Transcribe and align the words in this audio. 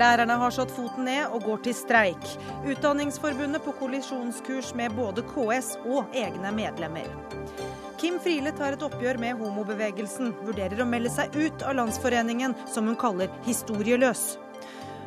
Lærerne 0.00 0.36
har 0.40 0.52
slått 0.54 0.70
foten 0.72 1.04
ned 1.04 1.34
og 1.34 1.42
går 1.44 1.58
til 1.66 1.74
streik. 1.76 2.28
Utdanningsforbundet 2.64 3.60
på 3.66 3.74
kollisjonskurs 3.76 4.72
med 4.78 4.94
både 4.96 5.24
KS 5.28 5.74
og 5.82 6.14
egne 6.16 6.52
medlemmer. 6.56 7.10
Kim 8.00 8.16
Friele 8.22 8.54
tar 8.56 8.78
et 8.78 8.84
oppgjør 8.86 9.20
med 9.20 9.36
homobevegelsen, 9.42 10.32
vurderer 10.46 10.80
å 10.80 10.88
melde 10.88 11.12
seg 11.12 11.36
ut 11.36 11.64
av 11.68 11.76
Landsforeningen, 11.76 12.56
som 12.70 12.88
hun 12.88 12.96
kaller 12.96 13.28
historieløs. 13.44 14.38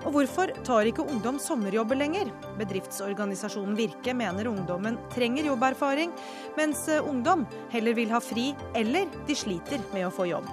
Og 0.03 0.13
hvorfor 0.13 0.52
tar 0.67 0.85
ikke 0.85 1.07
ungdom 1.09 1.39
sommerjobber 1.41 1.98
lenger? 1.98 2.30
Bedriftsorganisasjonen 2.59 3.77
Virke 3.80 4.13
mener 4.13 4.52
ungdommen 4.52 4.99
trenger 5.16 5.48
jobberfaring, 5.49 6.13
mens 6.59 6.85
ungdom 6.99 7.48
heller 7.73 7.98
vil 7.98 8.13
ha 8.13 8.21
fri, 8.21 8.52
eller 8.77 9.09
de 9.25 9.41
sliter 9.41 9.81
med 9.95 10.12
å 10.12 10.13
få 10.13 10.30
jobb. 10.35 10.52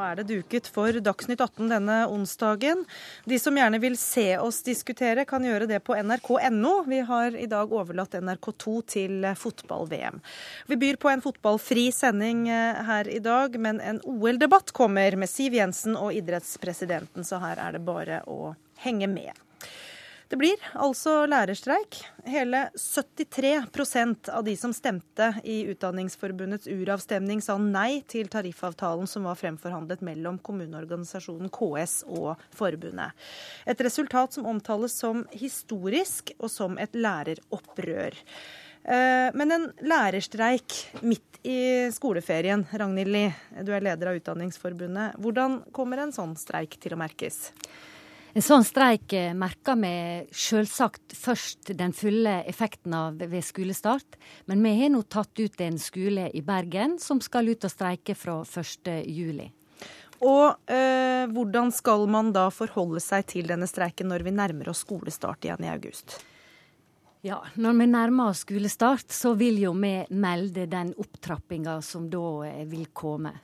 Da 0.00 0.06
er 0.14 0.16
det 0.16 0.30
duket 0.30 0.68
for 0.72 0.96
Dagsnytt 0.96 1.42
18 1.44 1.66
denne 1.68 1.96
onsdagen. 2.08 2.86
De 3.28 3.36
som 3.38 3.56
gjerne 3.58 3.76
vil 3.82 3.98
se 4.00 4.38
oss 4.40 4.62
diskutere, 4.64 5.26
kan 5.28 5.44
gjøre 5.44 5.66
det 5.68 5.82
på 5.84 5.92
nrk.no. 5.92 6.72
Vi 6.88 7.02
har 7.04 7.36
i 7.36 7.44
dag 7.50 7.74
overlatt 7.76 8.16
NRK2 8.16 8.78
til 8.94 9.28
fotball-VM. 9.36 10.22
Vi 10.72 10.80
byr 10.80 10.96
på 11.02 11.12
en 11.12 11.20
fotballfri 11.20 11.90
sending 11.92 12.46
eh, 12.48 12.80
her 12.88 13.12
i 13.12 13.20
dag, 13.20 13.60
men 13.60 13.82
en 13.84 14.00
OL-debatt 14.08 14.72
kommer 14.72 15.20
med 15.20 15.28
Siv 15.28 15.60
Jensen 15.60 16.00
og 16.00 16.16
idrettspresidenten, 16.16 17.26
så 17.26 17.42
her 17.44 17.60
er 17.60 17.76
det 17.76 17.84
bare 17.84 18.24
å 18.24 18.54
henge 18.80 19.10
med. 19.10 19.49
Det 20.30 20.38
blir 20.38 20.60
altså 20.78 21.24
lærerstreik. 21.26 21.96
Hele 22.30 22.68
73% 22.78 24.28
av 24.30 24.44
de 24.46 24.52
som 24.56 24.70
stemte 24.70 25.32
i 25.42 25.64
Utdanningsforbundets 25.72 26.70
uravstemning, 26.70 27.42
sa 27.42 27.56
nei 27.58 28.04
til 28.06 28.30
tariffavtalen 28.30 29.10
som 29.10 29.26
var 29.26 29.40
fremforhandlet 29.40 30.04
mellom 30.06 30.38
kommuneorganisasjonen 30.46 31.50
KS 31.50 31.96
og 32.06 32.38
forbundet. 32.54 33.18
Et 33.66 33.82
resultat 33.82 34.38
som 34.38 34.46
omtales 34.46 34.94
som 35.02 35.26
historisk 35.34 36.30
og 36.38 36.46
som 36.54 36.78
et 36.78 36.94
læreropprør. 36.94 38.22
Eh, 38.86 39.34
men 39.34 39.58
en 39.58 39.68
lærerstreik 39.82 40.78
midt 41.02 41.42
i 41.42 41.90
skoleferien, 41.90 42.68
Ragnhild 42.70 43.16
Lie, 43.18 43.34
du 43.66 43.74
er 43.74 43.82
leder 43.82 44.12
av 44.12 44.22
Utdanningsforbundet. 44.22 45.18
Hvordan 45.18 45.64
kommer 45.74 46.04
en 46.04 46.14
sånn 46.14 46.38
streik 46.38 46.78
til 46.78 46.94
å 46.94 47.02
merkes? 47.02 47.48
En 48.30 48.44
sånn 48.46 48.62
streik 48.62 49.10
eh, 49.16 49.32
merker 49.34 49.78
vi 49.80 49.94
selvsagt 50.30 51.16
først 51.18 51.72
den 51.74 51.90
fulle 51.96 52.40
effekten 52.46 52.94
av 52.94 53.18
ved 53.18 53.42
skolestart. 53.42 54.18
Men 54.46 54.62
vi 54.62 54.76
har 54.78 54.92
nå 54.94 55.02
tatt 55.10 55.34
ut 55.40 55.64
en 55.64 55.78
skole 55.82 56.28
i 56.30 56.42
Bergen 56.46 56.98
som 57.02 57.18
skal 57.24 57.50
ut 57.50 57.66
og 57.66 57.72
streike 57.72 58.14
fra 58.14 58.40
1.7. 58.44 59.48
Og 60.20 60.70
eh, 60.70 61.24
hvordan 61.32 61.72
skal 61.74 62.06
man 62.12 62.30
da 62.36 62.46
forholde 62.52 63.00
seg 63.02 63.26
til 63.32 63.50
denne 63.50 63.66
streiken 63.66 64.10
når 64.12 64.26
vi 64.26 64.36
nærmer 64.36 64.70
oss 64.70 64.84
skolestart 64.84 65.48
igjen 65.48 65.66
i 65.66 65.72
august? 65.72 66.20
Ja, 67.24 67.42
Når 67.54 67.74
vi 67.76 67.86
nærmer 67.90 68.30
oss 68.30 68.44
skolestart, 68.46 69.10
så 69.12 69.34
vil 69.36 69.58
jo 69.60 69.74
vi 69.76 69.92
melde 70.16 70.64
den 70.70 70.94
opptrappinga 70.96 71.80
som 71.84 72.06
da 72.12 72.24
eh, 72.46 72.62
vil 72.68 72.86
komme. 72.94 73.34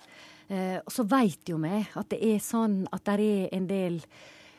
Eh, 0.48 0.78
og 0.78 0.94
så 0.94 1.04
veit 1.10 1.48
jo 1.50 1.58
vi 1.60 1.82
at 1.82 2.08
det 2.12 2.22
er 2.22 2.40
sånn 2.44 2.84
at 2.94 3.04
det 3.08 3.18
er 3.18 3.54
en 3.56 3.66
del 3.66 4.00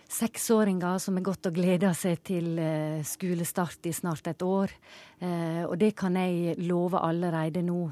seksåringer 0.09 0.97
som 1.01 1.17
har 1.17 1.25
gått 1.27 1.49
og 1.49 1.57
gleda 1.57 1.91
seg 1.97 2.21
til 2.25 2.55
uh, 2.59 3.03
skolestart 3.05 3.87
i 3.89 3.93
snart 3.95 4.29
et 4.31 4.43
år. 4.45 4.73
Uh, 5.21 5.63
og 5.67 5.77
det 5.81 5.93
kan 5.99 6.17
jeg 6.19 6.57
love 6.63 7.01
allerede 7.03 7.63
nå, 7.65 7.83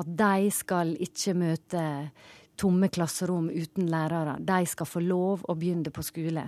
at 0.00 0.14
de 0.20 0.48
skal 0.54 0.94
ikke 1.00 1.36
møte 1.38 1.84
tomme 2.54 2.86
klasserom 2.92 3.48
uten 3.50 3.88
lærere. 3.90 4.36
De 4.38 4.60
skal 4.70 4.86
få 4.86 5.02
lov 5.02 5.42
å 5.50 5.56
begynne 5.58 5.90
på 5.90 6.04
skole. 6.06 6.44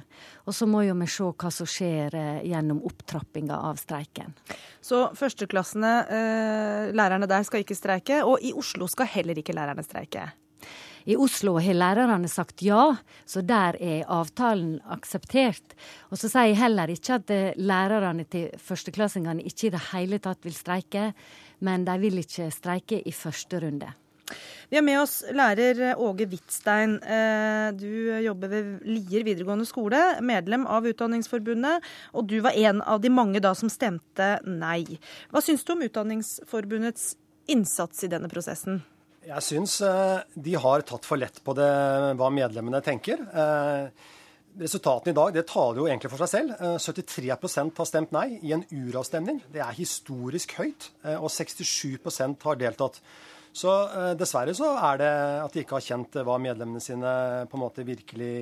Og 0.47 0.54
så 0.54 0.69
må 0.71 0.84
jo 0.87 0.94
vi 1.00 1.09
se 1.10 1.27
hva 1.27 1.50
som 1.50 1.66
skjer 1.71 2.15
uh, 2.15 2.41
gjennom 2.47 2.84
opptrappinga 2.87 3.59
av 3.71 3.81
streiken. 3.83 4.37
Så 4.81 5.09
førsteklassene, 5.19 5.94
lærerne 6.94 7.27
der 7.27 7.43
skal 7.47 7.65
ikke 7.65 7.75
streike, 7.75 8.21
og 8.22 8.38
i 8.38 8.53
Oslo 8.54 8.87
skal 8.87 9.10
heller 9.16 9.41
ikke 9.41 9.56
lærerne 9.56 9.83
streike? 9.83 10.28
I 11.06 11.15
Oslo 11.15 11.53
har 11.62 11.77
lærerne 11.78 12.27
sagt 12.27 12.65
ja, 12.67 12.97
så 13.31 13.43
der 13.47 13.77
er 13.78 14.09
avtalen 14.11 14.81
akseptert. 14.91 15.77
Og 16.11 16.19
så 16.19 16.27
sier 16.33 16.50
jeg 16.50 16.59
heller 16.59 16.91
ikke 16.91 17.21
at 17.21 17.31
eh, 17.31 17.59
lærerne 17.62 18.25
til 18.27 18.49
førsteklassingene 18.59 19.45
ikke 19.47 19.69
i 19.69 19.71
det 19.77 19.83
hele 19.93 20.19
tatt 20.22 20.43
vil 20.43 20.56
streike, 20.56 21.12
men 21.62 21.87
de 21.87 21.95
vil 22.03 22.19
ikke 22.25 22.49
streike 22.50 22.99
i 23.06 23.15
første 23.15 23.61
runde. 23.62 23.93
Vi 24.66 24.75
har 24.75 24.83
med 24.83 24.99
oss 24.99 25.21
lærer 25.31 25.95
Åge 26.03 26.27
Hvitstein. 26.27 26.97
Eh, 26.99 27.69
du 27.78 28.11
jobber 28.25 28.50
ved 28.50 28.75
Lier 28.91 29.22
videregående 29.28 29.69
skole, 29.69 30.00
medlem 30.27 30.66
av 30.66 30.91
Utdanningsforbundet. 30.91 31.87
Og 32.19 32.27
du 32.34 32.41
var 32.43 32.59
en 32.59 32.83
av 32.83 32.99
de 33.05 33.15
mange 33.15 33.39
da 33.39 33.55
som 33.55 33.71
stemte 33.71 34.41
nei. 34.43 34.99
Hva 35.31 35.45
syns 35.45 35.62
du 35.62 35.77
om 35.77 35.87
Utdanningsforbundets 35.87 37.12
innsats 37.47 38.03
i 38.03 38.11
denne 38.11 38.27
prosessen? 38.33 38.83
Jeg 39.26 39.42
syns 39.42 39.81
eh, 39.82 40.20
de 40.38 40.53
har 40.62 40.84
tatt 40.87 41.06
for 41.06 41.19
lett 41.19 41.41
på 41.42 41.54
det, 41.59 41.66
hva 42.19 42.28
medlemmene 42.31 42.78
tenker. 42.84 43.25
Eh, 43.26 44.12
resultatene 44.60 45.12
i 45.12 45.16
dag 45.19 45.32
det 45.34 45.48
taler 45.50 45.82
jo 45.82 45.87
egentlig 45.88 46.12
for 46.12 46.22
seg 46.22 46.31
selv. 46.31 46.53
73 46.78 47.32
eh, 47.32 47.32
har 47.34 47.88
stemt 47.91 48.15
nei 48.15 48.26
i 48.47 48.54
en 48.54 48.62
uravstemning. 48.70 49.42
Det 49.50 49.65
er 49.65 49.78
historisk 49.81 50.54
høyt. 50.60 50.92
Og 51.16 51.26
67% 51.32 52.47
har 52.47 52.62
deltatt. 52.62 53.03
Så 53.56 53.72
dessverre 54.20 54.53
så 54.53 54.75
er 54.84 54.98
det 55.00 55.12
at 55.41 55.54
de 55.54 55.62
ikke 55.62 55.78
har 55.78 55.84
kjent 55.86 56.19
hva 56.28 56.34
medlemmene 56.36 56.82
sine 56.84 57.12
på 57.48 57.56
en 57.56 57.62
måte 57.62 57.86
virkelig 57.88 58.34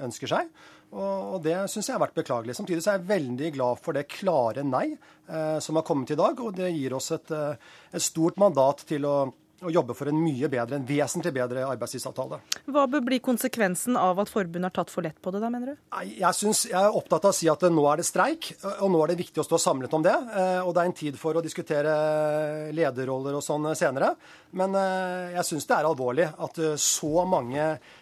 ønsker 0.00 0.30
seg. 0.32 0.48
Og, 0.96 1.42
det 1.44 1.58
syns 1.68 1.90
jeg 1.90 1.92
har 1.92 2.00
vært 2.00 2.16
beklagelig. 2.16 2.56
Samtidig 2.56 2.80
så 2.80 2.94
er 2.94 3.02
jeg 3.02 3.10
veldig 3.10 3.50
glad 3.58 3.82
for 3.84 3.92
det 3.92 4.06
klare 4.08 4.64
nei 4.64 4.86
som 5.60 5.76
har 5.76 5.84
kommet 5.84 6.14
i 6.14 6.16
dag. 6.16 6.40
Og 6.40 6.56
det 6.56 6.72
gir 6.72 6.96
oss 6.96 7.12
et, 7.18 7.34
et 7.36 8.06
stort 8.06 8.40
mandat 8.40 8.86
til 8.88 9.04
å 9.04 9.18
og 9.64 9.74
jobbe 9.74 9.94
for 9.98 10.10
en 10.10 10.18
mye 10.22 10.48
bedre, 10.50 10.78
en 10.78 10.86
vesentlig 10.86 11.32
bedre 11.34 11.64
arbeidstidsavtale. 11.66 12.38
Hva 12.70 12.84
bør 12.90 13.02
bli 13.08 13.18
konsekvensen 13.24 13.98
av 13.98 14.20
at 14.22 14.30
forbundet 14.30 14.70
har 14.70 14.76
tatt 14.76 14.92
for 14.92 15.06
lett 15.06 15.18
på 15.22 15.32
det, 15.34 15.40
da, 15.42 15.50
mener 15.50 15.72
du? 15.74 15.80
Jeg, 16.06 16.30
synes, 16.38 16.64
jeg 16.70 16.78
er 16.78 16.94
opptatt 16.94 17.26
av 17.26 17.34
å 17.34 17.38
si 17.38 17.50
at 17.50 17.66
nå 17.72 17.86
er 17.90 18.00
det 18.00 18.06
streik, 18.06 18.52
og 18.78 18.92
nå 18.94 19.02
er 19.02 19.12
det 19.12 19.20
viktig 19.24 19.42
å 19.42 19.46
stå 19.46 19.58
samlet 19.62 19.96
om 19.98 20.04
det. 20.06 20.14
Eh, 20.14 20.60
og 20.62 20.74
det 20.76 20.82
er 20.82 20.90
en 20.90 20.98
tid 21.02 21.18
for 21.18 21.38
å 21.38 21.44
diskutere 21.44 21.94
lederroller 22.76 23.38
og 23.38 23.44
sånn 23.44 23.66
senere. 23.78 24.14
Men 24.58 24.76
eh, 24.78 25.34
jeg 25.36 25.48
syns 25.50 25.68
det 25.68 25.78
er 25.78 25.88
alvorlig 25.90 26.28
at 26.30 26.62
eh, 26.62 26.76
så 26.80 27.26
mange 27.28 27.64
eh, 27.64 27.96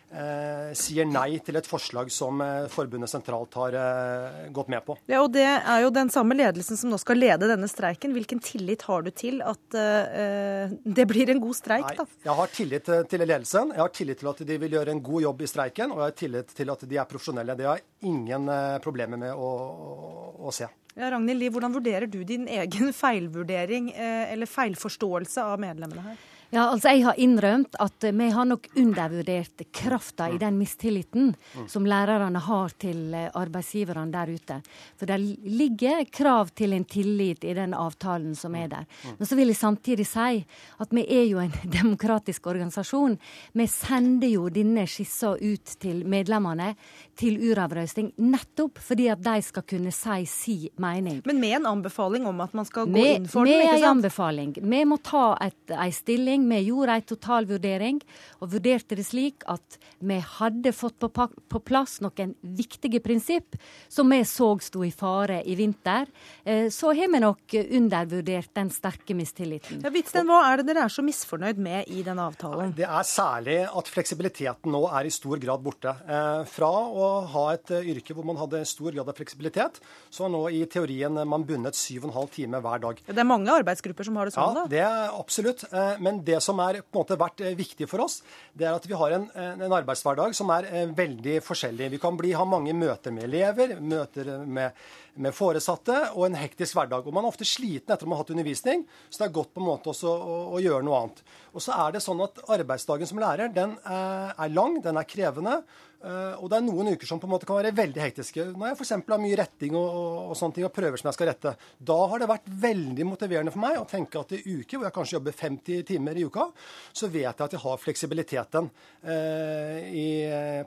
sier 0.77 1.09
nei 1.09 1.39
til 1.45 1.59
et 1.59 1.67
forslag 1.67 2.11
som 2.15 2.41
eh, 2.45 2.69
forbundet 2.73 3.11
sentralt 3.11 3.57
har 3.59 3.77
eh, 3.81 4.47
gått 4.55 4.71
med 4.73 4.85
på. 4.87 4.97
Ja, 5.11 5.23
og 5.25 5.33
Det 5.35 5.45
er 5.45 5.83
jo 5.83 5.91
den 5.95 6.13
samme 6.15 6.37
ledelsen 6.39 6.79
som 6.79 6.93
nå 6.93 6.99
skal 7.03 7.19
lede 7.19 7.51
denne 7.51 7.69
streiken. 7.71 8.15
Hvilken 8.17 8.41
tillit 8.45 8.87
har 8.87 9.03
du 9.03 9.11
til 9.11 9.43
at 9.43 9.79
eh, 9.79 10.73
det 10.85 11.09
blir 11.11 11.33
en 11.35 11.43
god 11.43 11.59
streik? 11.59 11.91
da? 11.99 12.07
jeg 12.29 12.39
har 12.41 12.55
tillit 12.55 12.91
til 13.11 13.27
ledelsen. 13.27 13.75
Jeg 13.75 13.83
har 13.83 13.95
tillit 13.95 14.23
til 14.23 14.33
at 14.33 14.47
de 14.47 14.59
vil 14.63 14.79
gjøre 14.79 14.95
en 14.95 15.03
god 15.11 15.27
jobb 15.27 15.43
i 15.43 15.51
streiken, 15.51 15.93
og 15.93 16.03
jeg 16.03 16.13
har 16.13 16.19
tillit 16.23 16.57
til 16.57 16.75
at 16.77 16.87
de 16.87 17.01
er 17.03 17.11
profesjonelle. 17.11 17.59
Det 17.59 17.69
har 17.69 17.81
jeg 17.81 18.11
ingen 18.13 18.51
eh, 18.53 18.79
problemer 18.85 19.21
med 19.21 19.35
å, 19.35 19.53
å, 19.91 20.31
å 20.47 20.55
se. 20.55 20.69
Ja, 20.97 21.11
Ragnhild 21.13 21.43
Liv, 21.43 21.53
Hvordan 21.53 21.75
vurderer 21.75 22.09
du 22.09 22.23
din 22.25 22.47
egen 22.49 22.93
feilvurdering 22.97 23.91
eh, 23.93 24.33
eller 24.33 24.49
feilforståelse 24.49 25.45
av 25.45 25.61
medlemmene 25.61 26.07
her? 26.11 26.25
Ja, 26.55 26.69
altså 26.71 26.93
Jeg 26.95 27.03
har 27.03 27.19
innrømt 27.19 27.75
at 27.83 28.05
vi 28.15 28.29
har 28.31 28.47
nok 28.47 28.69
undervurdert 28.79 29.65
krafta 29.75 30.29
i 30.31 30.39
den 30.39 30.59
mistilliten 30.61 31.33
som 31.67 31.87
lærerne 31.87 32.39
har 32.39 32.75
til 32.79 33.15
eh, 33.15 33.31
arbeidsgiverne 33.35 34.13
der 34.15 34.31
ute. 34.31 34.61
For 34.97 35.11
det 35.11 35.19
ligger 35.43 36.05
krav 36.07 36.53
til 36.55 36.77
en 36.77 36.85
tillit 36.87 37.45
i 37.45 37.55
den 37.57 37.75
avtalen 37.75 38.37
som 38.39 38.55
er 38.55 38.69
der. 38.71 38.87
Men 39.19 39.27
så 39.27 39.39
vil 39.39 39.51
jeg 39.51 39.59
samtidig 39.59 40.07
si 40.07 40.45
at 40.79 40.95
vi 40.95 41.03
er 41.03 41.27
jo 41.27 41.43
en 41.43 41.55
demokratisk 41.79 42.47
organisasjon. 42.47 43.19
Vi 43.53 43.67
sender 43.67 44.31
jo 44.31 44.47
denne 44.49 44.87
skissa 44.87 45.35
ut 45.35 45.77
til 45.83 46.05
medlemmene 46.07 46.77
til 47.17 47.39
uravrøsting 47.41 48.13
nettopp 48.21 48.81
fordi 48.83 49.09
at 49.13 49.23
de 49.25 49.37
skal 49.45 49.65
kunne 49.69 49.93
si 49.95 50.25
si 50.29 50.57
mening. 50.83 51.23
Men 51.27 51.41
med 51.41 51.57
en 51.61 51.69
anbefaling 51.73 52.27
om 52.29 52.41
at 52.45 52.55
man 52.57 52.69
skal 52.69 52.87
gå 52.87 52.97
med, 52.97 53.13
inn 53.23 53.29
for 53.31 53.49
den? 53.49 53.59
Med 53.63 53.79
en 53.79 53.89
anbefaling. 53.95 54.55
Vi 54.61 54.83
må 54.89 54.99
ta 55.05 55.25
et, 55.43 55.59
ei 55.73 55.91
stilling. 55.95 56.47
Vi 56.51 56.61
gjorde 56.69 56.99
en 56.99 57.07
totalvurdering 57.13 58.01
og 58.41 58.53
vurderte 58.53 58.99
det 58.99 59.07
slik 59.09 59.47
at 59.51 59.79
vi 59.99 60.19
hadde 60.21 60.73
fått 60.77 60.99
på, 61.01 61.27
på 61.27 61.63
plass 61.65 61.99
noen 62.05 62.35
viktige 62.57 63.01
prinsipp 63.05 63.57
som 63.89 64.11
vi 64.13 64.23
så 64.29 64.51
sto 64.63 64.85
i 64.85 64.93
fare 64.95 65.41
i 65.45 65.57
vinter. 65.59 66.11
Eh, 66.45 66.69
så 66.73 66.93
har 66.93 67.13
vi 67.13 67.23
nok 67.23 67.57
undervurdert 67.65 68.53
den 68.57 68.71
sterke 68.75 69.17
mistilliten. 69.17 69.81
Ja, 69.85 69.93
Hvitsten, 69.95 70.29
hva 70.29 70.43
er 70.51 70.61
det 70.61 70.69
dere 70.71 70.87
er 70.87 70.93
så 70.93 71.05
misfornøyd 71.07 71.61
med 71.63 71.91
i 71.93 72.05
den 72.07 72.21
avtalen? 72.21 72.75
Det 72.77 72.87
er 72.87 73.09
særlig 73.09 73.59
at 73.67 73.91
fleksibiliteten 73.93 74.75
nå 74.75 74.85
er 74.91 75.09
i 75.09 75.15
stor 75.15 75.41
grad 75.43 75.65
borte. 75.65 75.97
Eh, 76.07 76.43
fra 76.51 76.73
å 76.87 77.06
ha 77.33 77.45
et 77.55 77.73
eh, 77.75 77.89
yrke 77.93 78.17
hvor 78.17 78.27
man 78.29 78.39
hadde 78.41 78.63
stor 78.69 78.95
grad 78.95 79.09
av 79.11 79.17
fleksibilitet, 79.19 79.81
så 80.13 80.31
nå 80.33 80.43
i 80.55 80.63
teorien 80.71 81.21
man 81.29 81.47
bundet 81.47 81.79
7,5 81.79 82.13
timer 82.35 82.65
hver 82.65 82.83
dag. 82.83 83.01
Det 83.07 83.23
er 83.23 83.29
mange 83.29 83.55
arbeidsgrupper 83.63 84.09
som 84.09 84.19
har 84.21 84.29
det 84.29 84.37
sånn, 84.37 84.57
da? 84.57 84.67
Ja, 84.67 84.73
det 84.75 84.83
er 84.87 85.17
absolutt. 85.17 85.65
Men 86.03 86.21
det 86.27 86.41
som 86.45 86.61
er 86.65 86.81
på 86.83 86.95
en 86.95 87.03
måte 87.03 87.19
vært 87.21 87.43
viktig 87.59 87.89
for 87.91 88.05
oss, 88.07 88.21
det 88.57 88.69
er 88.69 88.77
at 88.77 88.87
vi 88.89 88.97
har 88.99 89.17
en, 89.17 89.27
en 89.37 89.77
arbeidshverdag 89.79 90.37
som 90.37 90.53
er 90.55 90.69
veldig 90.97 91.41
forskjellig. 91.45 91.91
Vi 91.97 92.03
kan 92.03 92.19
bli, 92.19 92.35
ha 92.37 92.47
mange 92.49 92.75
møter 92.77 93.15
med 93.15 93.29
elever, 93.29 93.77
møter 93.81 94.33
med, 94.45 94.77
med 95.17 95.35
foresatte 95.37 95.99
og 96.15 96.27
en 96.29 96.39
hektisk 96.39 96.77
hverdag. 96.79 97.07
Og 97.07 97.15
Man 97.17 97.27
er 97.27 97.33
ofte 97.33 97.49
sliten 97.49 97.93
etter 97.93 98.05
at 98.05 98.09
man 98.09 98.19
har 98.19 98.25
hatt 98.25 98.35
undervisning, 98.35 98.87
så 99.09 99.23
det 99.23 99.29
er 99.29 99.37
godt 99.39 99.55
på 99.55 99.63
en 99.63 99.69
måte 99.71 99.93
også 99.93 100.13
å, 100.13 100.39
å 100.57 100.63
gjøre 100.63 100.87
noe 100.87 101.03
annet. 101.03 101.23
Og 101.57 101.65
så 101.65 101.77
er 101.87 101.97
det 101.97 102.05
sånn 102.05 102.21
at 102.25 102.43
Arbeidsdagen 102.53 103.09
som 103.09 103.21
lærer 103.23 103.53
den 103.53 103.77
er 103.87 104.53
lang, 104.53 104.81
den 104.85 105.01
er 105.01 105.09
krevende. 105.09 105.61
Uh, 106.07 106.39
og 106.39 106.51
det 106.53 106.61
er 106.61 106.67
noen 106.69 106.93
uker 106.95 107.09
som 107.09 107.19
på 107.19 107.27
en 107.27 107.33
måte 107.33 107.49
kan 107.49 107.59
være 107.59 107.75
veldig 107.75 107.99
hektiske. 107.99 108.45
Når 108.55 108.69
jeg 108.69 108.79
f.eks. 108.79 108.93
har 109.11 109.23
mye 109.23 109.39
retting 109.41 109.75
og, 109.75 109.87
og, 109.87 110.13
og, 110.31 110.35
sånne 110.39 110.59
ting 110.59 110.69
og 110.69 110.75
prøver 110.77 111.01
som 111.01 111.11
jeg 111.11 111.19
skal 111.19 111.31
rette. 111.33 111.55
Da 111.91 111.99
har 112.13 112.23
det 112.23 112.31
vært 112.31 112.51
veldig 112.67 113.09
motiverende 113.09 113.55
for 113.55 113.65
meg 113.65 113.81
å 113.81 113.89
tenke 113.91 114.23
at 114.23 114.37
i 114.37 114.43
uker 114.45 114.79
hvor 114.79 114.87
jeg 114.87 114.97
kanskje 115.01 115.17
jobber 115.19 115.39
50 115.41 115.87
timer 115.91 116.21
i 116.21 116.27
uka, 116.29 116.47
så 116.95 117.11
vet 117.11 117.27
jeg 117.27 117.47
at 117.49 117.57
jeg 117.59 117.65
har 117.67 117.83
fleksibiliteten 117.83 118.71
uh, 118.71 119.79
i, 119.91 120.09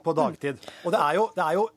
på 0.04 0.16
dagtid. 0.20 0.70
Og 0.84 0.92
det 0.92 1.04
er 1.08 1.20
jo, 1.20 1.28
det 1.36 1.46
er 1.46 1.56
jo 1.56 1.68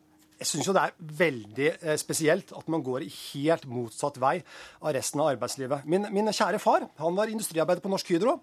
jeg 0.44 0.50
syns 0.52 0.68
jo 0.68 0.74
det 0.76 0.82
er 0.84 0.96
veldig 1.24 1.68
eh, 1.80 1.96
spesielt 2.02 2.52
at 2.56 2.68
man 2.72 2.84
går 2.84 3.06
helt 3.08 3.64
motsatt 3.72 4.20
vei 4.22 4.36
av 4.84 4.92
resten 4.98 5.22
av 5.24 5.32
arbeidslivet. 5.32 5.86
Min, 5.90 6.06
min 6.12 6.28
kjære 6.36 6.60
far 6.62 6.86
han 7.00 7.16
var 7.18 7.32
industriarbeider 7.32 7.82
på 7.84 7.92
Norsk 7.94 8.12
Hydro 8.12 8.36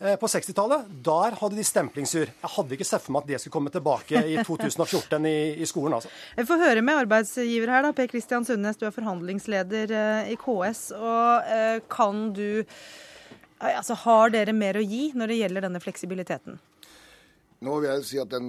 eh, 0.00 0.16
på 0.20 0.30
60-tallet. 0.32 0.88
Der 1.04 1.36
hadde 1.42 1.58
de 1.60 1.66
stemplingsur. 1.68 2.32
Jeg 2.32 2.52
hadde 2.56 2.76
ikke 2.78 2.88
sett 2.88 3.04
for 3.04 3.14
meg 3.14 3.26
at 3.26 3.30
det 3.34 3.42
skulle 3.44 3.56
komme 3.60 3.74
tilbake 3.74 4.24
i 4.32 4.40
2014 4.48 5.28
i, 5.28 5.36
i 5.60 5.68
skolen. 5.68 5.98
altså. 6.00 6.10
Vi 6.40 6.48
får 6.48 6.64
høre 6.64 6.82
med 6.88 7.04
arbeidsgiver 7.04 7.76
her, 7.76 7.86
da. 7.86 7.92
Per 8.00 8.10
Kristian 8.10 8.48
Sundnes, 8.48 8.80
du 8.80 8.88
er 8.88 8.96
forhandlingsleder 8.96 9.92
eh, 10.00 10.32
i 10.34 10.40
KS. 10.40 10.88
og 10.96 11.86
kan 11.92 12.28
du 12.34 12.64
Altså, 13.62 13.94
Har 13.94 14.32
dere 14.34 14.50
mer 14.50 14.74
å 14.74 14.82
gi 14.82 15.12
når 15.14 15.30
det 15.30 15.36
gjelder 15.38 15.62
denne 15.68 15.78
fleksibiliteten? 15.78 16.56
Nå 17.62 17.76
vil 17.78 17.92
jeg 17.92 18.02
si 18.06 18.18
at 18.18 18.30
den 18.32 18.46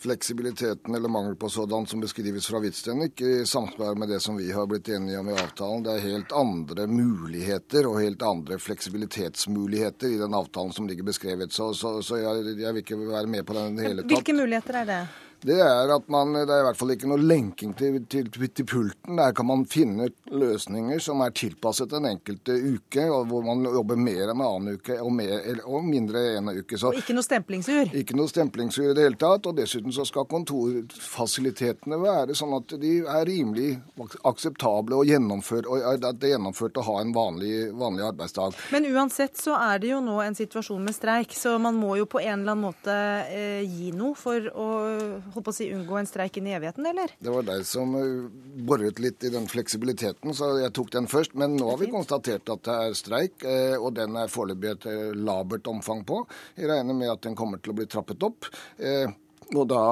fleksibiliteten 0.00 0.94
eller 0.96 1.10
mangel 1.12 1.34
på 1.36 1.50
sådan 1.52 1.84
som 1.86 2.00
beskrives 2.00 2.46
fra 2.48 2.62
Hvitsten, 2.64 3.02
ikke 3.10 3.44
samsvar 3.48 3.98
med 4.00 4.08
det 4.08 4.22
som 4.24 4.38
vi 4.40 4.46
har 4.56 4.64
blitt 4.70 4.88
enige 4.88 5.18
om 5.20 5.28
i 5.28 5.34
avtalen. 5.36 5.84
Det 5.84 5.92
er 5.92 6.06
helt 6.06 6.32
andre 6.32 6.86
muligheter 6.88 7.84
og 7.90 8.00
helt 8.00 8.24
andre 8.24 8.56
fleksibilitetsmuligheter 8.56 10.14
i 10.14 10.20
den 10.22 10.36
avtalen 10.38 10.72
som 10.72 10.88
ligger 10.88 11.04
beskrevet. 11.10 11.52
Så, 11.52 11.74
så, 11.76 11.98
så 12.00 12.22
jeg, 12.22 12.56
jeg, 12.56 12.72
vil 12.72 12.80
ikke 12.86 13.00
være 13.02 13.28
med 13.36 13.44
på 13.44 13.58
den 13.58 13.76
i 13.76 13.82
det 13.82 13.88
hele 13.90 14.06
tatt. 14.06 14.16
Hvilke 14.16 14.38
muligheter 14.40 14.80
er 14.80 14.90
det? 14.94 15.02
Det 15.44 15.58
er 15.60 15.90
at 15.92 16.06
man, 16.08 16.32
det 16.32 16.48
er 16.48 16.62
i 16.62 16.66
hvert 16.68 16.78
fall 16.78 16.92
ikke 16.94 17.08
noe 17.10 17.20
lenking 17.20 17.74
til, 17.76 17.98
til, 18.08 18.30
til, 18.32 18.64
pulten. 18.64 19.18
Der 19.18 19.34
kan 19.36 19.48
man 19.48 19.66
finne 19.68 20.08
løsninger 20.32 21.02
som 21.04 21.20
er 21.20 21.34
tilpasset 21.36 21.92
den 21.92 22.08
enkelte 22.08 22.56
uke, 22.56 23.04
og 23.12 23.28
hvor 23.28 23.44
man 23.44 23.64
jobber 23.68 24.00
mer 24.00 24.32
enn 24.32 24.38
en 24.38 24.44
annen 24.46 24.78
uke 24.78 24.96
og, 25.02 25.12
mer, 25.12 25.60
og 25.68 25.84
mindre 25.84 26.22
en 26.38 26.48
uke. 26.54 26.78
Så, 26.80 26.94
og 26.94 27.00
ikke 27.00 27.16
noe 27.16 27.26
stemplingsur? 27.26 27.92
Ikke 27.92 28.16
noe 28.16 28.32
stemplingsur 28.32 28.88
i 28.88 28.94
det 28.96 29.04
hele 29.04 29.20
tatt. 29.20 29.50
Og 29.50 29.58
dessuten 29.58 29.92
så 29.92 30.06
skal 30.08 30.28
kontorfasilitetene 30.30 32.00
være 32.00 32.36
sånn 32.38 32.56
at 32.56 32.76
de 32.80 32.94
er 33.02 33.28
rimelig 33.28 33.74
akseptable 34.24 34.96
og, 34.96 35.04
gjennomfør, 35.12 35.68
og 35.68 35.84
at 35.92 36.20
det 36.22 36.30
er 36.30 36.36
gjennomført 36.38 36.80
å 36.80 36.86
ha 36.88 36.96
en 37.02 37.12
vanlig, 37.12 37.52
vanlig 37.76 38.06
arbeidsdag. 38.08 38.56
Men 38.72 38.88
uansett 38.94 39.36
så 39.40 39.58
er 39.60 39.84
det 39.84 39.92
jo 39.92 40.00
nå 40.04 40.16
en 40.24 40.40
situasjon 40.40 40.88
med 40.88 40.96
streik, 40.96 41.36
så 41.36 41.58
man 41.60 41.76
må 41.76 41.98
jo 42.00 42.08
på 42.08 42.22
en 42.24 42.40
eller 42.40 42.56
annen 42.56 42.64
måte 42.64 42.96
eh, 43.28 43.60
gi 43.68 43.92
noe 43.92 44.16
for 44.16 44.48
å 44.56 44.68
holdt 45.34 45.46
på 45.48 45.54
å 45.54 45.56
si, 45.56 45.68
unngå 45.74 45.98
en 45.98 46.08
streik 46.08 46.38
inn 46.38 46.48
i 46.50 46.54
evigheten, 46.56 46.86
eller? 46.90 47.14
Det 47.18 47.34
var 47.34 47.46
deg 47.48 47.64
som 47.68 47.94
eh, 47.98 48.28
boret 48.68 49.00
litt 49.02 49.26
i 49.26 49.32
den 49.34 49.48
fleksibiliteten, 49.50 50.34
så 50.36 50.54
jeg 50.62 50.74
tok 50.76 50.92
den 50.94 51.10
først. 51.10 51.36
Men 51.40 51.58
nå 51.58 51.72
har 51.72 51.80
vi 51.82 51.90
konstatert 51.92 52.50
at 52.54 52.64
det 52.66 52.78
er 52.86 52.98
streik, 52.98 53.44
eh, 53.48 53.76
og 53.78 53.94
den 53.98 54.16
er 54.20 54.32
foreløpig 54.32 54.72
et 54.74 54.88
eh, 54.90 55.10
labert 55.18 55.68
omfang 55.70 56.04
på. 56.08 56.22
Jeg 56.58 56.70
regner 56.70 56.96
med 56.96 57.12
at 57.12 57.26
den 57.26 57.38
kommer 57.38 57.62
til 57.62 57.74
å 57.74 57.78
bli 57.80 57.88
trappet 57.90 58.26
opp. 58.26 58.48
Og 59.52 59.66
da, 59.68 59.82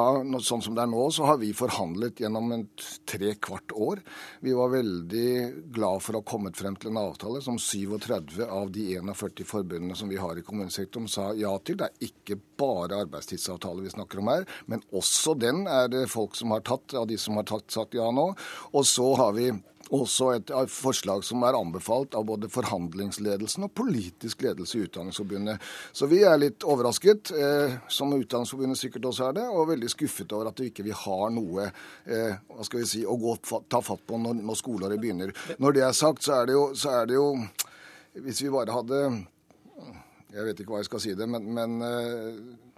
sånn 0.40 0.62
som 0.64 0.76
det 0.76 0.84
er 0.86 0.90
nå, 0.90 1.02
så 1.12 1.26
har 1.28 1.38
vi 1.42 1.50
forhandlet 1.56 2.22
gjennom 2.22 2.54
et 2.56 2.84
tre 3.08 3.34
kvart 3.36 3.74
år. 3.76 4.00
Vi 4.40 4.54
var 4.56 4.72
veldig 4.72 5.28
glad 5.74 6.02
for 6.04 6.16
å 6.16 6.22
ha 6.22 6.28
kommet 6.28 6.56
frem 6.56 6.78
til 6.80 6.92
en 6.92 7.02
avtale 7.02 7.42
som 7.44 7.58
37 7.60 8.40
av 8.46 8.72
de 8.72 8.86
41 8.96 9.44
forbundene 9.48 9.98
som 9.98 10.08
vi 10.08 10.20
har 10.20 10.38
i 10.38 10.44
kommunesektoren, 10.46 11.10
sa 11.10 11.30
ja 11.36 11.52
til. 11.60 11.78
Det 11.82 11.90
er 11.90 12.08
ikke 12.08 12.38
bare 12.62 13.02
arbeidstidsavtale 13.04 13.84
vi 13.84 13.92
snakker 13.92 14.22
om 14.22 14.32
her, 14.32 14.48
men 14.72 14.84
også 14.94 15.36
den 15.38 15.66
er 15.68 15.92
det 15.92 16.06
folk 16.12 16.38
som 16.38 16.54
har 16.56 16.64
tatt, 16.66 16.96
av 16.96 17.06
de 17.10 17.20
som 17.20 17.36
har 17.36 17.46
tatt, 17.48 17.68
sagt 17.72 17.98
ja 17.98 18.08
nå. 18.14 18.30
Og 18.72 18.88
så 18.88 19.12
har 19.20 19.36
vi 19.36 19.50
også 19.92 20.28
et 20.36 20.52
forslag 20.72 21.24
som 21.26 21.42
er 21.44 21.56
anbefalt 21.58 22.16
av 22.16 22.24
både 22.28 22.48
forhandlingsledelsen 22.52 23.66
og 23.66 23.74
politisk 23.76 24.44
ledelse 24.46 24.78
i 24.78 24.86
Utdanningsforbundet. 24.86 25.60
Så 25.92 26.08
vi 26.10 26.22
er 26.26 26.38
litt 26.40 26.64
overrasket, 26.64 27.32
eh, 27.36 27.76
som 27.92 28.14
Utdanningsforbundet 28.16 28.80
sikkert 28.80 29.10
også 29.10 29.28
er 29.28 29.38
det, 29.40 29.46
og 29.50 29.68
veldig 29.72 29.90
skuffet 29.92 30.32
over 30.32 30.50
at 30.50 30.62
vi 30.62 30.70
ikke 30.70 30.96
har 31.04 31.28
noe 31.34 31.68
eh, 31.68 32.40
hva 32.48 32.66
skal 32.66 32.82
vi 32.82 32.88
si, 32.88 33.04
å 33.04 33.18
gå, 33.20 33.36
ta 33.68 33.82
fatt 33.84 34.06
på 34.08 34.20
når, 34.20 34.40
når 34.40 34.60
skoleåret 34.60 35.02
begynner. 35.02 35.34
Når 35.60 35.76
det 35.76 35.86
er 35.86 35.96
sagt, 35.96 36.24
så 36.24 36.40
er 36.40 36.48
det 36.48 36.56
jo, 36.56 36.66
er 36.72 37.06
det 37.08 37.20
jo 37.20 37.28
Hvis 38.12 38.42
vi 38.42 38.50
bare 38.52 38.74
hadde 38.74 38.98
Jeg 40.34 40.44
vet 40.44 40.58
ikke 40.60 40.74
hva 40.74 40.82
jeg 40.82 40.88
skal 40.90 41.00
si 41.00 41.14
det, 41.16 41.28
men, 41.28 41.46
men 41.56 41.78
eh, 41.86 42.71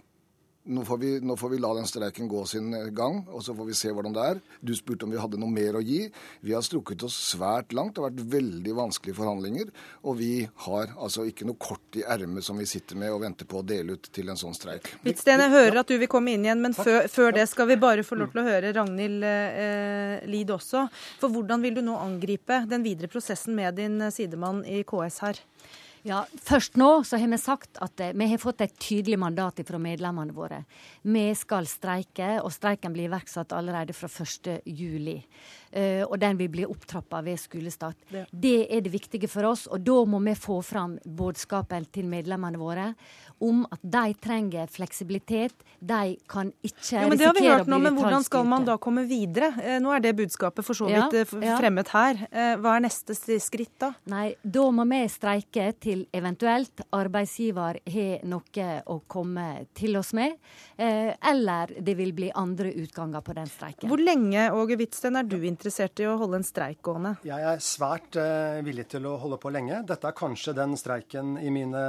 nå 0.65 0.85
får, 0.85 0.97
vi, 0.97 1.09
nå 1.21 1.35
får, 1.37 1.49
vi, 1.49 1.57
la 1.61 1.69
den 1.77 1.85
streiken 1.87 2.27
gå 2.27 2.41
sin 2.49 2.73
gang, 2.95 3.19
og 3.29 3.43
så 3.45 3.53
får 3.53 3.67
vi 3.67 3.75
se 3.77 3.91
hvordan 3.93 4.15
det 4.15 4.23
er. 4.31 4.39
Du 4.65 4.73
spurte 4.77 5.05
om 5.05 5.13
vi 5.13 5.19
hadde 5.21 5.37
noe 5.41 5.51
mer 5.51 5.77
å 5.77 5.83
gi. 5.85 5.99
Vi 6.41 6.55
har 6.55 6.63
strukket 6.65 7.05
oss 7.05 7.17
svært 7.33 7.75
langt. 7.77 7.93
Det 7.95 8.01
har 8.01 8.09
vært 8.09 8.33
veldig 8.33 8.73
vanskelige 8.79 9.19
forhandlinger. 9.19 9.69
Og 10.09 10.17
vi 10.21 10.31
har 10.65 10.95
altså 10.95 11.27
ikke 11.29 11.45
noe 11.45 11.59
kort 11.61 11.99
i 11.99 12.05
ermet 12.15 12.45
som 12.45 12.57
vi 12.57 12.65
sitter 12.69 12.97
med 12.97 13.13
og 13.13 13.21
venter 13.21 13.49
på 13.49 13.61
å 13.61 13.65
dele 13.67 13.99
ut 13.99 14.09
til 14.15 14.33
en 14.33 14.41
sånn 14.41 14.57
streik. 14.57 14.89
Hvitsten, 15.05 15.45
jeg 15.45 15.53
hører 15.53 15.81
at 15.83 15.93
du 15.93 15.99
vil 16.01 16.09
komme 16.11 16.33
inn 16.33 16.47
igjen, 16.47 16.65
men 16.65 16.73
før, 16.77 17.05
før, 17.13 17.31
det 17.35 17.45
skal 17.51 17.69
vi 17.69 17.79
bare 17.81 18.05
få 18.07 18.17
lov 18.17 18.33
til 18.33 18.41
å 18.41 18.47
høre 18.49 18.73
Ragnhild 18.73 19.25
eh, 19.29 20.25
Lid 20.31 20.53
også. 20.55 20.87
For 21.21 21.29
hvordan 21.29 21.61
vil 21.65 21.77
du 21.77 21.85
nå 21.85 21.99
angripe 22.01 22.63
den 22.69 22.85
videre 22.85 23.11
prosessen 23.11 23.53
med 23.57 23.77
din 23.77 24.01
sidemann 24.09 24.65
i 24.65 24.81
KS 24.87 25.21
her? 25.27 25.45
Ja, 26.05 26.19
Først 26.45 26.75
nå 26.77 27.01
så 27.01 27.17
har 27.17 27.31
vi 27.31 27.37
sagt 27.41 27.79
at 27.81 28.01
eh, 28.03 28.11
vi 28.13 28.27
har 28.29 28.37
fått 28.37 28.59
et 28.61 28.75
tydelig 28.77 29.17
mandat 29.17 29.57
fra 29.65 29.79
medlemmene 29.81 30.35
våre. 30.37 30.59
Vi 31.01 31.23
skal 31.33 31.65
streike, 31.65 32.27
og 32.43 32.53
streiken 32.53 32.93
blir 32.93 33.07
iverksatt 33.09 33.55
allerede 33.57 33.95
fra 33.97 34.05
1.7. 34.05 35.15
Uh, 35.75 36.03
og 36.07 36.17
den 36.21 36.37
vil 36.39 36.51
bli 36.51 36.65
opptrappa 36.67 37.19
ved 37.25 37.39
skolestart. 37.41 37.97
Ja. 38.13 38.23
Det 38.31 38.67
er 38.71 38.83
det 38.85 38.93
viktige 38.93 39.27
for 39.31 39.49
oss, 39.51 39.65
og 39.67 39.83
da 39.83 39.97
må 40.07 40.21
vi 40.23 40.35
få 40.39 40.61
fram 40.63 40.95
budskapen 41.03 41.87
til 41.91 42.07
medlemmene 42.09 42.59
våre 42.61 42.91
om 43.43 43.65
at 43.71 43.81
de 43.81 44.13
trenger 44.23 44.69
fleksibilitet. 44.71 45.65
De 45.79 46.15
kan 46.31 46.51
ikke 46.63 47.01
ja, 47.01 47.07
men 47.09 47.19
det 47.19 47.27
har 47.27 47.35
vi 47.35 47.47
hørt 47.47 47.69
nå, 47.69 47.79
men 47.83 47.97
Hvordan 47.97 48.23
skal 48.23 48.45
man 48.47 48.65
da 48.67 48.77
komme 48.81 49.05
videre? 49.09 49.51
Eh, 49.61 49.77
nå 49.83 49.91
er 49.95 50.03
det 50.03 50.15
budskapet 50.17 50.65
for 50.65 50.77
så 50.77 50.87
vidt 50.87 51.15
ja, 51.17 51.25
eh, 51.25 51.57
fremmet 51.59 51.91
her. 51.93 52.21
Eh, 52.31 52.53
hva 52.61 52.77
er 52.77 52.85
neste 52.87 53.15
skritt 53.43 53.75
da? 53.81 53.91
Nei, 54.11 54.35
Da 54.41 54.65
må 54.71 54.85
vi 54.89 55.01
streike 55.11 55.67
til 55.81 56.05
eventuelt 56.15 56.85
arbeidsgiver 56.95 57.81
har 57.91 58.25
noe 58.29 58.69
å 58.87 58.99
komme 59.07 59.67
til 59.75 59.97
oss 59.99 60.13
med. 60.15 60.37
Eller 60.77 61.71
det 61.81 61.95
vil 61.97 62.11
bli 62.15 62.31
andre 62.35 62.71
utganger 62.75 63.23
på 63.25 63.35
den 63.35 63.49
streiken. 63.49 63.89
Hvor 63.89 64.01
lenge 64.01 64.47
Åge 64.55 64.77
Hvitsten, 64.79 65.17
er 65.17 65.27
du 65.27 65.37
interessert 65.37 65.64
i 65.69 66.07
å 66.09 66.17
holde 66.21 66.41
en 66.41 66.47
streik 66.47 66.81
gående? 66.85 67.15
Jeg 67.25 67.47
er 67.51 67.63
svært 67.63 68.17
villig 68.65 68.87
til 68.91 69.07
å 69.09 69.15
holde 69.21 69.39
på 69.41 69.51
lenge. 69.53 69.81
Dette 69.87 70.09
er 70.09 70.17
kanskje 70.17 70.55
den 70.57 70.75
streiken 70.79 71.35
i 71.41 71.51
mine 71.53 71.81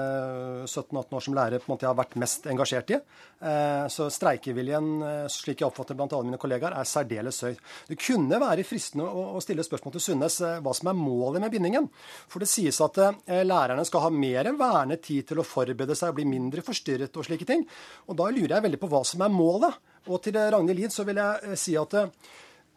17-18 0.67 1.17
år 1.17 1.25
som 1.25 1.37
lærer 1.37 1.63
på 1.63 1.69
en 1.69 1.75
måte 1.75 1.87
jeg 1.87 1.93
har 1.93 1.99
vært 1.99 2.17
mest 2.21 2.47
engasjert 2.51 2.93
i. 2.95 3.01
Eh, 3.41 3.87
så 3.93 4.09
streikeviljen, 4.11 4.87
eh, 5.03 5.27
slik 5.29 5.61
jeg 5.61 5.69
oppfatter 5.69 5.97
blant 5.97 6.13
alle 6.17 6.25
mine 6.25 6.41
kollegaer, 6.41 6.73
er 6.73 6.89
særdeles 6.89 7.43
høy. 7.45 7.57
Det 7.89 7.99
kunne 8.01 8.41
være 8.41 8.65
fristende 8.65 9.05
å 9.05 9.41
stille 9.45 9.65
spørsmål 9.67 9.93
til 9.97 10.05
Sundnes 10.07 10.41
eh, 10.41 10.61
hva 10.65 10.73
som 10.75 10.89
er 10.89 10.97
målet 10.97 11.45
med 11.45 11.53
bindingen. 11.53 11.91
For 12.29 12.41
det 12.41 12.49
sies 12.49 12.81
at 12.81 12.97
lærerne 13.27 13.85
skal 13.87 14.07
ha 14.07 14.11
mer 14.11 14.49
enn 14.49 14.59
vernet 14.59 15.05
tid 15.05 15.29
til 15.29 15.43
å 15.43 15.47
forberede 15.47 15.97
seg 15.97 16.11
og 16.13 16.19
bli 16.19 16.27
mindre 16.29 16.65
forstyrret 16.65 17.17
og 17.17 17.29
slike 17.29 17.49
ting. 17.49 17.67
Og 18.09 18.17
da 18.17 18.31
lurer 18.31 18.57
jeg 18.57 18.67
veldig 18.69 18.81
på 18.81 18.91
hva 18.91 19.05
som 19.05 19.23
er 19.23 19.33
målet. 19.33 19.77
Og 20.07 20.23
til 20.23 20.39
Ragnhild 20.39 20.81
Lid 20.81 20.95
så 20.95 21.05
vil 21.05 21.19
jeg 21.21 21.59
si 21.61 21.77
at 21.77 21.95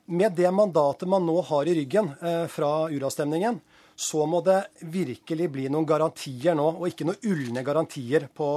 med 0.09 0.33
det 0.37 0.49
mandatet 0.51 1.09
man 1.09 1.25
nå 1.25 1.37
har 1.49 1.69
i 1.69 1.75
ryggen 1.77 2.11
fra 2.49 2.71
uravstemningen, 2.89 3.59
så 3.99 4.25
må 4.25 4.39
det 4.41 4.61
virkelig 4.79 5.49
bli 5.51 5.65
noen 5.67 5.83
garantier 5.83 6.55
nå, 6.55 6.65
og 6.79 6.85
ikke 6.87 7.03
noen 7.09 7.25
ulne 7.27 7.63
garantier 7.67 8.29
på, 8.31 8.47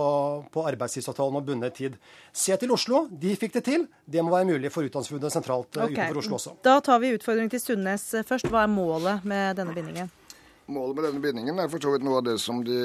på 0.55 0.63
arbeidstidsavtalen 0.71 1.41
og 1.41 1.49
bundet 1.49 1.75
tid. 1.81 1.97
Se 2.31 2.55
til 2.63 2.71
Oslo. 2.71 3.09
De 3.11 3.35
fikk 3.41 3.57
det 3.59 3.65
til. 3.67 3.89
Det 4.07 4.23
må 4.23 4.31
være 4.37 4.53
mulig 4.53 4.71
for 4.71 4.87
Utdanningsforbundet 4.87 5.35
sentralt 5.35 5.81
eh, 5.81 5.89
okay. 5.89 5.99
utenfor 5.99 6.23
Oslo 6.23 6.39
også. 6.39 6.55
Da 6.63 6.79
tar 6.87 7.03
vi 7.03 7.11
utfordringen 7.17 7.51
til 7.51 7.65
Sundnes 7.65 8.07
først. 8.23 8.47
Hva 8.55 8.63
er 8.63 8.71
målet 8.71 9.27
med 9.27 9.59
denne 9.59 9.75
bindingen? 9.75 10.15
Målet 10.73 10.97
med 10.97 11.05
denne 11.05 11.21
bindingen 11.21 11.59
er 11.61 11.69
for 11.69 11.83
så 11.85 11.91
vidt 11.93 12.05
noe 12.07 12.23
av 12.23 12.25
det 12.25 12.39
som 12.41 12.63
de 12.65 12.77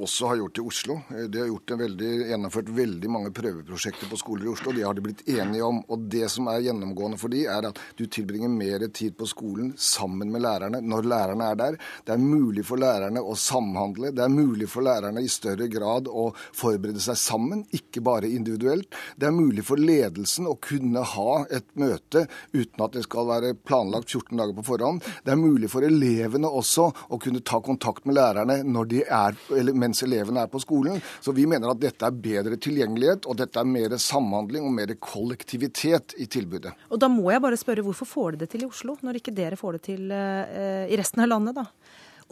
også 0.00 0.30
har 0.30 0.38
gjort 0.40 0.58
i 0.58 0.62
Oslo. 0.64 0.94
De 1.28 1.42
har 1.42 1.80
veldig, 1.82 2.10
gjennomført 2.30 2.70
veldig 2.72 3.10
mange 3.12 3.32
prøveprosjekter 3.36 4.08
på 4.08 4.16
skoler 4.20 4.46
i 4.46 4.52
Oslo. 4.52 4.72
Det 4.72 4.86
har 4.86 4.96
de 4.96 5.04
blitt 5.04 5.20
enige 5.28 5.66
om. 5.66 5.82
Og 5.92 6.06
det 6.12 6.30
som 6.32 6.48
er 6.48 6.62
gjennomgående 6.64 7.18
for 7.20 7.32
de, 7.32 7.42
er 7.52 7.68
at 7.68 7.80
du 7.98 8.06
tilbringer 8.06 8.48
mer 8.48 8.86
tid 8.96 9.16
på 9.18 9.28
skolen 9.28 9.74
sammen 9.76 10.32
med 10.32 10.44
lærerne 10.46 10.80
når 10.80 11.08
lærerne 11.12 11.50
er 11.52 11.58
der. 11.60 11.76
Det 12.06 12.14
er 12.14 12.22
mulig 12.22 12.64
for 12.70 12.80
lærerne 12.80 13.20
å 13.20 13.36
samhandle. 13.36 14.14
Det 14.16 14.24
er 14.24 14.32
mulig 14.32 14.70
for 14.72 14.86
lærerne 14.88 15.20
i 15.20 15.28
større 15.32 15.68
grad 15.72 16.08
å 16.08 16.30
forberede 16.32 17.02
seg 17.04 17.20
sammen, 17.20 17.66
ikke 17.76 18.00
bare 18.08 18.32
individuelt. 18.32 18.88
Det 19.20 19.28
er 19.28 19.36
mulig 19.36 19.66
for 19.68 19.80
ledelsen 19.80 20.48
å 20.48 20.56
kunne 20.64 21.04
ha 21.12 21.42
et 21.52 21.68
møte 21.76 22.24
uten 22.56 22.88
at 22.88 22.96
det 22.96 23.04
skal 23.04 23.28
være 23.34 23.52
planlagt 23.68 24.08
14 24.08 24.32
dager 24.40 24.56
på 24.56 24.66
forhånd. 24.72 25.04
Det 25.26 25.36
er 25.36 25.44
mulig 25.44 25.68
for 25.72 25.84
elevene 25.84 26.48
også 26.48 26.88
å 27.08 27.18
kunne 27.22 27.42
ta 27.44 27.60
kontakt 27.64 28.06
med 28.08 28.16
lærerne 28.18 28.60
er, 28.62 29.38
mens 29.72 30.02
elevene 30.04 30.44
er 30.44 30.50
på 30.52 30.60
skolen. 30.62 31.00
Så 31.24 31.34
vi 31.36 31.46
mener 31.50 31.72
at 31.72 31.80
dette 31.82 32.06
er 32.06 32.20
bedre 32.24 32.58
tilgjengelighet, 32.60 33.26
og 33.26 33.38
dette 33.40 33.60
er 33.60 33.68
mer 33.68 33.96
samhandling 33.98 34.66
og 34.68 34.76
mer 34.76 34.94
kollektivitet 35.02 36.16
i 36.22 36.28
tilbudet. 36.30 36.74
Og 36.90 37.00
da 37.02 37.10
må 37.12 37.30
jeg 37.32 37.42
bare 37.44 37.60
spørre, 37.60 37.84
hvorfor 37.86 38.08
får 38.08 38.32
dere 38.32 38.44
det 38.44 38.52
til 38.54 38.66
i 38.66 38.70
Oslo, 38.70 38.96
når 39.02 39.20
ikke 39.20 39.34
dere 39.36 39.58
får 39.60 39.78
det 39.78 39.82
til 39.90 40.14
eh, 40.14 40.90
i 40.92 40.98
resten 41.00 41.24
av 41.24 41.32
landet, 41.34 41.58
da? 41.58 41.66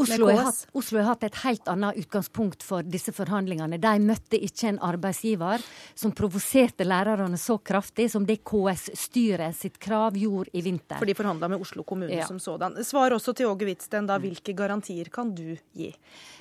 Oslo 0.01 0.29
har, 0.31 0.43
hatt, 0.49 0.63
Oslo 0.73 0.99
har, 0.99 1.09
hatt, 1.11 1.25
et 1.29 1.39
helt 1.45 1.69
annet 1.69 1.99
utgangspunkt 2.01 2.65
for 2.67 2.87
disse 2.87 3.13
forhandlingene. 3.17 3.79
De 3.81 3.93
møtte 4.05 4.39
ikke 4.41 4.73
en 4.73 4.81
arbeidsgiver 4.91 5.65
som 5.99 6.15
provoserte 6.17 6.87
lærerne 6.87 7.39
så 7.41 7.59
kraftig 7.59 8.09
som 8.13 8.27
det 8.29 8.41
KS-styret 8.49 9.57
sitt 9.57 9.79
krav 9.83 10.17
gjorde 10.19 10.55
i 10.57 10.65
vinter. 10.65 10.99
For 11.01 11.09
de 11.09 11.17
forhandla 11.19 11.51
med 11.53 11.65
Oslo 11.65 11.85
kommune 11.87 12.21
ja. 12.21 12.29
som 12.29 12.41
sådan. 12.41 12.79
Svar 12.87 13.15
også 13.17 13.35
til 13.37 13.51
Åge 13.51 13.69
Hvitsten, 13.69 14.09
da. 14.09 14.19
Hvilke 14.21 14.55
garantier 14.57 15.13
kan 15.13 15.35
du 15.37 15.55
gi? 15.77 15.93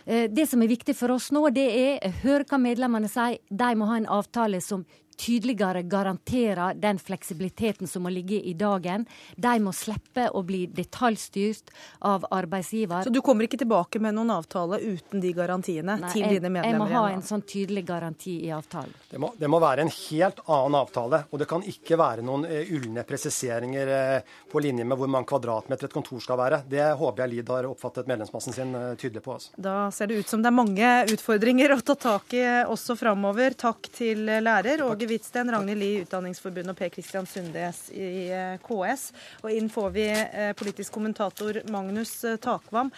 Eh, 0.06 0.30
det 0.32 0.48
som 0.50 0.64
er 0.64 0.72
viktig 0.72 0.96
for 0.98 1.16
oss 1.16 1.30
nå, 1.36 1.46
det 1.56 1.68
er 1.70 2.18
høre 2.24 2.48
hva 2.50 2.62
medlemmene 2.62 3.12
sier. 3.12 3.40
De 3.50 3.70
må 3.78 3.90
ha 3.92 4.00
en 4.00 4.10
avtale 4.20 4.62
som 4.64 4.86
tydeligere 5.20 5.84
garanterer 5.84 6.74
den 6.74 7.00
fleksibiliteten 7.00 7.88
som 7.88 8.04
må 8.04 8.10
ligge 8.10 8.40
i 8.42 8.54
dagen. 8.54 9.06
De 9.36 9.60
må 9.60 9.74
slippe 9.76 10.30
å 10.32 10.44
bli 10.48 10.64
detaljstyrt 10.72 11.74
av 12.08 12.26
arbeidsgiver. 12.32 13.04
Så 13.04 13.12
du 13.14 13.22
kommer 13.26 13.48
ikke 13.48 13.60
tilbake 13.60 14.00
med 14.00 14.16
noen 14.16 14.32
avtale 14.32 14.80
uten 14.80 15.20
de 15.20 15.34
garantiene 15.36 15.98
Nei, 16.00 16.12
til 16.14 16.24
jeg, 16.24 16.38
dine 16.38 16.52
medlemmer? 16.54 16.72
Jeg 16.72 16.80
må 16.80 16.88
ha 16.96 17.12
en 17.12 17.26
sånn 17.26 17.44
tydelig 17.44 17.84
garanti 17.90 18.38
i 18.48 18.54
avtalen. 18.56 18.96
Det 19.10 19.20
må, 19.20 19.34
det 19.38 19.50
må, 19.52 19.60
være 19.60 19.84
en 19.84 19.92
helt 19.92 20.40
annen 20.46 20.80
avtale. 20.80 21.24
Og 21.30 21.44
det 21.44 21.50
kan 21.52 21.66
ikke 21.68 22.00
være 22.00 22.24
noen 22.26 22.48
uh, 22.48 22.74
ulne 22.78 23.04
presiseringer 23.08 23.92
uh, 23.92 24.38
på 24.50 24.64
linje 24.64 24.88
med 24.88 25.00
hvor 25.00 25.12
mange 25.12 25.28
kvadratmeter 25.34 25.90
et 25.90 25.98
kontor 25.98 26.24
skal 26.24 26.40
være. 26.40 26.62
Det 26.70 26.86
håper 27.00 27.26
jeg 27.26 27.34
Lid 27.34 27.52
har 27.52 27.68
oppfattet 27.68 28.08
medlemsmassen 28.08 28.56
sin 28.56 28.72
uh, 28.78 28.94
tydelig 28.96 29.26
på. 29.26 29.36
Altså. 29.36 29.52
Da 29.60 29.76
ser 29.96 30.12
det 30.12 30.24
ut 30.24 30.32
som 30.32 30.44
det 30.46 30.52
er 30.52 30.58
mange 30.62 30.96
utfordringer 31.12 31.76
å 31.76 31.82
ta 31.84 31.98
tak 32.00 32.38
i 32.40 32.46
også 32.70 32.96
framover. 33.00 33.58
Takk 33.60 33.92
til 34.00 34.24
lærer 34.30 34.86
Åge 34.88 35.09
Hvitsten, 35.10 35.50
Ragnhild 35.52 35.82
Lie, 35.82 36.04
Utdanningsforbundet 36.06 36.74
og 36.74 36.78
Per 36.78 36.92
Christian 36.94 37.28
Sundes 37.30 37.82
i 37.96 38.30
eh, 38.30 38.56
KS. 38.62 39.10
Og 39.44 39.52
inn 39.56 39.70
får 39.74 39.92
vi 39.96 40.06
eh, 40.14 40.52
politisk 40.58 40.94
kommentator 40.96 41.62
Magnus 41.74 42.14
eh, 42.28 42.38
Takvam. 42.42 42.92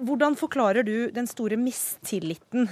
Hvordan 0.00 0.36
forklarer 0.36 0.84
du 0.86 1.10
den 1.14 1.28
store 1.30 1.56
mistilliten 1.60 2.66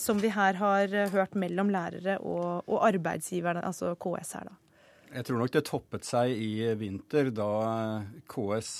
som 0.00 0.16
vi 0.22 0.30
her 0.32 0.56
har 0.56 0.94
hørt 1.12 1.34
mellom 1.36 1.68
lærere 1.68 2.14
og 2.24 2.78
arbeidsgiverne, 2.88 3.60
altså 3.68 3.92
KS 4.00 4.32
her, 4.38 4.48
da? 4.48 4.56
Jeg 5.08 5.24
tror 5.24 5.40
nok 5.40 5.52
det 5.54 5.64
toppet 5.64 6.04
seg 6.04 6.34
i 6.36 6.68
vinter 6.76 7.30
da 7.32 7.50
KS 8.28 8.72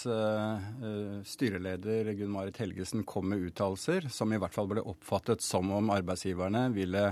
styreleder 1.25 2.11
Gunn 2.19 2.35
Marit 2.35 2.61
Helgesen 2.61 3.07
kom 3.09 3.31
med 3.33 3.47
uttalelser 3.49 4.11
som 4.13 4.33
i 4.33 4.41
hvert 4.41 4.53
fall 4.53 4.69
ble 4.69 4.85
oppfattet 4.85 5.45
som 5.45 5.73
om 5.73 5.89
arbeidsgiverne 5.95 6.67
ville 6.77 7.07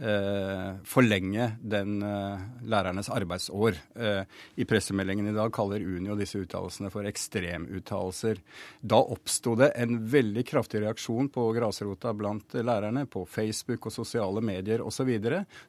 Eh, 0.00 0.76
forlenge 0.88 1.50
den 1.60 1.98
eh, 2.02 2.44
lærernes 2.64 3.10
arbeidsår. 3.12 3.76
Eh, 4.00 4.22
I 4.56 4.64
pressemeldingen 4.64 5.28
i 5.28 5.34
dag 5.36 5.52
kaller 5.52 5.84
Unio 5.84 6.16
disse 6.16 6.40
uttalelsene 6.40 6.88
for 6.88 7.04
ekstremuttalelser. 7.04 8.40
Da 8.80 8.96
oppsto 8.96 9.58
det 9.60 9.74
en 9.76 9.98
veldig 10.08 10.46
kraftig 10.48 10.80
reaksjon 10.86 11.28
på 11.28 11.44
grasrota 11.52 12.14
blant 12.16 12.56
lærerne, 12.56 13.04
på 13.12 13.26
Facebook 13.28 13.90
og 13.90 13.98
sosiale 13.98 14.40
medier 14.40 14.80
osv., 14.80 15.12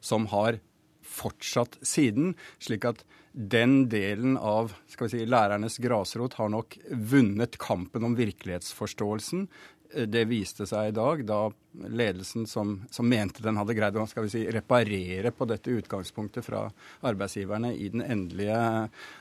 som 0.00 0.24
har 0.32 0.56
fortsatt 1.02 1.78
siden. 1.82 2.34
slik 2.58 2.86
at 2.88 3.04
den 3.32 3.88
delen 3.88 4.36
av 4.36 4.74
skal 4.92 5.08
vi 5.08 5.18
si, 5.18 5.26
lærernes 5.26 5.78
grasrot 5.80 6.34
har 6.36 6.50
nok 6.52 6.76
vunnet 6.90 7.56
kampen 7.58 8.04
om 8.04 8.16
virkelighetsforståelsen 8.18 9.46
det 9.92 10.24
viste 10.28 10.66
seg 10.68 10.90
i 10.90 10.94
dag, 10.96 11.22
da 11.26 11.40
ledelsen 11.72 12.46
som, 12.48 12.74
som, 12.92 13.08
mente 13.08 13.42
den 13.44 13.56
hadde 13.60 13.74
greid 13.76 13.96
å 13.96 14.04
skal 14.08 14.26
vi 14.26 14.32
si, 14.32 14.42
reparere 14.52 15.32
på 15.34 15.46
dette 15.48 15.72
utgangspunktet 15.72 16.44
fra 16.44 16.66
arbeidsgiverne 17.08 17.72
i 17.74 17.88
den 17.92 18.04
endelige 18.04 18.58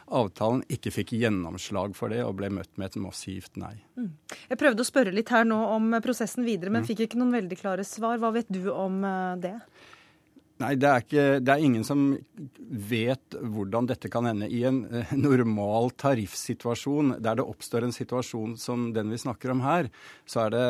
avtalen, 0.08 0.64
ikke 0.72 0.94
fikk 0.96 1.16
gjennomslag 1.20 1.96
for 1.98 2.14
det 2.14 2.24
og 2.26 2.36
ble 2.40 2.52
møtt 2.54 2.72
med 2.78 2.92
et 2.92 3.00
massivt 3.04 3.60
nei. 3.62 3.76
Mm. 4.00 4.12
Jeg 4.52 4.62
prøvde 4.62 4.84
å 4.84 4.92
spørre 4.92 5.16
litt 5.16 5.32
her 5.34 5.48
nå 5.48 5.60
om 5.76 5.96
prosessen 6.04 6.48
videre, 6.48 6.74
men 6.74 6.86
mm. 6.86 6.92
fikk 6.92 7.08
ikke 7.08 7.22
noen 7.22 7.36
veldig 7.40 7.60
klare 7.60 7.88
svar. 7.88 8.20
Hva 8.22 8.34
vet 8.36 8.52
du 8.52 8.66
om 8.74 9.02
eh, 9.08 9.34
det? 9.44 9.56
Nei, 10.62 10.76
det 10.78 10.88
er, 10.88 11.04
ikke, 11.04 11.26
det 11.42 11.54
er, 11.54 11.64
ingen 11.64 11.86
som 11.88 12.04
vet 12.92 13.38
hvordan 13.40 13.88
dette 13.90 14.12
kan 14.14 14.28
ende. 14.30 14.50
I 14.52 14.62
en 14.70 14.84
eh, 14.86 15.14
normal 15.18 15.92
tariffsituasjon 16.02 17.16
der 17.24 17.40
det 17.40 17.48
oppstår 17.48 17.88
en 17.88 17.96
situasjon 17.96 18.56
som 18.62 18.90
den 18.96 19.10
vi 19.14 19.22
snakker 19.22 19.54
om 19.56 19.64
her, 19.66 19.90
så 20.30 20.46
er 20.46 20.56
det 20.56 20.66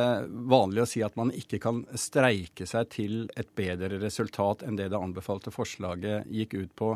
vanlig 0.51 0.85
å 0.85 0.89
si 0.89 1.03
at 1.03 1.17
man 1.19 1.33
ikke 1.35 1.59
kan 1.63 1.83
streike 1.99 2.67
seg 2.69 2.91
til 2.93 3.21
et 3.35 3.51
bedre 3.57 3.99
resultat 4.01 4.63
enn 4.67 4.79
det 4.79 4.91
det 4.93 4.99
anbefalte 5.01 5.53
forslaget 5.53 6.29
gikk 6.31 6.59
ut 6.61 6.75
på. 6.77 6.93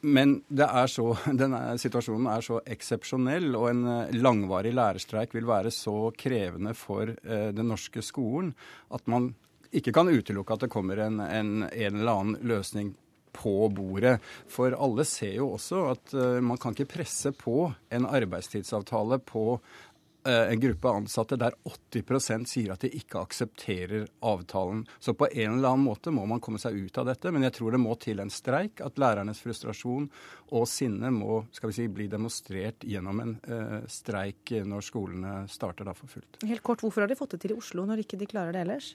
Men 0.00 0.38
er 0.54 0.90
så, 0.90 1.10
denne 1.42 1.60
situasjonen 1.80 2.30
er 2.32 2.46
så 2.46 2.60
eksepsjonell, 2.76 3.50
og 3.58 3.68
en 3.72 3.84
eh, 3.92 4.16
langvarig 4.16 4.72
lærerstreik 4.76 5.36
vil 5.36 5.48
være 5.48 5.74
så 5.74 6.12
krevende 6.18 6.74
for 6.78 7.12
eh, 7.12 7.50
den 7.54 7.70
norske 7.72 8.04
skolen 8.06 8.54
at 8.94 9.04
man 9.10 9.32
ikke 9.76 9.92
kan 9.92 10.08
utelukke 10.08 10.54
at 10.54 10.64
det 10.64 10.72
kommer 10.72 11.02
en, 11.04 11.20
en, 11.20 11.52
en 11.68 12.00
eller 12.00 12.12
annen 12.12 12.48
løsning 12.48 12.94
på 13.32 13.68
bordet. 13.68 14.18
For 14.48 14.74
alle 14.74 15.04
ser 15.04 15.36
jo 15.38 15.52
også 15.56 15.84
at 15.92 16.16
uh, 16.16 16.38
man 16.44 16.58
kan 16.60 16.76
ikke 16.76 16.92
presse 16.98 17.32
på 17.36 17.68
en 17.94 18.08
arbeidstidsavtale 18.08 19.20
på 19.28 19.44
uh, 19.58 20.46
en 20.48 20.62
gruppe 20.62 20.94
ansatte 21.02 21.38
der 21.40 21.54
80 21.68 22.48
sier 22.48 22.72
at 22.74 22.82
de 22.82 22.90
ikke 22.98 23.20
aksepterer 23.20 24.08
avtalen. 24.26 24.86
Så 24.98 25.14
på 25.14 25.28
en 25.30 25.58
eller 25.58 25.74
annen 25.74 25.86
måte 25.86 26.12
må 26.14 26.24
man 26.26 26.42
komme 26.42 26.60
seg 26.62 26.80
ut 26.80 26.98
av 26.98 27.10
dette. 27.12 27.32
Men 27.34 27.46
jeg 27.46 27.58
tror 27.60 27.76
det 27.76 27.82
må 27.84 27.94
til 28.00 28.24
en 28.24 28.32
streik. 28.32 28.82
At 28.84 28.98
lærernes 28.98 29.44
frustrasjon 29.44 30.08
og 30.48 30.66
sinne 30.70 31.12
må 31.14 31.44
skal 31.54 31.70
vi 31.70 31.78
si, 31.78 31.88
bli 31.92 32.08
demonstrert 32.10 32.88
gjennom 32.88 33.22
en 33.22 33.38
uh, 33.46 33.78
streik 33.92 34.56
når 34.66 34.88
skolene 34.88 35.38
starter 35.52 35.86
da 35.86 35.94
for 35.94 36.10
fullt. 36.10 36.42
Helt 36.48 36.64
kort, 36.64 36.82
Hvorfor 36.82 37.04
har 37.04 37.12
de 37.12 37.18
fått 37.18 37.36
det 37.36 37.44
til 37.44 37.54
i 37.54 37.60
Oslo 37.60 37.86
når 37.86 38.06
ikke 38.06 38.18
de 38.18 38.30
klarer 38.30 38.56
det 38.56 38.66
ellers? 38.66 38.92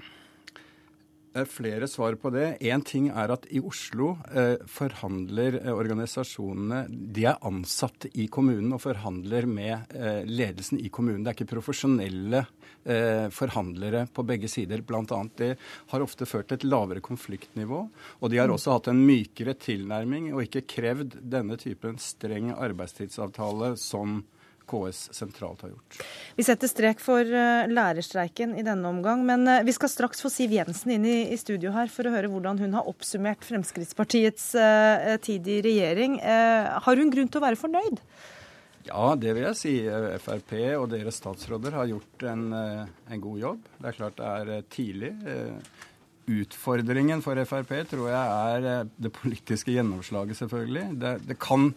Er 1.34 1.48
flere 1.50 1.88
svar 1.90 2.14
på 2.22 2.30
det. 2.30 2.60
Én 2.62 2.84
ting 2.86 3.08
er 3.10 3.32
at 3.34 3.48
i 3.50 3.58
Oslo 3.58 4.12
eh, 4.38 4.60
forhandler 4.70 5.56
eh, 5.64 5.72
organisasjonene 5.74 6.84
De 6.90 7.24
er 7.26 7.40
ansatte 7.50 8.12
i 8.22 8.28
kommunen 8.30 8.76
og 8.76 8.84
forhandler 8.84 9.48
med 9.50 9.96
eh, 9.98 10.22
ledelsen 10.30 10.78
i 10.78 10.92
kommunen. 10.94 11.24
Det 11.26 11.32
er 11.32 11.38
ikke 11.40 11.56
profesjonelle 11.56 12.44
eh, 12.86 13.32
forhandlere 13.34 14.04
på 14.14 14.28
begge 14.30 14.52
sider. 14.52 14.86
Blant 14.86 15.16
annet 15.18 15.42
det 15.42 15.50
har 15.96 16.06
ofte 16.06 16.30
ført 16.30 16.52
til 16.52 16.62
et 16.62 16.68
lavere 16.70 17.02
konfliktnivå. 17.02 17.82
Og 18.22 18.30
de 18.30 18.38
har 18.38 18.54
også 18.54 18.78
hatt 18.78 18.92
en 18.94 19.02
mykere 19.02 19.58
tilnærming 19.58 20.30
og 20.36 20.46
ikke 20.46 20.68
krevd 20.76 21.18
denne 21.34 21.58
typen 21.58 21.98
streng 21.98 22.54
arbeidstidsavtale 22.54 23.74
som 23.82 24.22
KS 24.74 25.10
sentralt 25.14 25.62
har 25.62 25.74
gjort. 25.74 26.02
Vi 26.36 26.46
setter 26.46 26.72
strek 26.72 27.02
for 27.04 27.22
uh, 27.22 27.70
lærerstreiken 27.70 28.56
i 28.58 28.66
denne 28.66 28.90
omgang, 28.90 29.24
men 29.28 29.46
uh, 29.50 29.62
vi 29.66 29.76
skal 29.76 29.92
straks 29.92 30.24
få 30.24 30.32
Siv 30.34 30.54
Jensen 30.56 30.96
inn 30.98 31.08
i, 31.08 31.18
studio 31.38 31.74
her 31.76 31.92
for 31.92 32.08
å 32.08 32.14
høre 32.14 32.32
hvordan 32.32 32.62
hun 32.62 32.76
har 32.78 32.90
oppsummert 32.90 33.46
Fremskrittspartiets 33.46 34.54
uh, 34.58 35.16
tid 35.24 35.48
i 35.50 35.60
regjering. 35.66 36.20
har 36.24 37.00
hun 37.00 37.12
grunn 37.12 37.30
til 37.30 37.42
å 37.42 37.44
være 37.44 37.60
fornøyd? 37.60 38.02
Ja, 38.88 39.14
det 39.16 39.34
vil 39.36 39.46
jeg 39.48 39.58
si. 39.60 39.74
Frp 40.24 40.54
og 40.78 40.90
deres 40.92 41.18
statsråder 41.22 41.76
har 41.78 41.90
gjort 41.90 42.26
en, 42.28 42.44
en 42.54 43.24
god 43.24 43.40
jobb. 43.40 43.70
Det 43.78 43.90
er 43.90 43.98
klart 43.98 44.20
det 44.20 44.32
er 44.32 44.66
tidlig. 44.72 45.12
Utfordringen 46.34 47.24
for 47.24 47.40
Frp 47.48 47.74
tror 47.92 48.12
jeg 48.12 48.44
er 48.58 48.92
det 48.92 49.14
politiske 49.16 49.76
gjennomslaget, 49.76 50.40
selvfølgelig. 50.42 50.86
Det, 51.00 51.16
det 51.30 51.40
kan 51.40 51.72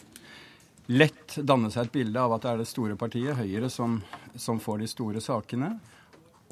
lett 0.86 1.36
danne 1.42 1.70
seg 1.72 1.86
et 1.86 1.96
bilde 1.98 2.22
av 2.22 2.36
at 2.36 2.44
det 2.44 2.52
er 2.52 2.62
det 2.62 2.68
store 2.70 2.96
partiet, 2.98 3.36
Høyre, 3.38 3.70
som, 3.72 3.98
som 4.38 4.60
får 4.62 4.82
de 4.82 4.90
store 4.90 5.22
sakene. 5.24 5.72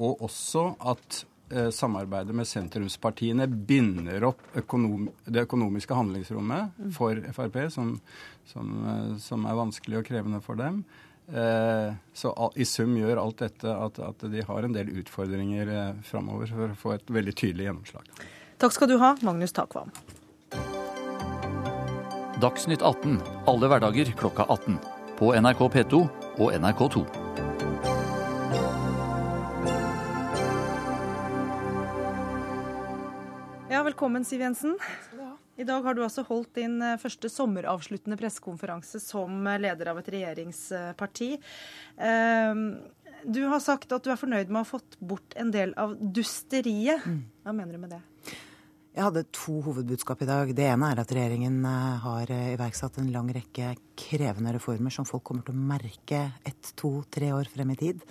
Og 0.03 0.25
også 0.27 0.65
at 0.91 1.21
eh, 1.53 1.69
samarbeidet 1.73 2.35
med 2.35 2.49
sentrumspartiene 2.49 3.47
binder 3.47 4.27
opp 4.31 4.43
økonom, 4.59 5.07
det 5.23 5.45
økonomiske 5.47 5.95
handlingsrommet 5.95 6.91
for 6.97 7.21
Frp, 7.37 7.59
som, 7.71 7.95
som, 8.51 8.73
eh, 8.91 9.11
som, 9.23 9.47
er 9.47 9.61
vanskelig 9.61 10.01
og 10.01 10.07
krevende 10.11 10.43
for 10.45 10.59
dem. 10.61 10.83
Så 11.25 12.29
i 12.53 12.65
sum 12.69 12.91
gjør 12.99 13.17
alt 13.17 13.39
dette 13.41 13.71
at, 13.73 13.95
at 13.97 14.25
de 14.29 14.43
har 14.45 14.67
en 14.67 14.75
del 14.75 14.91
utfordringer 15.01 15.71
framover 16.05 16.51
for 16.51 16.67
å 16.67 16.77
få 16.77 16.91
et 16.93 17.09
veldig 17.09 17.33
tydelig 17.33 17.65
gjennomslag. 17.65 18.11
Takk 18.61 18.75
skal 18.77 18.91
du 18.91 18.99
ha, 19.01 19.15
Magnus 19.25 19.55
Takvam. 19.57 19.89
Dagsnytt 22.45 22.83
18 22.85 23.15
alle 23.49 23.67
hverdager 23.71 24.11
klokka 24.13 24.43
18. 24.53 24.75
På 25.17 25.31
NRK 25.33 25.61
P2 25.73 26.01
og 26.43 26.51
NRK2. 26.53 27.01
Ja, 33.71 33.81
velkommen, 33.87 34.27
Siv 34.29 34.45
Jensen. 34.45 34.77
I 35.57 35.65
dag 35.65 35.89
har 35.89 35.97
du 35.97 36.03
altså 36.05 36.21
holdt 36.27 36.53
din 36.59 36.77
eh, 36.85 36.99
første 37.01 37.33
sommeravsluttende 37.33 38.19
pressekonferanse 38.21 39.01
som 39.01 39.41
eh, 39.49 39.61
leder 39.65 39.89
av 39.89 40.03
et 40.03 40.13
regjeringsparti. 40.13 41.31
Ehm, 41.97 42.65
du 43.25 43.47
har 43.49 43.63
sagt 43.63 43.95
at 43.95 44.05
du 44.05 44.13
er 44.13 44.21
fornøyd 44.21 44.51
med 44.51 44.61
å 44.61 44.67
ha 44.67 44.73
fått 44.75 44.99
bort 45.01 45.33
en 45.33 45.49
del 45.55 45.73
av 45.81 45.97
dusteriet. 45.97 47.09
Mm. 47.09 47.23
Hva 47.41 47.57
mener 47.57 47.73
du 47.73 47.87
med 47.87 47.97
det? 47.97 48.03
Jeg 48.95 49.03
hadde 49.03 49.25
to 49.35 49.57
hovedbudskap 49.59 50.21
i 50.23 50.27
dag. 50.29 50.51
Det 50.55 50.69
ene 50.71 50.87
er 50.87 50.99
at 51.01 51.09
regjeringen 51.11 51.57
eh, 51.67 51.95
har 51.99 52.29
iverksatt 52.31 52.95
en 53.01 53.09
lang 53.11 53.27
rekke 53.35 53.73
krevende 53.99 54.53
reformer 54.55 54.93
som 54.95 55.03
folk 55.09 55.25
kommer 55.27 55.43
til 55.43 55.51
å 55.51 55.65
merke 55.73 56.21
ett, 56.47 56.69
to, 56.79 57.01
tre 57.11 57.33
år 57.35 57.49
frem 57.51 57.73
i 57.73 57.75
tid. 57.81 58.05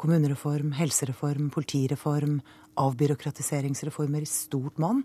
Kommunereform, 0.00 0.72
helsereform, 0.78 1.50
politireform, 1.52 2.38
avbyråkratiseringsreformer 2.80 4.24
i 4.24 4.28
stort 4.28 4.78
monn. 4.82 5.02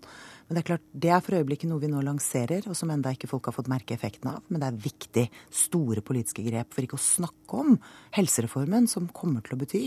Men 0.50 0.58
det 0.58 0.62
er 0.64 0.68
klart, 0.72 0.86
det 0.98 1.10
er 1.14 1.22
for 1.22 1.38
øyeblikket 1.38 1.70
noe 1.70 1.82
vi 1.84 1.92
nå 1.92 2.00
lanserer, 2.02 2.66
og 2.66 2.74
som 2.78 2.90
enda 2.90 3.12
ikke 3.14 3.28
folk 3.30 3.46
har 3.46 3.54
fått 3.54 3.68
merke 3.70 3.94
effekten 3.94 4.32
av. 4.32 4.40
Men 4.50 4.64
det 4.64 4.70
er 4.72 4.80
viktig. 4.82 5.26
Store 5.54 6.02
politiske 6.06 6.42
grep. 6.42 6.72
For 6.74 6.88
ikke 6.88 6.98
å 6.98 7.04
snakke 7.04 7.60
om 7.62 7.76
helsereformen, 8.18 8.88
som 8.90 9.06
kommer 9.14 9.46
til 9.46 9.54
å 9.54 9.60
bety 9.62 9.84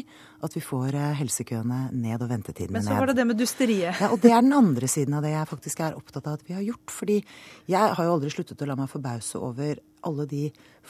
at 0.47 0.55
vi 0.55 0.63
får 0.63 0.95
eh, 0.95 1.09
helsekøene 1.19 1.81
ned 1.91 2.23
og 2.23 2.31
ventetidene 2.31 2.77
ned. 2.77 2.79
Men 2.79 2.87
så 2.87 3.01
var 3.01 3.11
det 3.11 3.17
det 3.19 3.27
med 3.33 3.41
dusteriet. 3.43 3.99
Ja, 3.99 4.13
og 4.15 4.23
det 4.23 4.31
er 4.31 4.45
den 4.47 4.55
andre 4.55 4.91
siden 4.91 5.19
av 5.19 5.27
det 5.27 5.33
jeg 5.35 5.51
faktisk 5.51 5.83
er 5.83 5.99
opptatt 5.99 6.31
av 6.31 6.39
at 6.39 6.47
vi 6.47 6.55
har 6.55 6.63
gjort. 6.69 6.95
Fordi 6.95 7.19
jeg 7.75 7.97
har 7.99 8.07
jo 8.07 8.15
aldri 8.15 8.31
sluttet 8.31 8.63
å 8.63 8.71
la 8.71 8.79
meg 8.79 8.93
forbause 8.93 9.43
over 9.43 9.83
alle 10.07 10.29
de 10.31 10.45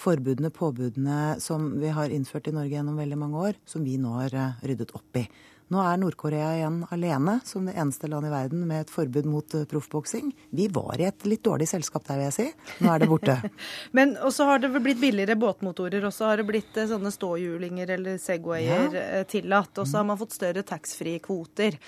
forbudene, 0.04 0.52
påbudene 0.52 1.22
som 1.40 1.70
vi 1.80 1.96
har 1.96 2.12
innført 2.12 2.49
i 2.49 2.54
Norge 2.56 2.76
gjennom 2.76 3.00
veldig 3.00 3.18
mange 3.25 3.49
år, 3.49 3.58
som 3.68 3.88
vi 3.88 3.96
nå 4.00 4.12
har 4.20 4.37
eh, 4.37 4.62
ryddet 4.68 4.92
opp 5.00 5.20
i. 5.20 5.25
Nå 5.73 5.81
er 5.81 5.97
Nord-Korea 5.97 6.50
igjen 6.59 6.83
alene 6.93 7.38
som 7.49 7.64
det 7.64 7.73
eneste 7.81 8.09
land 8.11 8.26
i 8.29 8.33
verden 8.33 8.67
med 8.69 8.83
et 8.85 8.91
forbud 8.93 9.25
mot 9.31 9.55
uh, 9.57 9.64
proffboksing. 9.71 10.29
Vi 10.52 10.67
var 10.73 11.00
i 11.00 11.07
et 11.09 11.25
litt 11.25 11.41
dårlig 11.47 11.71
selskap 11.71 12.05
der, 12.09 12.19
vil 12.21 12.29
jeg 12.29 12.37
si. 12.37 12.76
Nå 12.85 12.91
er 12.93 13.00
det 13.00 13.09
borte. 13.09 13.38
Men 13.97 14.14
også 14.21 14.50
har 14.50 14.61
det 14.61 14.73
blitt 14.75 15.00
billigere 15.00 15.38
båtmotorer, 15.41 16.05
og 16.05 16.12
så 16.12 16.29
har 16.29 16.43
det 16.43 16.49
blitt 16.50 16.76
uh, 16.76 16.85
sånne 16.91 17.14
ståhjulinger 17.14 17.95
eller 17.97 18.21
Segwayer 18.21 18.88
ja. 18.93 19.07
uh, 19.23 19.26
tillatt. 19.31 19.73
Og 19.81 19.88
så 19.88 20.02
har 20.02 20.09
man 20.11 20.21
fått 20.21 20.37
større 20.37 20.64
taxfree-kvoter. 20.67 21.79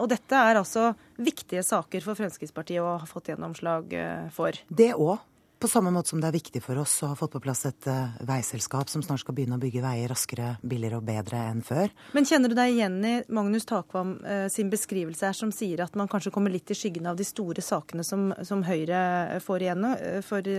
Og 0.00 0.08
dette 0.10 0.38
er 0.38 0.58
altså 0.58 0.90
viktige 1.16 1.62
saker 1.64 2.02
for 2.04 2.18
Fremskrittspartiet 2.18 2.82
å 2.82 2.98
ha 3.00 3.08
fått 3.08 3.30
gjennomslag 3.32 3.94
for. 4.34 4.56
Det 4.68 4.92
òg. 4.94 5.22
På 5.64 5.68
samme 5.68 5.90
måte 5.90 6.10
som 6.12 6.20
det 6.20 6.28
er 6.28 6.34
viktig 6.36 6.60
for 6.60 6.76
oss 6.76 6.98
å 7.00 7.08
ha 7.08 7.16
fått 7.16 7.32
på 7.32 7.40
plass 7.40 7.62
et 7.64 7.86
uh, 7.88 8.18
veiselskap 8.28 8.90
som 8.92 9.00
snart 9.00 9.22
skal 9.22 9.32
begynne 9.32 9.56
å 9.56 9.62
bygge 9.62 9.80
veier 9.80 10.10
raskere, 10.12 10.50
billigere 10.60 10.98
og 11.00 11.06
bedre 11.08 11.38
enn 11.40 11.62
før. 11.64 11.88
Men 12.12 12.28
kjenner 12.28 12.52
du 12.52 12.54
deg 12.58 12.74
igjen 12.74 12.98
i 13.08 13.12
Magnus 13.32 13.64
Takvam 13.70 14.10
uh, 14.20 14.42
sin 14.52 14.68
beskrivelse 14.68 15.24
her, 15.24 15.38
som 15.38 15.48
sier 15.56 15.80
at 15.80 15.96
man 15.96 16.10
kanskje 16.12 16.34
kommer 16.34 16.52
litt 16.52 16.68
i 16.68 16.76
skyggen 16.76 17.08
av 17.08 17.16
de 17.16 17.24
store 17.24 17.64
sakene 17.64 18.04
som, 18.04 18.26
som 18.44 18.60
Høyre 18.68 19.40
får 19.40 19.64
igjennom, 19.64 19.96
får, 20.28 20.52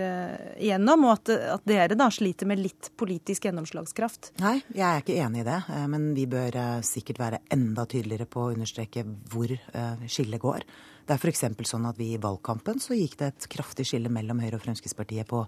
igjennom 0.66 1.06
og 1.06 1.14
at, 1.20 1.34
at, 1.60 1.70
dere 1.70 2.00
da 2.02 2.10
sliter 2.10 2.50
med 2.50 2.64
litt 2.66 2.90
politisk 2.98 3.46
gjennomslagskraft? 3.46 4.32
Nei, 4.42 4.56
jeg 4.74 4.88
er 4.90 5.06
ikke 5.06 5.20
enig 5.22 5.46
i 5.46 5.48
det. 5.52 5.62
men 5.94 6.10
vi 6.18 6.26
bør 6.34 6.58
sikkert 6.82 7.22
være 7.22 7.44
enda 7.54 7.86
tydeligere 7.86 8.26
på 8.26 8.48
å 8.48 8.52
understreke 8.58 9.06
hvor 9.30 9.54
skillet 10.10 10.42
går. 10.42 10.66
Det 11.06 11.14
er 11.14 11.22
f.eks. 11.22 11.44
sånn 11.70 11.84
at 11.86 12.00
vi 12.02 12.08
i 12.16 12.22
valgkampen 12.22 12.80
så 12.82 12.96
gikk 12.98 13.20
det 13.20 13.28
et 13.30 13.46
kraftig 13.54 13.84
skille 13.86 14.10
mellom 14.10 14.40
Høyre 14.42 14.58
og 14.58 14.64
Fremskrittspartiet 14.64 15.28
på 15.30 15.44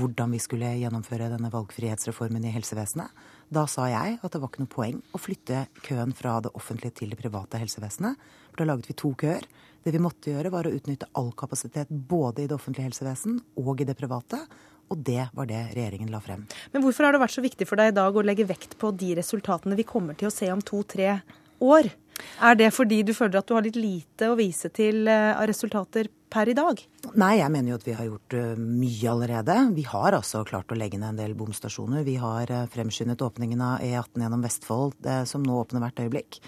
hvordan 0.00 0.32
vi 0.32 0.40
skulle 0.40 0.70
gjennomføre 0.80 1.28
denne 1.28 1.50
valgfrihetsreformen 1.52 2.46
i 2.48 2.52
helsevesenet. 2.54 3.12
Da 3.52 3.66
sa 3.68 3.90
jeg 3.92 4.16
at 4.16 4.32
det 4.32 4.40
var 4.40 4.48
ikke 4.48 4.64
noe 4.64 4.72
poeng 4.72 5.02
å 5.12 5.20
flytte 5.20 5.66
køen 5.84 6.16
fra 6.16 6.38
det 6.40 6.54
offentlige 6.56 7.02
til 7.02 7.12
det 7.12 7.20
private 7.20 7.60
helsevesenet. 7.60 8.16
For 8.54 8.62
da 8.62 8.70
laget 8.70 8.88
vi 8.88 8.96
to 9.04 9.12
køer. 9.20 9.44
Det 9.84 9.92
vi 9.92 10.00
måtte 10.00 10.32
gjøre, 10.32 10.54
var 10.54 10.64
å 10.64 10.72
utnytte 10.72 11.10
all 11.20 11.28
kapasitet 11.36 11.92
både 11.92 12.46
i 12.46 12.48
det 12.48 12.56
offentlige 12.56 12.88
helsevesen 12.88 13.42
og 13.60 13.84
i 13.84 13.88
det 13.88 13.98
private. 14.00 14.40
Og 14.88 15.04
det 15.04 15.26
var 15.36 15.48
det 15.50 15.60
regjeringen 15.76 16.08
la 16.12 16.22
frem. 16.24 16.46
Men 16.72 16.86
hvorfor 16.86 17.04
har 17.04 17.12
det 17.12 17.20
vært 17.20 17.36
så 17.36 17.44
viktig 17.44 17.68
for 17.68 17.80
deg 17.80 17.92
i 17.92 17.98
dag 18.00 18.16
å 18.16 18.24
legge 18.24 18.48
vekt 18.48 18.78
på 18.80 18.96
de 18.96 19.12
resultatene 19.20 19.76
vi 19.76 19.84
kommer 19.88 20.16
til 20.16 20.32
å 20.32 20.32
se 20.32 20.48
om 20.54 20.64
to-tre 20.64 21.18
år? 21.60 21.92
Er 22.42 22.58
det 22.58 22.72
fordi 22.74 23.02
du 23.06 23.12
føler 23.14 23.40
at 23.40 23.48
du 23.48 23.54
har 23.54 23.64
litt 23.64 23.78
lite 23.78 24.30
å 24.30 24.36
vise 24.38 24.70
til 24.74 25.06
eh, 25.10 25.30
av 25.30 25.46
resultater 25.50 26.08
per 26.32 26.50
i 26.50 26.56
dag? 26.56 26.80
Nei, 27.18 27.36
jeg 27.38 27.52
mener 27.54 27.72
jo 27.72 27.78
at 27.78 27.86
vi 27.86 27.96
har 27.96 28.08
gjort 28.08 28.36
eh, 28.38 28.52
mye 28.58 29.10
allerede. 29.12 29.56
Vi 29.76 29.86
har 29.88 30.18
altså 30.18 30.42
klart 30.48 30.72
å 30.72 30.78
legge 30.78 31.00
ned 31.00 31.14
en 31.14 31.22
del 31.22 31.36
bomstasjoner. 31.38 32.04
Vi 32.08 32.18
har 32.22 32.50
eh, 32.50 32.68
fremskyndet 32.72 33.22
åpningen 33.22 33.62
av 33.62 33.84
E18 33.86 34.26
gjennom 34.26 34.46
Vestfold, 34.46 35.10
som 35.28 35.44
nå 35.46 35.60
åpner 35.62 35.84
hvert 35.84 36.02
øyeblikk. 36.06 36.40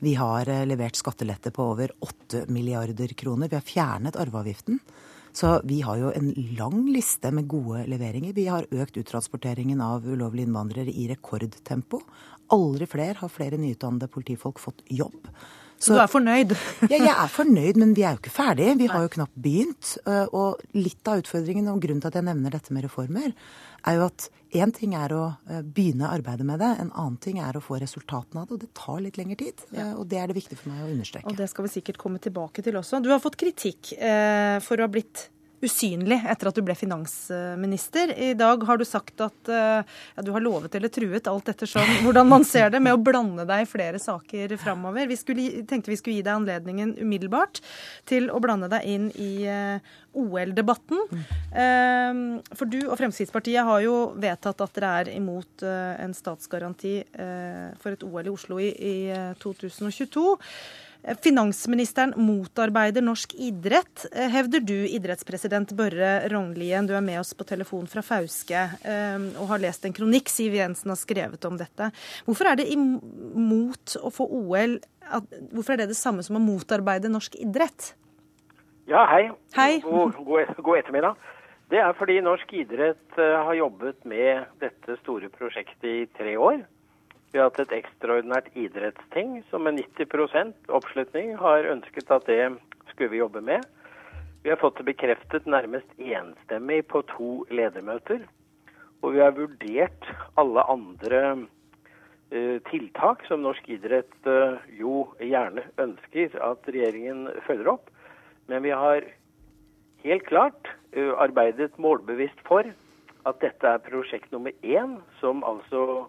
Vi 0.00 0.14
har 0.16 0.48
levert 0.64 0.96
skattelette 0.96 1.52
på 1.52 1.64
over 1.74 1.92
8 2.00 2.46
milliarder 2.48 3.12
kroner. 3.12 3.50
Vi 3.52 3.58
har 3.58 3.66
fjernet 3.66 4.16
arveavgiften. 4.16 4.80
Så 5.32 5.60
vi 5.64 5.80
har 5.80 5.98
jo 6.00 6.10
en 6.14 6.32
lang 6.58 6.88
liste 6.90 7.30
med 7.34 7.46
gode 7.50 7.84
leveringer. 7.90 8.34
Vi 8.34 8.48
har 8.50 8.66
økt 8.70 8.98
uttransporteringen 8.98 9.80
av 9.84 10.06
ulovlige 10.06 10.48
innvandrere 10.48 10.90
i 10.90 11.06
rekordtempo. 11.12 12.00
Aldri 12.56 12.88
flere 12.90 13.18
har 13.20 13.32
flere 13.32 13.58
nyutdannede 13.60 14.10
politifolk 14.12 14.60
fått 14.62 14.84
jobb. 14.90 15.30
Så, 15.80 15.94
du 15.96 16.00
er 16.02 16.10
fornøyd? 16.12 16.52
ja, 16.92 16.98
jeg 16.98 17.12
er 17.14 17.30
fornøyd, 17.32 17.78
men 17.80 17.94
vi 17.96 18.04
er 18.04 18.12
jo 18.12 18.20
ikke 18.20 18.34
ferdige. 18.34 18.74
Vi 18.82 18.88
har 18.90 19.06
jo 19.06 19.12
knapt 19.14 19.38
begynt. 19.40 19.94
Eh, 20.04 20.26
og 20.36 20.60
litt 20.76 21.08
av 21.08 21.22
utfordringen, 21.22 21.70
og 21.72 21.80
grunnen 21.80 22.02
til 22.04 22.10
at 22.10 22.18
jeg 22.20 22.26
nevner 22.26 22.52
dette 22.52 22.74
med 22.76 22.84
reformer, 22.84 23.32
er 23.88 23.96
jo 23.96 24.04
at 24.10 24.26
én 24.60 24.74
ting 24.76 24.92
er 24.98 25.14
å 25.16 25.22
eh, 25.48 25.62
begynne 25.64 26.10
arbeidet 26.12 26.44
med 26.44 26.60
det, 26.60 26.68
en 26.82 26.92
annen 26.92 27.16
ting 27.24 27.40
er 27.40 27.56
å 27.56 27.64
få 27.64 27.80
resultatene 27.80 28.42
av 28.42 28.50
det. 28.50 28.58
Og 28.58 28.62
det 28.66 28.70
tar 28.76 29.00
litt 29.06 29.16
lengre 29.20 29.40
tid. 29.40 29.64
Eh, 29.72 29.94
og 29.94 30.04
det 30.10 30.20
er 30.20 30.28
det 30.28 30.36
viktig 30.42 30.60
for 30.60 30.74
meg 30.74 30.84
å 30.84 30.92
understreke. 30.92 31.32
Og 31.32 31.40
det 31.40 31.48
skal 31.48 31.64
vi 31.64 31.74
sikkert 31.78 32.02
komme 32.02 32.20
tilbake 32.20 32.66
til 32.66 32.76
også. 32.76 33.00
Du 33.00 33.08
har 33.14 33.24
fått 33.24 33.40
kritikk 33.40 33.94
eh, 33.96 34.58
for 34.64 34.76
å 34.76 34.84
ha 34.84 34.92
blitt 34.92 35.30
usynlig 35.64 36.20
etter 36.28 36.48
at 36.48 36.56
du 36.56 36.62
ble 36.64 36.74
finansminister. 36.78 38.12
I 38.16 38.32
dag 38.38 38.64
har 38.66 38.80
du 38.80 38.84
sagt 38.88 39.20
at 39.24 39.50
eh, 39.52 39.82
ja, 40.16 40.24
du 40.24 40.32
har 40.34 40.44
lovet 40.44 40.74
eller 40.76 40.92
truet, 40.92 41.28
alt 41.28 41.50
ettersom 41.52 41.86
hvordan 42.04 42.28
man 42.28 42.46
ser 42.48 42.72
det, 42.72 42.80
med 42.80 42.96
å 42.96 43.02
blande 43.02 43.44
deg 43.48 43.64
i 43.64 43.68
flere 43.68 44.00
saker 44.00 44.56
framover. 44.60 45.08
Vi 45.10 45.18
skulle, 45.20 45.64
tenkte 45.68 45.92
vi 45.92 45.98
skulle 46.00 46.18
gi 46.18 46.26
deg 46.26 46.38
anledningen 46.38 46.96
umiddelbart 47.00 47.60
til 48.08 48.30
å 48.32 48.40
blande 48.42 48.70
deg 48.72 48.88
inn 48.88 49.08
i 49.20 49.32
uh, 49.48 49.96
OL-debatten. 50.16 51.04
Mm. 51.10 52.40
for 52.58 52.66
du 52.70 52.78
og 52.88 52.96
Fremskrittspartiet 52.98 53.66
har 53.66 53.82
jo 53.84 53.94
vedtatt 54.18 54.62
at 54.64 54.74
dere 54.74 54.90
er 55.00 55.10
imot 55.14 55.62
en 55.62 56.14
statsgaranti 56.16 56.94
for 57.78 57.94
et 57.94 58.02
OL 58.06 58.26
i 58.26 58.32
Oslo 58.32 58.58
i 58.58 58.94
2022. 59.38 60.24
Finansministeren 61.24 62.12
motarbeider 62.20 63.02
norsk 63.02 63.32
idrett, 63.40 64.04
hevder 64.12 64.60
du, 64.60 64.76
idrettspresident 64.84 65.72
Børre 65.76 66.28
Rognlien. 66.28 66.86
Du 66.86 66.92
er 66.96 67.04
med 67.04 67.20
oss 67.22 67.32
på 67.34 67.46
telefon 67.48 67.88
fra 67.88 68.04
Fauske 68.04 68.66
eh, 68.84 69.28
og 69.40 69.48
har 69.54 69.62
lest 69.64 69.86
en 69.88 69.96
kronikk 69.96 70.28
Siv 70.28 70.58
Jensen 70.58 70.92
har 70.92 71.00
skrevet 71.00 71.44
om 71.48 71.56
dette. 71.60 71.88
Hvorfor 72.28 72.52
er 72.52 72.60
det 72.60 72.68
imot 72.74 73.96
å 74.00 74.12
få 74.14 74.28
OL 74.28 74.80
Hvorfor 75.50 75.74
er 75.74 75.80
det 75.82 75.90
det 75.90 75.98
samme 75.98 76.22
som 76.22 76.36
å 76.38 76.42
motarbeide 76.42 77.10
norsk 77.10 77.34
idrett? 77.42 77.94
Ja, 78.90 79.04
hei. 79.10 79.30
hei. 79.56 79.80
God, 79.82 80.16
god, 80.26 80.52
god 80.62 80.78
ettermiddag. 80.80 81.16
Det 81.70 81.78
er 81.78 81.94
fordi 81.98 82.18
norsk 82.26 82.52
idrett 82.58 83.18
eh, 83.18 83.36
har 83.46 83.54
jobbet 83.54 84.04
med 84.08 84.48
dette 84.62 84.96
store 85.04 85.30
prosjektet 85.34 85.86
i 85.86 86.06
tre 86.18 86.34
år. 86.38 86.64
Vi 87.30 87.38
har 87.38 87.46
hatt 87.46 87.60
et 87.62 87.76
ekstraordinært 87.76 88.48
idrettsting 88.58 89.36
som 89.52 89.62
med 89.62 89.76
90% 89.78 90.72
oppslutning 90.74 91.36
har 91.38 91.68
ønsket 91.70 92.10
at 92.10 92.26
det 92.26 92.40
skulle 92.90 93.12
vi 93.12 93.20
jobbe 93.20 93.42
med. 93.46 93.62
Vi 94.42 94.50
har 94.50 94.58
fått 94.58 94.80
det 94.80 94.88
bekreftet 94.88 95.46
nærmest 95.46 95.94
enstemmig 96.00 96.80
på 96.90 97.04
to 97.12 97.30
ledermøter. 97.54 98.24
Og 99.04 99.14
vi 99.14 99.22
har 99.22 99.36
vurdert 99.38 100.10
alle 100.40 100.66
andre 100.74 101.22
uh, 101.38 102.58
tiltak 102.72 103.22
som 103.30 103.46
norsk 103.46 103.68
idrett 103.78 104.10
uh, 104.26 104.58
jo 104.74 105.06
gjerne 105.22 105.68
ønsker 105.78 106.34
at 106.42 106.66
regjeringen 106.66 107.28
følger 107.46 107.76
opp. 107.76 107.94
Men 108.50 108.66
vi 108.66 108.74
har 108.74 109.06
helt 110.02 110.26
klart 110.26 110.74
uh, 110.96 111.14
arbeidet 111.14 111.78
målbevisst 111.78 112.42
for 112.48 112.66
at 113.28 113.44
dette 113.44 113.70
er 113.70 113.84
prosjekt 113.86 114.32
nummer 114.34 114.50
én, 114.66 114.98
som 115.22 115.44
altså 115.46 116.08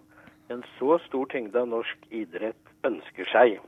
en 0.52 0.64
så 0.78 0.98
stor 1.06 1.28
tyngde 1.32 1.60
av 1.60 1.68
norsk 1.70 2.08
idrett 2.14 2.72
ønsker 2.86 3.28
seg. 3.32 3.60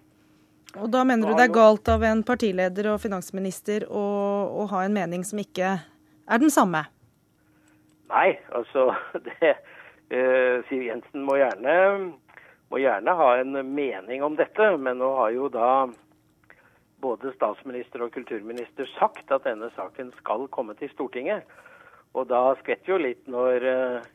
Og 0.74 0.90
Da 0.90 1.04
mener 1.06 1.30
du 1.30 1.38
det 1.38 1.46
er 1.48 1.54
galt 1.54 1.88
av 1.88 2.02
en 2.02 2.24
partileder 2.26 2.90
og 2.92 3.00
finansminister 3.02 3.86
å, 3.86 4.04
å 4.62 4.66
ha 4.72 4.82
en 4.84 4.96
mening 4.96 5.22
som 5.26 5.38
ikke 5.38 5.76
er 5.78 6.42
den 6.42 6.50
samme? 6.50 6.82
Nei, 8.10 8.34
altså 8.54 8.90
det, 9.28 9.54
uh, 10.12 10.64
Siv 10.68 10.82
Jensen 10.88 11.26
må 11.26 11.38
gjerne, 11.38 11.76
må 12.72 12.80
gjerne 12.82 13.18
ha 13.20 13.28
en 13.40 13.60
mening 13.74 14.24
om 14.26 14.38
dette, 14.38 14.72
men 14.76 14.98
nå 15.02 15.12
har 15.20 15.34
jo 15.36 15.50
da 15.52 15.70
både 17.04 17.34
statsminister 17.36 18.02
og 18.04 18.14
kulturminister 18.14 18.88
sagt 18.96 19.30
at 19.34 19.44
denne 19.46 19.68
saken 19.76 20.10
skal 20.18 20.48
komme 20.54 20.74
til 20.78 20.90
Stortinget. 20.94 21.44
Og 22.14 22.28
da 22.30 22.54
skvetter 22.62 22.94
jo 22.94 23.00
litt 23.02 23.26
når 23.30 23.66
eh, 23.68 24.06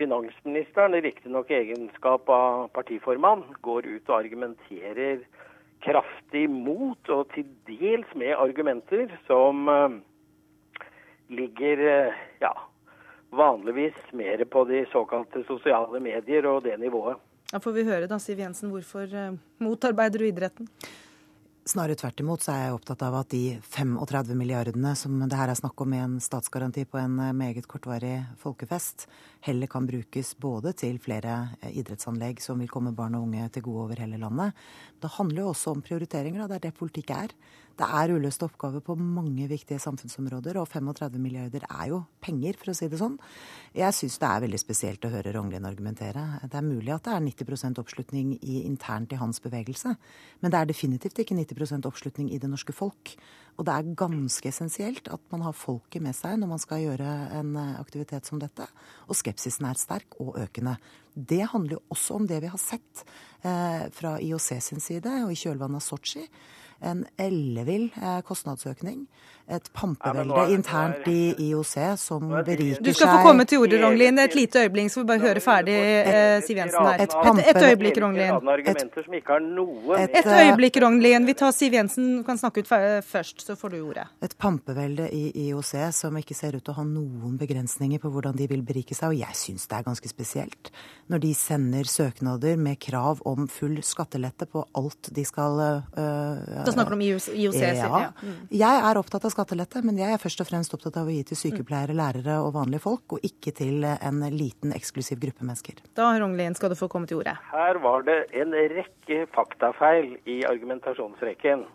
finansministeren, 0.00 0.96
riktignok 1.02 1.50
i 1.50 1.60
egenskap 1.60 2.28
av 2.28 2.68
partiformann, 2.76 3.44
går 3.60 3.86
ut 3.86 4.08
og 4.08 4.18
argumenterer 4.18 5.24
kraftig 5.82 6.46
mot, 6.50 7.00
og 7.10 7.28
til 7.34 7.48
dels 7.68 8.08
med 8.18 8.36
argumenter 8.38 9.10
som 9.26 9.68
eh, 9.68 9.98
ligger 11.34 11.84
eh, 11.90 12.24
ja, 12.42 12.52
vanligvis 13.34 13.98
mer 14.12 14.44
på 14.44 14.64
de 14.70 14.84
såkalte 14.92 15.44
sosiale 15.48 16.00
medier 16.00 16.46
og 16.50 16.62
det 16.66 16.78
nivået. 16.80 17.20
Da 17.52 17.60
får 17.60 17.74
vi 17.76 17.86
høre 17.88 18.08
da, 18.08 18.18
Siv 18.22 18.40
Jensen, 18.40 18.70
hvorfor 18.72 19.08
eh, 19.10 19.34
motarbeider 19.62 20.22
du 20.22 20.28
idretten? 20.30 20.70
Snarere 21.68 21.94
tvert 21.94 22.18
imot 22.18 22.42
så 22.42 22.56
er 22.56 22.64
jeg 22.64 22.74
opptatt 22.74 23.02
av 23.06 23.20
at 23.20 23.28
de 23.30 23.58
35 23.70 24.34
milliardene 24.34 24.96
som 24.98 25.20
det 25.20 25.38
her 25.38 25.52
er 25.52 25.58
snakk 25.58 25.78
om 25.84 25.92
i 25.94 26.00
en 26.02 26.16
statsgaranti 26.22 26.82
på 26.90 26.98
en 26.98 27.20
meget 27.38 27.68
kortvarig 27.70 28.16
folkefest, 28.42 29.06
heller 29.46 29.70
kan 29.70 29.86
brukes 29.86 30.34
både 30.38 30.72
til 30.78 30.98
flere 31.02 31.36
eh, 31.60 31.74
idrettsanlegg 31.80 32.42
som 32.42 32.60
vil 32.62 32.70
komme 32.70 32.94
barn 32.96 33.16
og 33.18 33.26
unge 33.26 33.48
til 33.54 33.66
gode 33.66 33.88
over 33.88 34.02
hele 34.02 34.20
landet. 34.20 34.54
Det 35.02 35.10
handler 35.16 35.42
jo 35.42 35.50
også 35.50 35.74
om 35.74 35.82
prioriteringer, 35.82 36.44
og 36.44 36.52
det 36.52 36.60
er 36.60 36.66
det 36.68 36.78
politikk 36.78 37.10
er. 37.16 37.34
Det 37.72 37.88
er 37.88 38.12
uløste 38.12 38.44
oppgaver 38.44 38.82
på 38.84 38.94
mange 39.00 39.46
viktige 39.48 39.80
samfunnsområder, 39.80 40.58
og 40.60 40.68
35 40.68 41.18
milliarder 41.18 41.64
er 41.64 41.88
jo 41.88 42.02
penger, 42.22 42.58
for 42.60 42.72
å 42.72 42.76
si 42.76 42.88
det 42.92 43.00
sånn. 43.00 43.16
Jeg 43.74 43.96
syns 43.96 44.18
det 44.20 44.28
er 44.28 44.42
veldig 44.44 44.60
spesielt 44.60 45.06
å 45.08 45.12
høre 45.12 45.32
Rognlien 45.34 45.66
argumentere. 45.66 46.26
Det 46.44 46.60
er 46.60 46.66
mulig 46.66 46.92
at 46.94 47.08
det 47.08 47.14
er 47.16 47.24
90% 47.24 47.80
oppslutning 47.80 48.34
i, 48.38 48.62
internt 48.68 49.14
i 49.16 49.20
hans 49.20 49.40
bevegelse, 49.42 49.94
men 50.44 50.52
det 50.52 50.60
er 50.60 50.68
definitivt 50.68 51.22
ikke 51.24 51.38
90% 51.38 51.88
oppslutning 51.88 52.28
i 52.30 52.40
det 52.42 52.52
norske 52.52 52.76
folk. 52.76 53.16
Og 53.58 53.66
det 53.68 53.74
er 53.74 53.92
ganske 53.98 54.48
essensielt 54.48 55.10
at 55.12 55.22
man 55.32 55.44
har 55.44 55.56
folket 55.56 56.02
med 56.04 56.16
seg 56.16 56.38
når 56.40 56.52
man 56.54 56.62
skal 56.62 56.82
gjøre 56.84 57.10
en 57.38 57.52
eh, 57.60 57.74
aktivitet 57.80 58.28
som 58.28 58.40
dette. 58.42 58.66
Og 59.08 59.18
skepsisen 59.18 59.68
er 59.68 59.80
sterk 59.80 60.16
og 60.22 60.38
økende. 60.40 60.78
Det 61.12 61.42
handler 61.52 61.76
jo 61.76 61.82
også 61.92 62.16
om 62.16 62.26
det 62.28 62.40
vi 62.44 62.50
har 62.52 62.60
sett 62.60 63.04
eh, 63.44 63.88
fra 63.92 64.16
IOC 64.22 64.48
sin 64.64 64.82
side 64.82 65.18
og 65.26 65.34
i 65.34 65.38
kjølvannet 65.38 65.82
av 65.82 65.84
Sotsji 65.84 66.26
en 66.82 67.04
ellevill 67.20 67.90
eh, 68.02 68.20
kostnadsøkning. 68.26 69.06
Et 69.52 69.72
pampevelde 69.74 70.36
ja, 70.38 70.44
internt 70.54 71.06
i 71.10 71.34
IOC 71.48 71.72
som 71.98 72.28
beriker 72.30 72.78
seg 72.78 72.86
Du 72.86 72.92
skal 72.94 73.10
få 73.10 73.24
komme 73.26 73.44
til 73.48 73.64
ordet, 73.64 73.80
Ronglin. 73.82 74.20
Et 74.22 74.36
lite 74.38 74.62
øyeblikk, 74.62 74.92
så 74.92 75.02
vi 75.02 75.08
bare 75.10 75.22
høre 75.24 75.42
ferdig 75.42 75.74
eh, 75.74 76.36
Siv 76.46 76.60
Jensen 76.60 76.86
her. 76.86 77.02
Et, 77.02 77.16
et, 77.18 77.40
et 77.50 77.66
øyeblikk, 77.66 77.98
Ronglin. 78.04 78.38
Et, 79.98 80.16
et 80.20 80.30
øyeblikk, 80.30 80.78
Ronglin. 80.84 81.26
Vi 81.26 81.34
tar 81.42 81.52
Siv 81.56 81.74
Jensen, 81.74 82.08
du 82.20 82.22
kan 82.26 82.38
snakke 82.38 82.62
ut 82.62 82.70
først, 82.70 83.42
så 83.44 83.58
får 83.58 83.74
du 83.74 83.80
ordet. 83.80 84.06
Et 84.22 84.36
pampevelde 84.38 85.10
i 85.10 85.48
IOC 85.48 85.74
som 85.98 86.16
ikke 86.22 86.38
ser 86.38 86.56
ut 86.56 86.62
til 86.62 86.74
å 86.74 86.78
ha 86.78 86.86
noen 86.86 87.36
begrensninger 87.40 88.00
på 88.02 88.14
hvordan 88.14 88.38
de 88.38 88.48
vil 88.50 88.62
berike 88.66 88.96
seg. 88.96 89.10
Og 89.10 89.20
jeg 89.20 89.38
syns 89.42 89.66
det 89.68 89.80
er 89.80 89.88
ganske 89.90 90.12
spesielt 90.12 90.72
når 91.12 91.26
de 91.26 91.34
sender 91.36 91.88
søknader 91.88 92.56
med 92.56 92.78
krav 92.80 93.20
om 93.28 93.50
full 93.50 93.82
skattelette 93.84 94.46
på 94.48 94.62
alt 94.78 95.10
de 95.12 95.24
skal 95.28 95.58
uh, 95.60 96.62
Da 96.72 96.78
snakker 96.78 96.94
du 96.94 96.98
om 96.98 97.04
IOC? 97.04 97.28
IOC 97.36 97.58
ja. 97.60 97.72
ja. 97.76 98.06
Mm. 98.22 98.38
Jeg 98.62 98.80
er 98.88 99.00
opptatt 99.00 99.26
av 99.28 99.34
skattelette, 99.34 99.82
men 99.84 100.00
jeg 100.00 100.14
er 100.16 100.22
først 100.22 100.42
og 100.44 100.48
fremst 100.48 100.76
opptatt 100.76 100.96
av 101.02 101.10
å 101.10 101.12
gi 101.12 101.20
til 101.28 101.40
sykepleiere, 101.40 101.96
lærere 101.98 102.38
og 102.44 102.54
vanlige 102.56 102.84
folk, 102.86 103.16
og 103.16 103.28
ikke 103.28 103.54
til 103.60 103.84
en 103.92 104.24
liten 104.32 104.74
eksklusiv 104.76 105.20
gruppe 105.22 105.44
mennesker. 105.44 105.84
Da 105.98 106.08
Ronglien, 106.16 106.56
skal 106.58 106.72
du 106.72 106.78
få 106.78 106.88
komme 106.92 107.10
til 107.10 107.20
ordet. 107.20 107.36
Her 107.52 107.80
var 107.84 108.08
det 108.08 108.18
en 108.40 108.56
rekke 108.74 109.26
faktafeil 109.36 110.16
i 110.24 110.42
argumentasjonsrekken. 110.48 111.66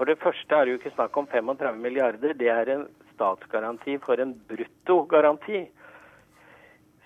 For 0.00 0.08
det 0.08 0.16
første 0.22 0.56
er 0.56 0.64
det 0.64 0.74
jo 0.74 0.80
ikke 0.80 0.94
snakk 0.96 1.16
om 1.20 1.26
35 1.28 1.76
milliarder, 1.76 2.32
det 2.34 2.48
er 2.48 2.72
en 2.72 2.86
statsgaranti 3.12 3.98
for 4.00 4.20
en 4.22 4.32
bruttogaranti. 4.48 5.66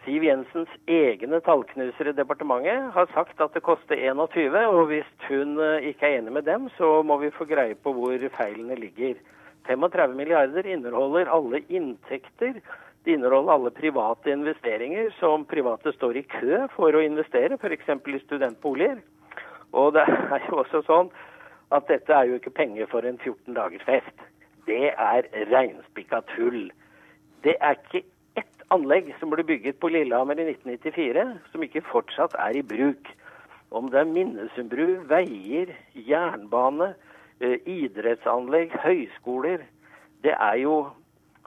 Siv 0.04 0.20
Jensens 0.26 0.68
egne 0.84 1.38
tallknusere 1.40 2.12
i 2.12 2.16
departementet 2.18 2.90
har 2.92 3.06
sagt 3.14 3.38
at 3.40 3.54
det 3.56 3.62
koster 3.64 3.96
21, 3.96 4.52
og 4.68 4.90
hvis 4.90 5.08
hun 5.30 5.56
eh, 5.56 5.86
ikke 5.88 6.10
er 6.10 6.18
enig 6.18 6.34
med 6.36 6.44
dem, 6.44 6.66
så 6.76 6.98
må 7.00 7.16
vi 7.22 7.32
få 7.32 7.46
greie 7.48 7.72
på 7.74 7.94
hvor 7.96 8.26
feilene 8.36 8.76
ligger. 8.76 9.16
35 9.64 10.12
milliarder 10.18 10.68
inneholder 10.68 11.32
alle 11.32 11.62
inntekter. 11.72 12.60
Det 13.04 13.16
inneholder 13.16 13.54
alle 13.54 13.72
private 13.72 14.32
investeringer 14.36 15.08
som 15.16 15.48
private 15.48 15.92
står 15.96 16.20
i 16.20 16.26
kø 16.36 16.66
for 16.76 16.92
å 16.92 17.04
investere, 17.04 17.56
f.eks. 17.56 17.88
i 17.88 18.20
studentboliger. 18.26 19.00
Og 19.72 19.94
det 19.96 20.04
er 20.04 20.44
jo 20.50 20.60
også 20.66 20.84
sånn 20.84 21.12
at 21.72 21.88
dette 21.88 22.12
er 22.12 22.28
jo 22.28 22.36
ikke 22.36 22.52
penger 22.60 22.92
for 22.92 23.08
en 23.08 23.16
14 23.16 23.56
dagers 23.56 23.88
fest. 23.88 24.28
Det 24.68 24.92
er 24.92 25.32
reinspikka 25.48 26.20
tull. 26.36 26.68
Det 27.44 27.56
er 27.56 27.80
ikke 27.80 28.04
anlegg 28.72 29.12
som 29.20 29.33
ble 29.33 29.44
bygget 29.46 29.81
på 29.81 29.90
Lillehammer 29.92 30.38
i 30.40 30.46
1994, 30.53 31.24
som 31.53 31.64
ikke 31.66 31.85
fortsatt 31.90 32.37
er 32.40 32.57
i 32.59 32.64
bruk. 32.64 33.11
Om 33.74 33.90
det 33.90 34.00
er 34.00 34.11
Minnesundbru, 34.11 34.87
veier, 35.11 35.72
jernbane, 35.94 36.94
eh, 37.40 37.59
idrettsanlegg, 37.66 38.77
høyskoler. 38.85 39.64
Det 40.22 40.37
er 40.38 40.61
jo 40.64 40.87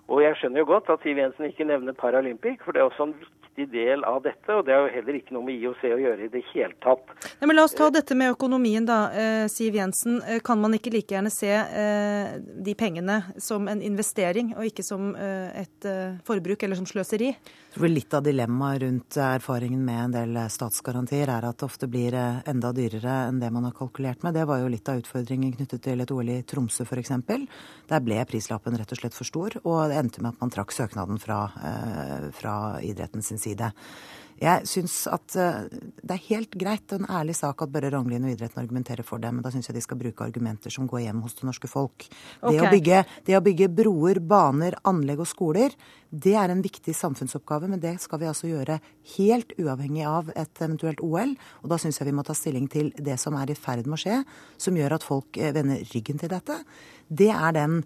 Og 0.07 0.21
jeg 0.23 0.35
skjønner 0.39 0.59
jo 0.59 0.65
godt 0.65 0.89
at 0.89 1.01
Siv 1.03 1.17
Jensen 1.17 1.45
ikke 1.49 1.65
nevner 1.67 1.91
Paralympic, 1.91 2.61
for 2.63 2.71
det 2.71 2.79
er 2.79 2.85
også 2.87 3.03
en 3.03 3.15
viktig 3.57 3.71
del 3.71 4.03
av 4.03 4.21
dette. 4.23 4.53
Og 4.53 4.65
det 4.65 4.73
er 4.73 4.85
jo 4.85 4.93
heller 4.93 5.17
ikke 5.17 5.33
noe 5.35 5.45
med 5.45 5.57
IOC 5.57 5.83
å 5.89 5.99
gjøre 5.99 6.25
i 6.25 6.31
det 6.31 6.43
hele 6.53 6.75
tatt. 6.83 7.05
Nei, 7.39 7.47
men 7.47 7.57
La 7.57 7.63
oss 7.65 7.73
ta 7.73 7.89
dette 7.89 8.15
med 8.15 8.35
økonomien, 8.35 8.85
da. 8.85 9.11
Eh, 9.11 9.47
Siv 9.49 9.75
Jensen. 9.75 10.21
Eh, 10.23 10.39
kan 10.39 10.59
man 10.59 10.73
ikke 10.73 10.93
like 10.93 11.15
gjerne 11.15 11.31
se 11.33 11.49
eh, 11.49 12.37
de 12.37 12.75
pengene 12.77 13.33
som 13.37 13.67
en 13.67 13.81
investering, 13.81 14.53
og 14.57 14.67
ikke 14.67 14.83
som 14.83 15.15
et 15.17 15.85
forbruk 16.25 16.63
eller 16.63 16.77
som 16.77 16.85
sløseri? 16.85 17.29
Jeg 17.31 17.73
tror 17.77 17.89
litt 17.89 18.13
av 18.13 18.23
dilemmaet 18.25 18.81
rundt 18.81 19.17
erfaringen 19.21 19.83
med 19.85 19.99
en 20.01 20.13
del 20.15 20.39
statsgarantier 20.51 21.29
er 21.29 21.45
at 21.45 21.59
det 21.59 21.67
ofte 21.67 21.89
blir 21.89 22.15
enda 22.17 22.71
dyrere 22.75 23.27
enn 23.27 23.39
det 23.41 23.49
man 23.53 23.67
har 23.67 23.75
kalkulert 23.77 24.23
med. 24.25 24.35
Det 24.37 24.45
var 24.49 24.61
jo 24.61 24.71
litt 24.71 24.89
av 24.89 25.01
utfordringen 25.01 25.53
knyttet 25.55 25.83
til 25.85 26.01
et 26.03 26.13
OL 26.13 26.31
i 26.33 26.39
Tromsø 26.47 26.85
f.eks. 26.87 27.13
Der 27.89 28.03
ble 28.03 28.19
prislappen 28.29 28.77
rett 28.77 28.93
og 28.93 29.01
slett 29.01 29.17
for 29.17 29.29
stor, 29.29 29.57
og 29.63 29.91
det 29.91 29.99
endte 30.01 30.23
med 30.23 30.35
at 30.35 30.43
man 30.43 30.53
trakk 30.53 30.73
søknaden 30.75 31.21
fra, 31.21 31.39
fra 32.37 32.55
idretten 32.85 33.25
sin 33.25 33.41
side 33.41 33.46
side. 33.47 33.71
Jeg 34.37 34.67
syns 34.69 34.93
at 35.09 35.33
eh, 35.39 35.63
det 36.05 36.13
er 36.13 36.25
helt 36.27 36.53
greit 36.61 36.93
og 36.93 37.01
en 37.01 37.09
ærlig 37.19 37.33
sak 37.39 37.61
at 37.63 37.71
Børre 37.73 37.89
Ranglien 37.93 38.25
og 38.27 38.33
idretten 38.35 38.61
argumenterer 38.61 39.05
for 39.05 39.21
det, 39.21 39.31
men 39.33 39.41
da 39.41 39.49
syns 39.53 39.69
jeg 39.69 39.77
de 39.79 39.81
skal 39.81 39.97
bruke 39.97 40.27
argumenter 40.27 40.73
som 40.73 40.85
går 40.89 41.07
hjem 41.07 41.23
hos 41.25 41.33
det 41.39 41.47
norske 41.47 41.69
folk. 41.71 42.05
Okay. 42.05 42.51
Det, 42.51 42.59
å 42.61 42.69
bygge, 42.69 42.99
det, 43.25 43.37
å 43.37 43.43
bygge, 43.47 43.69
broer, 43.79 44.19
baner, 44.21 44.77
anlegg 44.87 45.23
og 45.25 45.29
skoler, 45.31 45.73
det 46.13 46.35
er 46.37 46.53
en 46.53 46.61
viktig 46.61 46.93
samfunnsoppgave, 46.95 47.69
men 47.71 47.81
det 47.81 47.95
skal 48.03 48.21
vi 48.21 48.29
altså 48.29 48.51
gjøre 48.51 48.77
helt 49.15 49.57
uavhengig 49.57 50.05
av 50.07 50.29
et 50.37 50.61
eventuelt 50.61 51.01
OL. 51.03 51.33
Og 51.63 51.73
da 51.73 51.81
syns 51.81 51.97
jeg 51.97 52.11
vi 52.11 52.15
må 52.19 52.25
ta 52.27 52.37
stilling 52.37 52.69
til 52.71 52.93
det 52.93 53.17
som 53.21 53.35
er 53.41 53.49
i 53.49 53.57
ferd 53.57 53.89
med 53.89 53.97
å 53.97 54.03
skje, 54.05 54.21
som 54.61 54.77
gjør 54.77 54.99
at 54.99 55.07
folk 55.07 55.41
eh, 55.41 55.55
vender 55.57 55.81
ryggen 55.95 56.21
til 56.21 56.31
dette. 56.35 56.61
Det 57.09 57.33
er 57.33 57.57
den 57.57 57.81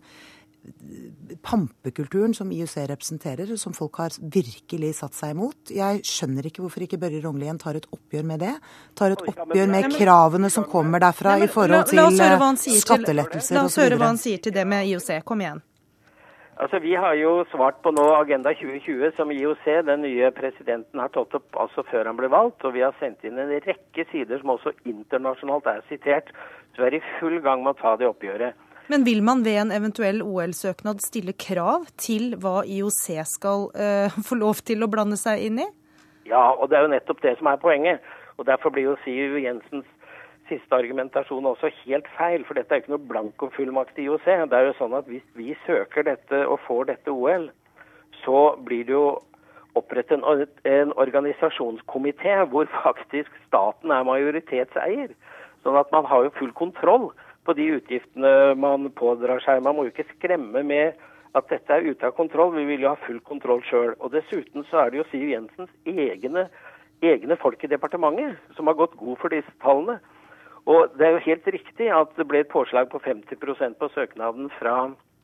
pampekulturen 1.42 2.34
som 2.34 2.52
IUC 2.52 2.76
representerer, 2.92 3.56
som 3.58 3.74
folk 3.74 3.98
har 4.02 4.14
virkelig 4.22 4.94
satt 5.00 5.18
seg 5.18 5.34
imot. 5.34 5.72
Jeg 5.74 6.04
skjønner 6.06 6.48
ikke 6.48 6.62
hvorfor 6.66 6.86
ikke 6.86 7.00
Børre 7.02 7.22
Rognlien 7.24 7.58
tar 7.62 7.80
et 7.80 7.88
oppgjør 7.90 8.28
med 8.28 8.44
det. 8.44 8.54
Tar 9.00 9.16
et 9.16 9.26
oppgjør 9.34 9.72
med 9.72 9.90
kravene 9.96 10.52
som 10.54 10.68
kommer 10.70 11.02
derfra 11.02 11.40
i 11.42 11.50
forhold 11.50 11.90
til 11.90 12.78
skattelettelser 12.78 13.58
osv. 13.58 13.60
La 13.60 13.66
oss 13.66 13.82
høre 13.82 13.98
hva 13.98 14.14
han 14.14 14.22
sier 14.22 14.44
til 14.44 14.56
det 14.56 14.68
med 14.70 14.90
IOC. 14.92 15.12
Kom 15.26 15.42
igjen. 15.42 15.62
Altså, 16.62 16.80
Vi 16.80 16.94
har 16.94 17.14
jo 17.18 17.46
svart 17.50 17.82
på 17.82 17.90
nå 17.90 18.04
Agenda 18.14 18.54
2020, 18.54 19.16
som 19.18 19.32
IOC, 19.34 19.66
den 19.88 20.04
nye 20.06 20.30
presidenten, 20.32 21.00
har 21.00 21.10
tatt 21.10 21.34
opp 21.34 21.58
altså 21.58 21.82
før 21.90 22.06
han 22.06 22.20
ble 22.20 22.30
valgt. 22.30 22.62
Og 22.68 22.76
vi 22.76 22.84
har 22.86 22.94
sendt 23.00 23.26
inn 23.26 23.40
en 23.42 23.56
rekke 23.66 24.06
sider 24.12 24.38
som 24.38 24.54
også 24.54 24.76
internasjonalt 24.86 25.66
er 25.72 25.82
sitert. 25.90 26.30
Så 26.76 26.84
vi 26.84 26.92
er 26.92 27.00
i 27.00 27.08
full 27.18 27.40
gang 27.42 27.64
med 27.64 27.74
å 27.74 27.82
ta 27.82 27.96
det 27.98 28.12
oppgjøret. 28.12 28.54
Men 28.90 29.06
vil 29.06 29.22
man 29.24 29.44
ved 29.46 29.60
en 29.62 29.72
eventuell 29.76 30.22
OL-søknad 30.26 31.04
stille 31.04 31.34
krav 31.38 31.86
til 32.02 32.36
hva 32.42 32.62
IOC 32.66 33.06
skal 33.30 33.70
uh, 33.76 34.18
få 34.28 34.40
lov 34.40 34.64
til 34.68 34.84
å 34.84 34.90
blande 34.92 35.20
seg 35.20 35.46
inn 35.48 35.62
i? 35.64 35.68
Ja, 36.30 36.52
og 36.54 36.70
det 36.70 36.78
er 36.78 36.86
jo 36.86 36.94
nettopp 36.96 37.22
det 37.24 37.38
som 37.40 37.50
er 37.52 37.62
poenget. 37.62 38.02
Og 38.40 38.48
Derfor 38.48 38.74
blir 38.74 38.90
jo 38.90 39.00
Siv 39.04 39.38
Jensens 39.38 39.88
siste 40.50 40.76
argumentasjon 40.76 41.46
også 41.46 41.72
helt 41.86 42.08
feil. 42.18 42.46
For 42.48 42.58
dette 42.58 42.74
er 42.74 42.82
jo 42.82 42.86
ikke 42.86 42.96
noe 42.96 43.10
blankofullmakt 43.10 44.00
i 44.00 44.08
IOC. 44.10 44.30
Det 44.52 44.58
er 44.58 44.70
jo 44.70 44.78
sånn 44.80 44.96
at 44.98 45.10
Hvis 45.12 45.28
vi 45.38 45.56
søker 45.66 46.08
dette 46.08 46.46
og 46.48 46.60
får 46.68 46.90
dette 46.92 47.14
OL, 47.14 47.50
så 48.24 48.40
blir 48.66 48.88
det 48.88 48.96
jo 48.96 49.20
opprettet 49.80 50.20
en, 50.20 50.46
en 50.68 50.94
organisasjonskomité 51.00 52.42
hvor 52.52 52.68
faktisk 52.84 53.32
staten 53.48 53.94
er 53.96 54.08
majoritetseier. 54.08 55.14
Sånn 55.64 55.78
at 55.80 55.92
man 55.94 56.08
har 56.10 56.26
jo 56.26 56.34
full 56.40 56.52
kontroll 56.58 57.12
på 57.46 57.56
de 57.58 57.68
utgiftene 57.78 58.54
man 58.60 58.90
pådrar 58.98 59.42
seg. 59.46 59.64
Man 59.66 59.78
må 59.78 59.88
jo 59.88 59.94
ikke 59.94 60.10
skremme 60.16 60.64
med 60.68 61.00
at 61.38 61.48
dette 61.50 61.74
er 61.74 61.88
ute 61.88 62.08
av 62.08 62.16
kontroll. 62.18 62.54
Vi 62.56 62.68
vil 62.70 62.86
jo 62.86 62.92
ha 62.92 63.00
full 63.06 63.22
kontroll 63.28 63.64
sjøl. 63.68 63.96
Dessuten 64.14 64.66
så 64.70 64.84
er 64.84 64.92
det 64.92 65.02
jo 65.02 65.08
Siv 65.12 65.30
Jensens 65.32 65.72
egne, 65.88 66.48
egne 67.02 67.38
folk 67.42 67.64
i 67.64 67.72
departementet 67.72 68.58
som 68.58 68.70
har 68.70 68.80
gått 68.80 68.98
god 69.00 69.22
for 69.22 69.34
disse 69.34 69.54
tallene. 69.64 70.00
Og 70.70 70.94
det 70.98 71.08
er 71.08 71.16
jo 71.16 71.26
helt 71.26 71.48
riktig 71.56 71.90
at 71.90 72.12
det 72.20 72.28
ble 72.30 72.44
et 72.44 72.52
påslag 72.52 72.92
på 72.92 73.02
50% 73.02 73.80
på 73.80 73.90
søknaden 73.96 74.52
fra 74.60 74.76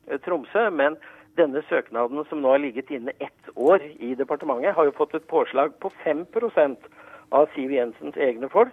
eh, 0.08 0.18
Tromsø. 0.24 0.64
Men 0.74 0.98
denne 1.38 1.62
søknaden 1.68 2.24
som 2.28 2.42
nå 2.42 2.50
har 2.50 2.62
ligget 2.62 2.90
inne 2.90 3.14
ett 3.22 3.52
år 3.54 3.84
i 4.02 4.14
departementet, 4.18 4.74
har 4.74 4.88
jo 4.88 4.96
fått 4.96 5.14
et 5.14 5.28
påslag 5.30 5.76
på 5.78 5.92
5 6.02 6.26
av 7.30 7.46
Siv 7.54 7.70
Jensens 7.70 8.16
egne 8.16 8.48
folk, 8.48 8.72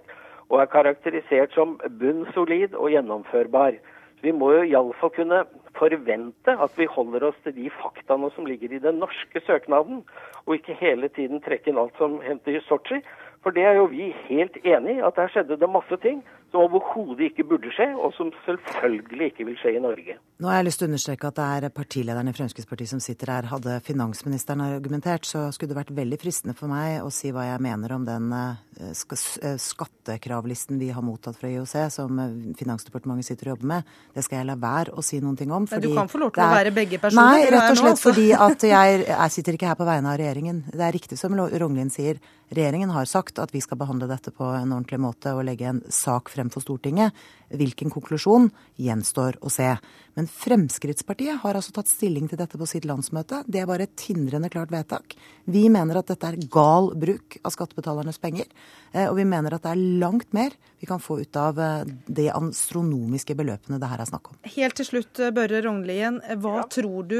og 0.49 0.61
er 0.61 0.71
karakterisert 0.71 1.53
som 1.55 1.77
bunnsolid 1.99 2.75
og 2.75 2.91
gjennomførbar. 2.93 3.77
Vi 4.23 4.31
må 4.31 4.51
jo 4.55 4.63
iallfall 4.65 5.11
kunne 5.15 5.43
forvente 5.77 6.55
at 6.65 6.77
vi 6.79 6.87
holder 6.89 7.27
oss 7.29 7.37
til 7.43 7.55
de 7.57 7.69
faktaene 7.81 8.29
som 8.35 8.47
ligger 8.47 8.73
i 8.73 8.81
den 8.81 9.01
norske 9.01 9.41
søknaden, 9.45 10.03
og 10.45 10.55
ikke 10.55 10.77
hele 10.79 11.09
tiden 11.13 11.43
trekke 11.43 11.71
inn 11.71 11.81
alt 11.81 11.97
som 11.99 12.19
hendte 12.23 12.55
i 12.55 12.63
Sotsji. 12.69 13.01
For 13.43 13.53
det 13.53 13.65
er 13.67 13.77
jo 13.77 13.89
vi 13.91 14.09
helt 14.29 14.57
enig 14.63 14.97
i, 14.97 15.03
at 15.05 15.17
der 15.19 15.29
skjedde 15.29 15.59
det 15.61 15.69
masse 15.69 15.97
ting 16.01 16.23
som 16.55 16.63
overhodet 16.63 17.31
ikke 17.31 17.45
burde 17.49 17.71
skje, 17.75 17.87
og 17.99 18.13
som 18.15 18.31
selvfølgelig 18.45 19.31
ikke 19.31 19.45
vil 19.47 19.57
skje 19.59 19.75
i 19.77 19.81
Norge. 19.83 20.17
Nå 20.39 20.49
har 20.49 20.59
jeg 20.59 20.67
lyst 20.67 20.81
til 20.81 20.87
å 20.87 20.91
understreke 20.91 21.29
at 21.29 21.37
det 21.39 21.45
er 21.55 21.73
partilederen 21.75 22.29
i 22.31 22.35
Fremskrittspartiet 22.35 22.91
som 22.91 23.01
sitter 23.03 23.31
her. 23.31 23.49
Hadde 23.51 23.77
finansministeren 23.85 24.63
argumentert, 24.65 25.27
så 25.27 25.45
skulle 25.55 25.73
det 25.73 25.79
vært 25.79 25.93
veldig 25.95 26.19
fristende 26.21 26.55
for 26.57 26.71
meg 26.71 27.03
å 27.03 27.11
si 27.13 27.31
hva 27.35 27.47
jeg 27.49 27.63
mener 27.63 27.95
om 27.95 28.07
den 28.07 28.31
eh, 28.35 28.91
eh, 28.91 29.55
skattekravlisten 29.65 30.79
vi 30.81 30.91
har 30.95 31.05
mottatt 31.05 31.39
fra 31.39 31.51
IOC, 31.51 31.75
som 31.93 32.19
eh, 32.19 32.35
Finansdepartementet 32.59 33.29
sitter 33.29 33.51
og 33.51 33.55
jobber 33.55 33.71
med. 33.75 33.91
Det 34.15 34.25
skal 34.25 34.41
jeg 34.41 34.49
la 34.51 34.57
være 34.59 34.95
å 34.95 35.05
si 35.05 35.21
noen 35.23 35.39
ting 35.39 35.53
om. 35.55 35.67
Men 35.71 35.83
du 35.83 35.91
kan 35.95 36.11
få 36.11 36.23
lov 36.23 36.33
til 36.35 36.45
å 36.45 36.51
være 36.55 36.75
begge 36.75 37.01
personer? 37.03 37.35
Nei, 37.35 37.51
rett 37.55 37.71
og 37.73 37.81
slett 37.83 38.03
fordi 38.03 38.29
at 38.35 38.67
jeg, 38.67 39.03
jeg 39.07 39.35
sitter 39.37 39.59
ikke 39.59 39.71
her 39.71 39.79
på 39.79 39.87
vegne 39.87 40.11
av 40.11 40.19
regjeringen. 40.21 40.63
Det 40.71 40.83
er 40.83 40.95
riktig 40.95 41.19
som 41.19 41.35
Rognlien 41.35 41.91
sier. 41.93 42.19
Regjeringen 42.53 42.91
har 42.93 43.07
sagt 43.09 43.39
at 43.41 43.55
vi 43.55 43.63
skal 43.63 43.79
behandle 43.79 44.07
dette 44.09 44.35
på 44.35 44.45
en 44.53 44.75
ordentlig 44.75 44.99
måte 45.01 45.31
og 45.33 45.47
legge 45.47 45.71
en 45.71 45.81
sak 45.89 46.29
frem 46.29 46.44
for 46.53 46.65
Stortinget. 46.65 47.15
Hvilken 47.49 47.93
konklusjon 47.93 48.49
gjenstår 48.81 49.39
å 49.45 49.51
se. 49.53 49.75
Men 50.15 50.29
Fremskrittspartiet 50.31 51.41
har 51.43 51.57
altså 51.57 51.73
tatt 51.75 51.91
stilling 51.91 52.29
til 52.31 52.39
dette 52.39 52.59
på 52.59 52.67
sitt 52.69 52.87
landsmøte. 52.87 53.43
Det 53.51 53.61
er 53.61 53.69
bare 53.69 53.87
et 53.87 53.95
tindrende 53.99 54.49
klart 54.53 54.71
vedtak. 54.71 55.17
Vi 55.45 55.65
mener 55.69 55.99
at 55.99 56.09
dette 56.09 56.29
er 56.31 56.39
gal 56.51 56.91
bruk 56.95 57.37
av 57.43 57.53
skattebetalernes 57.53 58.21
penger. 58.23 58.47
Eh, 58.95 59.09
og 59.09 59.17
vi 59.19 59.25
mener 59.27 59.55
at 59.55 59.65
det 59.65 59.73
er 59.75 59.83
langt 60.01 60.31
mer 60.35 60.55
vi 60.79 60.87
kan 60.87 61.01
få 61.03 61.19
ut 61.19 61.39
av 61.39 61.59
eh, 61.59 61.83
de 62.07 62.29
astronomiske 62.31 63.35
beløpene 63.37 63.79
det 63.81 63.91
her 63.91 64.03
er 64.03 64.09
snakk 64.09 64.31
om. 64.31 64.39
Helt 64.55 64.79
til 64.79 64.87
slutt, 64.87 65.19
eh, 65.19 65.33
Børre 65.35 65.61
Rognlien. 65.65 66.21
Hva 66.39 66.61
ja. 66.61 66.67
tror 66.71 67.09
du 67.09 67.17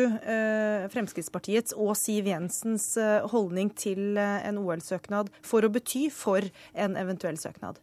Fremskrittspartiets 0.94 1.76
og 1.76 1.94
Siv 2.00 2.30
Jensens 2.30 2.88
holdning 3.32 3.72
til 3.78 4.18
en 4.20 4.60
OL-søknad 4.62 5.32
for 5.46 5.66
å 5.66 5.72
bety 5.74 6.08
for 6.14 6.46
en 6.74 6.96
eventuell 7.00 7.40
søknad? 7.42 7.82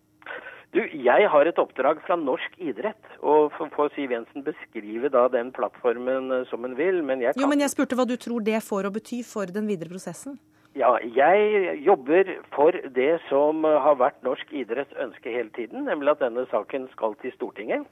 Du, 0.72 0.80
Jeg 0.80 1.28
har 1.28 1.48
et 1.48 1.58
oppdrag 1.61 1.98
fra 2.06 2.16
norsk 2.16 2.54
idrett, 2.56 3.08
og 3.20 3.52
får 3.58 3.90
Siv 3.92 4.14
Jensen 4.14 4.44
beskrive 4.46 5.11
da 5.12 5.26
den 5.28 5.50
plattformen 5.52 6.32
eh, 6.32 6.46
som 6.48 6.64
hun 6.64 6.78
vil. 6.78 7.02
Men 7.04 7.20
jeg 7.20 7.37
kan... 7.37 7.44
Jo, 7.44 7.50
men 7.50 7.61
jeg 7.61 7.74
spurte 7.74 7.98
hva 7.98 8.08
du 8.08 8.16
tror 8.16 8.40
det 8.46 8.62
får 8.64 8.88
å 8.88 8.94
bety 8.94 9.20
for 9.26 9.52
den 9.52 9.68
videre 9.68 9.92
prosessen? 9.92 10.38
Ja, 10.72 10.94
jeg 11.04 11.74
jobber 11.85 12.30
for 12.54 12.72
det 12.96 13.18
som 13.28 13.66
har 13.68 13.98
vært 14.00 14.22
norsk 14.24 14.54
idretts 14.56 14.96
ønske 14.96 15.35
hele 15.35 15.52
tiden, 15.52 15.85
nemlig 15.90 16.14
at 16.14 16.24
denne 16.24 16.46
saken 16.48 16.88
skal 16.94 17.18
til 17.20 17.35
Stortinget. 17.37 17.85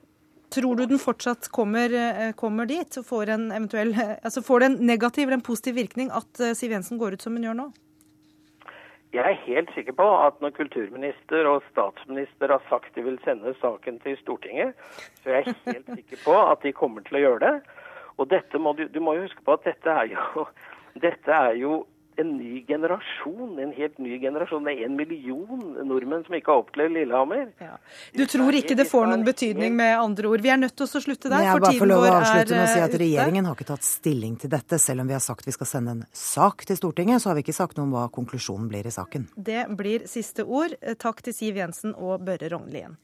Tror 0.50 0.80
du 0.80 0.86
den 0.88 0.98
fortsatt 0.98 1.50
kommer, 1.52 1.92
eh, 1.92 2.32
kommer 2.32 2.66
dit? 2.66 2.96
får, 3.04 3.28
en 3.36 3.50
eventuell, 3.52 3.92
altså 4.24 4.40
får 4.42 4.60
det 4.60 4.70
en 4.70 4.78
negativ 4.86 5.28
eller 5.28 5.38
en 5.38 5.48
positiv 5.52 5.76
virkning 5.76 6.08
at 6.10 6.40
eh, 6.40 6.56
Siv 6.56 6.72
Jensen 6.72 6.98
går 6.98 7.14
ut 7.14 7.22
som 7.22 7.36
hun 7.36 7.44
gjør 7.44 7.60
nå? 7.60 7.68
Jeg 9.12 9.26
er 9.26 9.40
helt 9.42 9.70
sikker 9.74 9.96
på 9.98 10.06
at 10.22 10.36
når 10.42 10.52
kulturminister 10.54 11.46
og 11.50 11.64
statsminister 11.72 12.52
har 12.54 12.62
sagt 12.68 12.94
de 12.94 13.02
vil 13.02 13.18
sende 13.24 13.54
saken 13.58 13.98
til 14.04 14.14
Stortinget, 14.20 14.76
så 15.22 15.32
jeg 15.34 15.40
er 15.40 15.56
helt 15.66 15.88
sikker 15.96 16.20
på 16.24 16.36
at 16.44 16.62
de 16.62 16.72
kommer 16.72 17.02
til 17.06 17.18
å 17.18 17.24
gjøre 17.24 17.40
det. 17.42 17.54
Og 18.22 18.28
dette 18.30 18.60
må 18.62 18.72
du, 18.78 18.84
du 18.86 19.00
må 19.02 19.16
jo 19.16 19.24
huske 19.26 19.42
på 19.42 19.56
at 19.56 19.66
dette 19.66 19.90
er 19.90 20.12
jo, 20.12 20.46
dette 21.02 21.40
er 21.48 21.58
jo 21.58 21.80
en 22.20 22.32
ny 22.36 22.60
generasjon, 22.68 23.58
en 23.62 23.72
helt 23.76 23.98
ny 24.02 24.18
generasjon. 24.22 24.66
Det 24.66 24.74
er 24.76 24.86
en 24.86 24.96
million 24.98 25.62
nordmenn 25.88 26.24
som 26.26 26.36
ikke 26.38 26.52
har 26.52 26.62
opplevd 26.64 26.94
Lillehammer. 26.96 27.48
Ja. 27.62 27.76
Du 28.16 28.24
tror 28.30 28.56
ikke 28.58 28.76
det 28.78 28.86
får 28.90 29.08
noen 29.10 29.24
betydning 29.26 29.76
med 29.78 29.94
andre 29.98 30.30
ord. 30.30 30.44
Vi 30.44 30.52
er 30.52 30.60
nødt 30.60 30.76
til 30.78 30.86
å 30.86 31.02
slutte 31.02 31.32
der, 31.32 31.48
for 31.50 31.66
tiden 31.68 31.94
vår 31.94 32.08
er 32.10 32.16
ute. 32.20 32.30
Jeg 32.30 32.50
bare 32.52 32.64
å 32.66 32.72
si 32.74 32.84
at 32.84 32.98
Regjeringen 33.04 33.50
har 33.50 33.58
ikke 33.58 33.70
tatt 33.72 33.86
stilling 33.86 34.36
til 34.40 34.52
dette. 34.52 34.80
Selv 34.82 35.04
om 35.04 35.10
vi 35.10 35.16
har 35.16 35.24
sagt 35.24 35.48
vi 35.48 35.56
skal 35.56 35.70
sende 35.72 35.96
en 35.98 36.06
sak 36.12 36.66
til 36.68 36.78
Stortinget, 36.78 37.22
så 37.22 37.32
har 37.32 37.40
vi 37.40 37.46
ikke 37.46 37.56
sagt 37.56 37.80
noe 37.80 37.88
om 37.88 37.96
hva 37.96 38.06
konklusjonen 38.12 38.70
blir 38.70 38.88
i 38.88 38.94
saken. 38.94 39.28
Det 39.36 39.66
blir 39.78 40.08
siste 40.10 40.46
ord. 40.46 40.76
Takk 41.00 41.24
til 41.26 41.36
Siv 41.36 41.60
Jensen 41.60 41.96
og 41.96 42.24
Børre 42.26 42.52
Rognlien. 42.52 42.98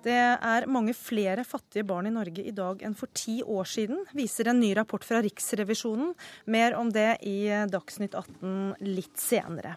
Det 0.00 0.16
er 0.16 0.64
mange 0.70 0.94
flere 0.96 1.42
fattige 1.44 1.84
barn 1.84 2.08
i 2.08 2.14
Norge 2.14 2.44
i 2.46 2.54
dag 2.56 2.80
enn 2.86 2.94
for 2.96 3.12
ti 3.12 3.40
år 3.44 3.68
siden, 3.68 4.06
viser 4.16 4.48
en 4.48 4.60
ny 4.62 4.70
rapport 4.78 5.04
fra 5.04 5.20
Riksrevisjonen. 5.24 6.14
Mer 6.48 6.76
om 6.78 6.88
det 6.94 7.18
i 7.28 7.50
Dagsnytt 7.68 8.16
18 8.16 8.86
litt 8.86 9.20
senere. 9.20 9.74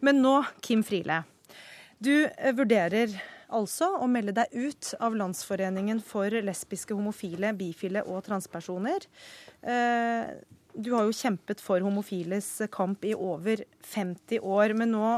Men 0.00 0.22
nå, 0.24 0.38
Kim 0.64 0.84
Friele. 0.86 1.22
Du 2.00 2.24
vurderer 2.56 3.12
altså 3.52 3.90
å 4.00 4.08
melde 4.08 4.32
deg 4.38 4.54
ut 4.54 4.94
av 5.02 5.16
Landsforeningen 5.18 6.00
for 6.04 6.32
lesbiske, 6.32 6.96
homofile, 6.96 7.52
bifile 7.56 8.06
og 8.08 8.22
transpersoner. 8.30 9.04
Eh, 9.60 10.30
du 10.72 10.92
har 10.94 11.04
jo 11.04 11.16
kjempet 11.16 11.60
for 11.60 11.82
homofiles 11.84 12.48
kamp 12.72 13.04
i 13.04 13.12
over 13.12 13.64
50 13.84 14.40
år, 14.40 14.72
men 14.78 14.94
nå 14.94 15.10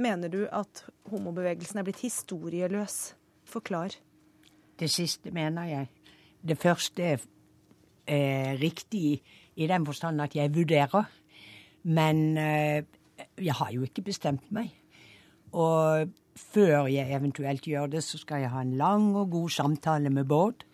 mener 0.00 0.30
du 0.30 0.44
at 0.46 0.84
homobevegelsen 1.10 1.80
er 1.80 1.88
blitt 1.88 2.04
historieløs. 2.04 3.00
Forklar. 3.50 3.96
Det 4.80 4.88
siste 4.90 5.32
mener 5.34 5.68
jeg. 5.68 5.88
Det 6.40 6.56
første 6.58 7.04
er 7.04 7.24
eh, 8.06 8.54
riktig 8.60 9.20
i 9.60 9.68
den 9.68 9.84
forstand 9.86 10.22
at 10.24 10.36
jeg 10.36 10.54
vurderer. 10.54 11.10
Men 11.82 12.38
eh, 12.38 12.86
jeg 13.40 13.56
har 13.56 13.74
jo 13.74 13.84
ikke 13.84 14.06
bestemt 14.08 14.48
meg. 14.54 14.72
Og 15.52 16.08
før 16.38 16.88
jeg 16.88 17.12
eventuelt 17.12 17.66
gjør 17.66 17.90
det, 17.96 18.04
så 18.06 18.20
skal 18.20 18.44
jeg 18.44 18.52
ha 18.54 18.64
en 18.64 18.76
lang 18.80 19.12
og 19.18 19.30
god 19.32 19.52
samtale 19.52 20.12
med 20.12 20.28
Bård. 20.30 20.64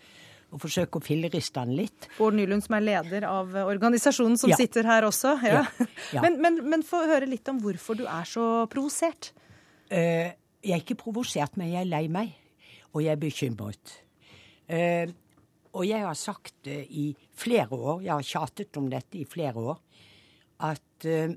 Og 0.54 0.62
forsøke 0.62 1.00
å 1.00 1.02
filleriste 1.02 1.60
han 1.60 1.74
litt. 1.74 2.06
Bård 2.20 2.36
Nylund, 2.38 2.62
som 2.64 2.76
er 2.78 2.84
leder 2.86 3.26
av 3.28 3.50
organisasjonen 3.66 4.38
som 4.38 4.52
ja. 4.52 4.58
sitter 4.60 4.86
her 4.86 5.08
også. 5.08 5.36
Ja. 5.42 5.66
Ja. 6.14 6.22
Men, 6.22 6.36
men, 6.38 6.60
men 6.70 6.84
få 6.86 7.00
høre 7.08 7.26
litt 7.26 7.48
om 7.50 7.58
hvorfor 7.58 7.98
du 7.98 8.04
er 8.06 8.28
så 8.30 8.44
provosert. 8.70 9.32
Eh, 9.90 10.30
jeg 10.62 10.76
er 10.76 10.84
ikke 10.84 11.00
provosert, 11.00 11.56
men 11.58 11.72
jeg 11.72 11.82
er 11.82 11.90
lei 11.90 12.04
meg 12.12 12.30
og 12.96 13.04
jeg 13.04 13.12
er 13.12 13.20
bekymret. 13.20 13.92
Eh, 14.72 15.10
og 15.76 15.84
jeg 15.84 16.00
har 16.00 16.16
sagt 16.16 16.54
det 16.64 16.86
i 16.88 17.10
flere 17.36 17.76
år, 17.76 18.00
jeg 18.00 18.14
har 18.14 18.24
tjatet 18.24 18.76
om 18.80 18.88
dette 18.90 19.18
i 19.20 19.26
flere 19.28 19.60
år, 19.60 19.82
at, 20.64 21.04
eh, 21.04 21.36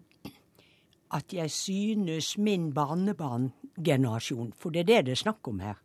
at 1.11 1.33
jeg 1.33 1.51
synes 1.51 2.37
min 2.37 2.71
barnebarngenerasjon, 2.73 4.53
for 4.55 4.69
det 4.69 4.79
er 4.79 4.91
det 4.91 5.05
det 5.05 5.11
er 5.17 5.23
snakk 5.25 5.47
om 5.47 5.59
her, 5.59 5.75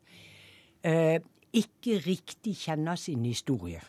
eh, 0.85 1.19
ikke 1.53 1.99
riktig 2.07 2.55
kjenner 2.57 2.95
sin 2.95 3.25
historie. 3.25 3.81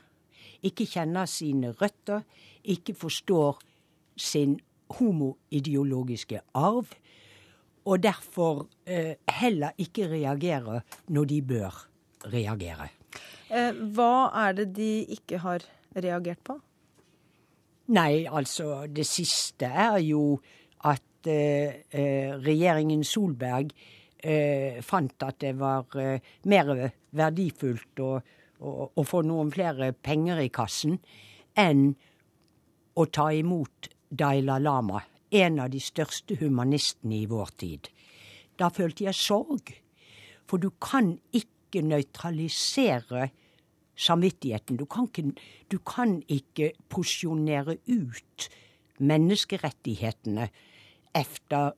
Ikke 0.64 0.86
kjenner 0.86 1.26
sine 1.26 1.72
røtter, 1.72 2.22
ikke 2.64 2.96
forstår 2.96 3.62
sin 4.18 4.60
homoideologiske 4.90 6.42
arv 6.54 6.88
og 7.86 8.04
derfor 8.04 8.66
eh, 8.86 9.16
heller 9.30 9.76
ikke 9.78 10.10
reagere 10.10 10.82
når 11.14 11.26
de 11.30 11.42
bør 11.42 11.82
reagere. 12.34 12.90
Eh, 13.50 13.74
hva 13.96 14.30
er 14.46 14.56
det 14.58 14.72
de 14.78 14.92
ikke 15.16 15.40
har 15.44 15.66
reagert 15.96 16.42
på? 16.44 16.58
Nei, 17.94 18.26
altså 18.26 18.88
det 18.90 19.06
siste 19.06 19.70
er 19.70 20.00
jo 20.02 20.40
at 20.90 21.30
eh, 21.30 21.86
eh 21.94 22.34
regjeringen 22.42 23.04
Solberg 23.06 23.70
eh, 24.18 24.82
fant 24.82 25.24
at 25.24 25.40
det 25.40 25.54
var 25.60 25.86
eh, 26.02 26.20
mer 26.50 26.74
verdifullt 27.12 28.02
å, 28.02 28.12
å, 28.60 28.90
å 28.90 29.04
få 29.06 29.22
noen 29.22 29.54
flere 29.54 29.94
penger 29.94 30.42
i 30.42 30.50
kassen 30.50 30.98
enn 31.56 31.92
å 32.96 33.06
ta 33.06 33.30
imot 33.32 33.92
Daila 34.10 34.58
Lama 34.60 35.04
en 35.32 35.60
av 35.60 35.72
de 35.74 35.82
største 35.82 36.38
humanistene 36.40 37.22
i 37.22 37.30
vår 37.30 37.54
tid. 37.58 37.90
Da 38.60 38.70
følte 38.74 39.08
jeg 39.08 39.18
sorg. 39.18 39.74
For 40.46 40.62
du 40.62 40.70
kan 40.82 41.16
ikke 41.34 41.82
nøytralisere 41.82 43.30
samvittigheten. 43.96 44.78
Du 44.78 44.86
kan 44.86 45.10
ikke, 45.10 45.32
du 45.72 45.80
kan 45.80 46.20
ikke 46.28 46.72
posisjonere 46.90 47.78
ut 47.88 48.50
menneskerettighetene 49.00 50.48
efter 51.16 51.76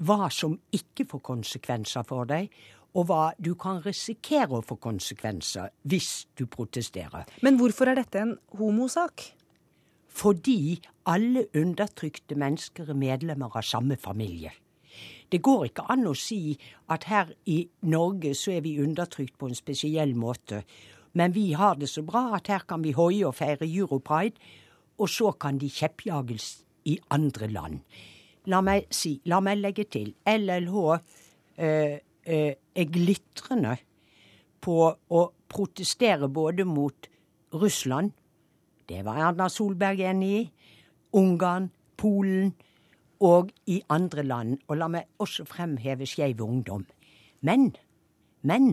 hva 0.00 0.28
som 0.32 0.56
ikke 0.72 1.06
får 1.08 1.22
konsekvenser 1.24 2.04
for 2.08 2.28
deg, 2.28 2.48
og 2.96 3.06
hva 3.06 3.24
du 3.38 3.52
kan 3.60 3.78
risikere 3.84 4.58
å 4.58 4.64
få 4.66 4.76
konsekvenser 4.82 5.70
hvis 5.86 6.26
du 6.34 6.46
protesterer. 6.50 7.28
Men 7.44 7.60
hvorfor 7.60 7.92
er 7.92 8.00
dette 8.00 8.24
en 8.24 8.34
homosak? 8.58 9.28
Fordi 10.10 10.80
alle 11.06 11.46
undertrykte 11.56 12.34
mennesker 12.34 12.90
er 12.90 12.98
medlemmer 12.98 13.56
av 13.56 13.64
samme 13.64 13.96
familie. 13.96 14.50
Det 15.30 15.38
går 15.42 15.68
ikke 15.68 15.86
an 15.92 16.08
å 16.10 16.14
si 16.18 16.56
at 16.90 17.06
her 17.06 17.30
i 17.46 17.62
Norge 17.86 18.34
så 18.34 18.56
er 18.56 18.64
vi 18.64 18.80
undertrykt 18.82 19.36
på 19.38 19.46
en 19.46 19.54
spesiell 19.58 20.16
måte, 20.18 20.64
men 21.14 21.34
vi 21.34 21.52
har 21.58 21.78
det 21.78 21.88
så 21.90 22.02
bra 22.06 22.32
at 22.36 22.50
her 22.50 22.66
kan 22.66 22.82
vi 22.82 22.94
hoie 22.94 23.26
og 23.26 23.36
feire 23.38 23.66
Europride, 23.66 24.38
og 24.98 25.08
så 25.08 25.30
kan 25.32 25.58
de 25.58 25.70
kjeppjages 25.70 26.48
i 26.90 26.98
andre 27.14 27.48
land. 27.50 27.78
La 28.50 28.60
meg 28.64 28.90
si, 28.94 29.18
la 29.30 29.40
meg 29.44 29.60
legge 29.60 29.86
til, 29.90 30.12
LLH 30.26 30.76
eh, 31.60 31.96
eh, 32.24 32.52
er 32.74 32.90
glitrende 32.90 33.76
på 34.60 34.76
å 34.90 35.22
protestere 35.50 36.28
både 36.28 36.66
mot 36.68 37.08
Russland, 37.54 38.12
det 38.90 39.04
var 39.06 39.20
Erna 39.28 39.46
Solberg 39.48 40.00
enig 40.02 40.30
i, 40.34 40.46
Ungarn, 41.14 41.70
Polen 41.96 42.54
og 43.20 43.50
i 43.66 43.80
andre 43.88 44.24
land. 44.26 44.58
Og 44.68 44.80
la 44.80 44.88
meg 44.90 45.20
også 45.22 45.44
fremheve 45.46 46.06
Skeiv 46.06 46.42
Ungdom. 46.42 46.86
Men, 47.46 47.70
men, 48.42 48.72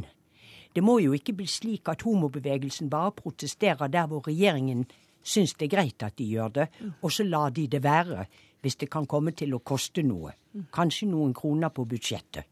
det 0.74 0.84
må 0.84 0.98
jo 1.00 1.14
ikke 1.14 1.36
bli 1.38 1.48
slik 1.48 1.90
at 1.90 2.02
homobevegelsen 2.02 2.90
bare 2.90 3.14
protesterer 3.22 3.88
der 3.94 4.08
hvor 4.10 4.26
regjeringen 4.28 4.86
syns 5.24 5.54
det 5.54 5.68
er 5.68 5.76
greit 5.76 6.04
at 6.04 6.18
de 6.18 6.26
gjør 6.26 6.54
det, 6.56 6.68
og 7.02 7.12
så 7.12 7.24
lar 7.24 7.50
de 7.50 7.68
det 7.68 7.84
være 7.84 8.26
hvis 8.62 8.76
det 8.76 8.90
kan 8.90 9.06
komme 9.06 9.32
til 9.38 9.54
å 9.54 9.62
koste 9.62 10.04
noe. 10.04 10.34
Kanskje 10.74 11.10
noen 11.12 11.34
kroner 11.34 11.70
på 11.70 11.86
budsjettet. 11.86 12.48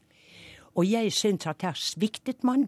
Og 0.76 0.86
jeg 0.86 1.14
syns 1.16 1.48
at 1.48 1.64
her 1.64 1.78
sviktet 1.80 2.44
man 2.44 2.68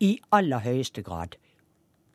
i 0.00 0.16
aller 0.32 0.64
høyeste 0.64 1.02
grad. 1.02 1.36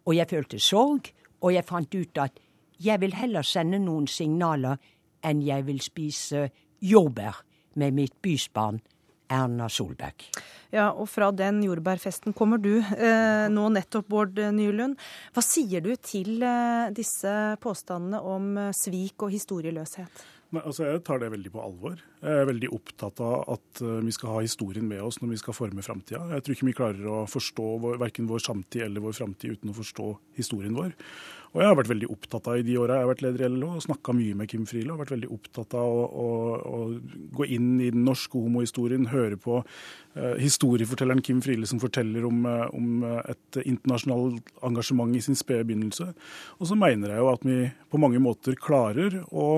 Og 0.06 0.16
jeg 0.16 0.30
følte 0.30 0.60
sorg, 0.60 1.12
og 1.42 1.54
jeg 1.54 1.68
fant 1.68 1.96
ut 1.96 2.22
at 2.24 2.40
jeg 2.84 3.02
vil 3.02 3.16
heller 3.18 3.46
sende 3.46 3.80
noen 3.82 4.08
signaler 4.10 4.78
enn 5.26 5.42
jeg 5.42 5.66
vil 5.68 5.82
spise 5.82 6.48
jordbær 6.84 7.42
med 7.78 7.98
mitt 7.98 8.16
bysbarn 8.22 8.80
Erna 9.28 9.68
Solberg. 9.70 10.24
Ja, 10.72 10.90
og 10.92 11.10
fra 11.12 11.30
den 11.36 11.60
jordbærfesten 11.66 12.36
kommer 12.38 12.62
du 12.62 12.78
eh, 12.80 13.48
nå 13.52 13.68
nettopp, 13.76 14.08
Bård 14.12 14.40
Nylund. 14.56 14.96
Hva 15.36 15.44
sier 15.44 15.84
du 15.84 15.94
til 16.00 16.44
eh, 16.44 16.88
disse 16.96 17.34
påstandene 17.64 18.22
om 18.24 18.50
eh, 18.62 18.74
svik 18.76 19.28
og 19.28 19.34
historieløshet? 19.36 20.24
Nei, 20.56 20.62
altså 20.64 20.86
Jeg 20.86 21.02
tar 21.04 21.20
det 21.20 21.28
veldig 21.34 21.50
på 21.52 21.60
alvor. 21.60 21.98
Jeg 22.22 22.42
er 22.42 22.46
veldig 22.48 22.70
opptatt 22.72 23.20
av 23.20 23.50
at 23.58 23.82
uh, 23.84 23.98
vi 24.06 24.14
skal 24.16 24.32
ha 24.32 24.44
historien 24.46 24.86
med 24.88 25.02
oss 25.04 25.20
når 25.20 25.34
vi 25.34 25.40
skal 25.42 25.56
forme 25.58 25.84
framtida. 25.84 26.22
Jeg 26.32 26.46
tror 26.46 26.56
ikke 26.56 26.70
vi 26.70 26.78
klarer 26.78 27.10
å 27.12 27.26
forstå 27.28 27.66
vår, 27.84 27.98
verken 28.06 28.30
vår 28.30 28.46
samtid 28.46 28.86
eller 28.86 29.04
vår 29.04 29.18
framtid 29.18 29.58
uten 29.58 29.74
å 29.74 29.76
forstå 29.76 30.08
historien 30.40 30.78
vår. 30.78 30.96
Og 31.52 31.62
jeg 31.64 31.68
har 31.72 31.78
vært 31.80 31.92
veldig 31.92 32.10
opptatt 32.14 32.48
av 32.52 32.60
i 32.60 32.64
de 32.64 32.76
åra 32.80 32.98
jeg 32.98 33.06
har 33.06 33.12
vært 33.12 33.22
leder 33.26 33.44
i 33.44 33.52
LO, 33.52 33.70
og 33.76 33.84
snakka 33.84 34.16
mye 34.16 34.40
med 34.40 34.50
Kim 34.52 34.66
Friele. 34.70 34.94
Og 34.94 35.02
vært 35.02 35.14
veldig 35.16 35.30
opptatt 35.36 35.76
av 35.80 35.88
å, 35.88 36.02
å, 36.08 36.28
å, 36.70 36.80
gå 37.40 37.48
inn 37.56 37.70
i 37.82 37.92
den 37.92 38.04
norske 38.08 38.40
homohistorien, 38.40 39.08
høre 39.12 39.40
på 39.42 39.62
eh, 39.64 40.36
historiefortelleren 40.44 41.24
Kim 41.26 41.40
Friele 41.44 41.68
som 41.70 41.82
forteller 41.82 42.28
om, 42.28 42.44
uh, 42.46 42.68
om 42.76 43.08
et 43.24 43.60
internasjonalt 43.64 44.52
engasjement 44.68 45.16
i 45.18 45.24
sin 45.24 45.40
spede 45.40 45.66
begynnelse. 45.68 46.12
Og 46.60 46.70
så 46.70 46.78
mener 46.80 47.16
jeg 47.16 47.24
jo 47.24 47.32
at 47.32 47.48
vi 47.48 47.58
på 47.92 48.02
mange 48.04 48.22
måter 48.24 48.60
klarer 48.60 49.24
å 49.32 49.50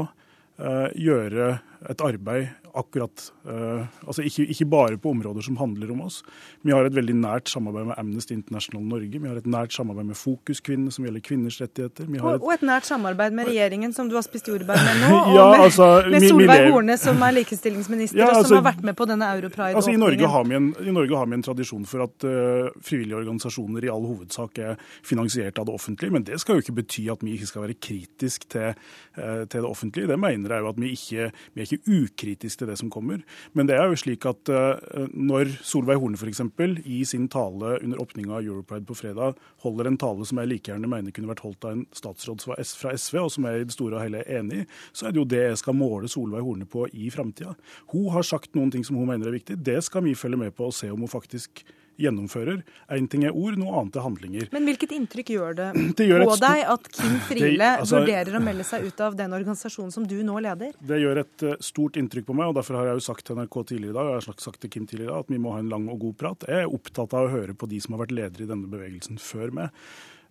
gjøre 0.96 1.50
et 1.90 2.02
arbeid 2.04 2.48
akkurat 2.78 3.32
uh, 3.48 3.86
Altså 4.06 4.24
ikke, 4.26 4.46
ikke, 4.52 4.66
bare 4.70 4.98
på 5.02 5.12
områder 5.14 5.44
som 5.46 5.58
handler 5.60 5.92
om 5.94 6.02
oss. 6.06 6.22
Vi 6.66 6.74
har 6.74 6.86
et 6.86 6.96
veldig 6.96 7.16
nært 7.20 7.50
samarbeid 7.52 7.90
med 7.90 8.00
Amnesty 8.02 8.34
International 8.36 8.84
Norge. 8.86 9.22
Vi 9.22 9.28
har 9.28 9.38
et 9.40 9.48
nært 9.50 9.74
samarbeid 9.74 10.10
med 10.12 10.18
Fokuskvinner 10.20 10.94
som 10.94 11.06
gjelder 11.06 11.24
kvinners 11.26 11.60
rettigheter. 11.62 12.06
Et, 12.06 12.22
og, 12.22 12.50
et, 12.54 12.66
nært 12.66 12.88
samarbeid 12.90 13.36
med 13.36 13.50
regjeringen 13.50 13.94
som 13.96 14.10
du 14.10 14.16
har 14.18 14.26
spist 14.26 14.50
jordbær 14.52 14.82
med 14.86 15.02
nå. 15.04 15.10
ja, 15.38 15.46
og 15.46 15.54
med, 15.54 15.64
altså, 15.66 15.90
med 16.10 16.28
Solveig 16.28 16.70
Horne 16.70 16.98
som 17.02 17.26
er 17.26 17.36
likestillingsminister 17.40 18.22
ja, 18.22 18.30
altså, 18.30 18.46
og 18.46 18.52
som 18.52 18.60
har 18.60 18.68
vært 18.72 18.86
med 18.92 18.98
på 19.00 19.10
denne 19.10 19.32
Europride-åpningen. 19.38 19.80
Altså, 19.80 19.96
i, 19.96 20.02
Norge 20.28 20.50
vi 20.50 20.60
en, 20.60 20.70
I 20.86 20.96
Norge 20.96 21.22
har 21.22 21.30
vi 21.30 21.40
en 21.40 21.46
tradisjon 21.50 21.88
for 21.90 22.06
at 22.06 22.28
uh, 22.28 22.70
frivillige 22.86 23.22
organisasjoner 23.22 23.88
i 23.88 23.94
all 23.94 24.08
hovedsak 24.10 24.62
er 24.64 24.80
finansiert 25.06 25.60
av 25.62 25.70
det 25.70 25.78
offentlige. 25.78 26.16
Men 26.16 26.28
det 26.28 26.40
skal 26.44 26.58
jo 26.58 26.66
ikke 26.66 26.78
bety 26.82 27.08
at 27.12 27.26
vi 27.26 27.36
ikke 27.38 27.50
skal 27.50 27.66
være 27.68 27.80
kritisk 27.82 28.50
til, 28.54 28.74
uh, 29.18 29.44
til 29.46 29.60
det 29.60 29.68
offentlige. 29.70 30.12
Det 30.12 30.20
mener 30.20 30.56
jeg 30.56 30.66
jo 30.66 30.74
at 30.74 30.82
vi 30.82 30.94
ikke 30.96 31.30
vi 31.54 31.62
er 31.62 31.68
ikke 31.68 32.00
ukritiske 32.04 32.59
til 32.60 32.70
det 32.70 32.78
som 32.80 32.92
kommer. 32.94 33.24
Men 33.58 33.70
det 33.70 33.78
er 33.80 33.90
jo 33.90 34.00
slik 34.00 34.28
at 34.30 34.52
uh, 34.52 35.08
når 35.14 35.54
Solveig 35.66 36.00
Horne 36.02 36.20
f.eks. 36.20 36.44
i 36.86 37.02
sin 37.08 37.28
tale 37.32 37.78
under 37.80 38.02
åpninga 38.04 38.38
av 38.38 38.46
Europride 38.46 38.88
på 38.88 38.98
fredag 39.00 39.40
holder 39.64 39.90
en 39.90 40.00
tale 40.00 40.28
som 40.28 40.42
jeg 40.42 40.52
like 40.52 40.72
gjerne 40.72 40.92
mener 40.92 41.16
kunne 41.16 41.32
vært 41.32 41.44
holdt 41.46 41.68
av 41.68 41.78
en 41.78 41.86
statsråd 41.96 42.46
fra 42.46 42.60
SV, 42.60 43.20
og 43.24 43.34
som 43.34 43.48
jeg 43.48 43.64
i 43.64 43.68
det 43.70 43.76
store 43.76 43.98
og 43.98 44.06
hele 44.06 44.24
er 44.24 44.40
enig 44.42 44.64
i, 44.64 44.70
så 44.94 45.08
er 45.08 45.16
det 45.16 45.22
jo 45.22 45.28
det 45.30 45.44
jeg 45.46 45.64
skal 45.64 45.78
måle 45.78 46.12
Solveig 46.12 46.46
Horne 46.46 46.70
på 46.70 46.88
i 46.94 47.10
framtida. 47.14 47.56
Hun 47.94 48.10
har 48.14 48.28
sagt 48.28 48.56
noen 48.58 48.72
ting 48.74 48.86
som 48.88 49.00
hun 49.00 49.10
mener 49.10 49.30
er 49.30 49.38
viktig. 49.40 49.60
Det 49.64 49.80
skal 49.86 50.06
vi 50.06 50.18
følge 50.18 50.40
med 50.40 50.56
på 50.56 50.70
og 50.70 50.76
se 50.76 50.92
om 50.92 51.06
hun 51.06 51.12
faktisk 51.12 51.64
gjennomfører. 52.00 52.62
Én 52.96 53.08
ting 53.12 53.26
er 53.28 53.36
ord, 53.36 53.58
noe 53.60 53.76
annet 53.82 54.00
er 54.00 54.06
handlinger. 54.06 54.50
Men 54.56 54.68
hvilket 54.70 54.94
inntrykk 54.96 55.32
gjør 55.36 55.58
det, 55.60 55.70
det 56.00 56.08
gjør 56.08 56.26
på 56.30 56.38
deg 56.42 56.64
at 56.76 56.90
Kim 56.96 57.18
Friele 57.28 57.72
altså, 57.82 58.02
vurderer 58.02 58.40
å 58.40 58.44
melde 58.44 58.68
seg 58.68 58.88
ut 58.88 59.04
av 59.06 59.18
den 59.20 59.36
organisasjonen 59.38 59.94
som 59.96 60.08
du 60.10 60.18
nå 60.26 60.40
leder? 60.46 60.76
Det 60.80 61.00
gjør 61.02 61.24
et 61.24 61.48
uh, 61.48 61.56
stort 61.64 62.00
inntrykk 62.00 62.30
på 62.30 62.38
meg, 62.38 62.52
og 62.52 62.60
derfor 62.60 62.80
har 62.80 62.92
jeg 62.92 63.02
jo 63.02 63.08
sagt 63.10 63.28
til 63.28 63.40
NRK 63.40 63.60
tidligere 63.74 63.96
i 63.96 63.98
dag, 64.00 64.12
og 64.12 64.16
jeg 64.16 64.22
har 64.24 64.46
sagt 64.50 64.64
til 64.64 64.74
Kim 64.74 64.88
tidligere 64.90 65.10
i 65.10 65.14
dag, 65.14 65.26
at 65.28 65.34
vi 65.34 65.42
må 65.42 65.56
ha 65.56 65.64
en 65.64 65.74
lang 65.74 65.90
og 65.92 66.00
god 66.06 66.16
prat. 66.22 66.48
Jeg 66.50 66.66
er 66.66 66.78
opptatt 66.80 67.18
av 67.18 67.28
å 67.28 67.34
høre 67.34 67.58
på 67.58 67.70
de 67.72 67.82
som 67.84 67.96
har 67.96 68.06
vært 68.06 68.16
ledere 68.16 68.46
i 68.46 68.52
denne 68.54 68.72
bevegelsen 68.72 69.20
før 69.22 69.54
meg. 69.62 69.84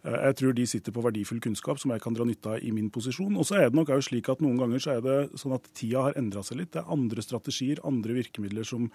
Eh, 0.06 0.18
jeg 0.28 0.36
tror 0.40 0.54
de 0.54 0.66
sitter 0.68 0.94
på 0.94 1.02
verdifull 1.02 1.40
kunnskap 1.42 1.80
som 1.82 1.92
jeg 1.92 2.02
kan 2.04 2.16
dra 2.16 2.26
nytte 2.28 2.54
av 2.54 2.64
i 2.64 2.72
min 2.74 2.90
posisjon. 2.94 3.36
Og 3.38 3.46
så 3.48 3.58
er 3.58 3.68
det 3.68 3.78
nok 3.78 3.92
også 3.94 4.12
slik 4.12 4.30
at 4.32 4.42
noen 4.44 4.58
ganger 4.60 4.82
så 4.82 4.96
er 4.96 5.04
det 5.04 5.18
sånn 5.40 5.56
at 5.56 5.68
tida 5.78 6.06
har 6.08 6.18
endra 6.20 6.44
seg 6.46 6.60
litt. 6.60 6.72
Det 6.74 6.82
er 6.82 6.94
andre 6.94 7.24
strategier, 7.24 7.82
andre 7.88 8.18
virkemidler 8.20 8.66
som, 8.68 8.90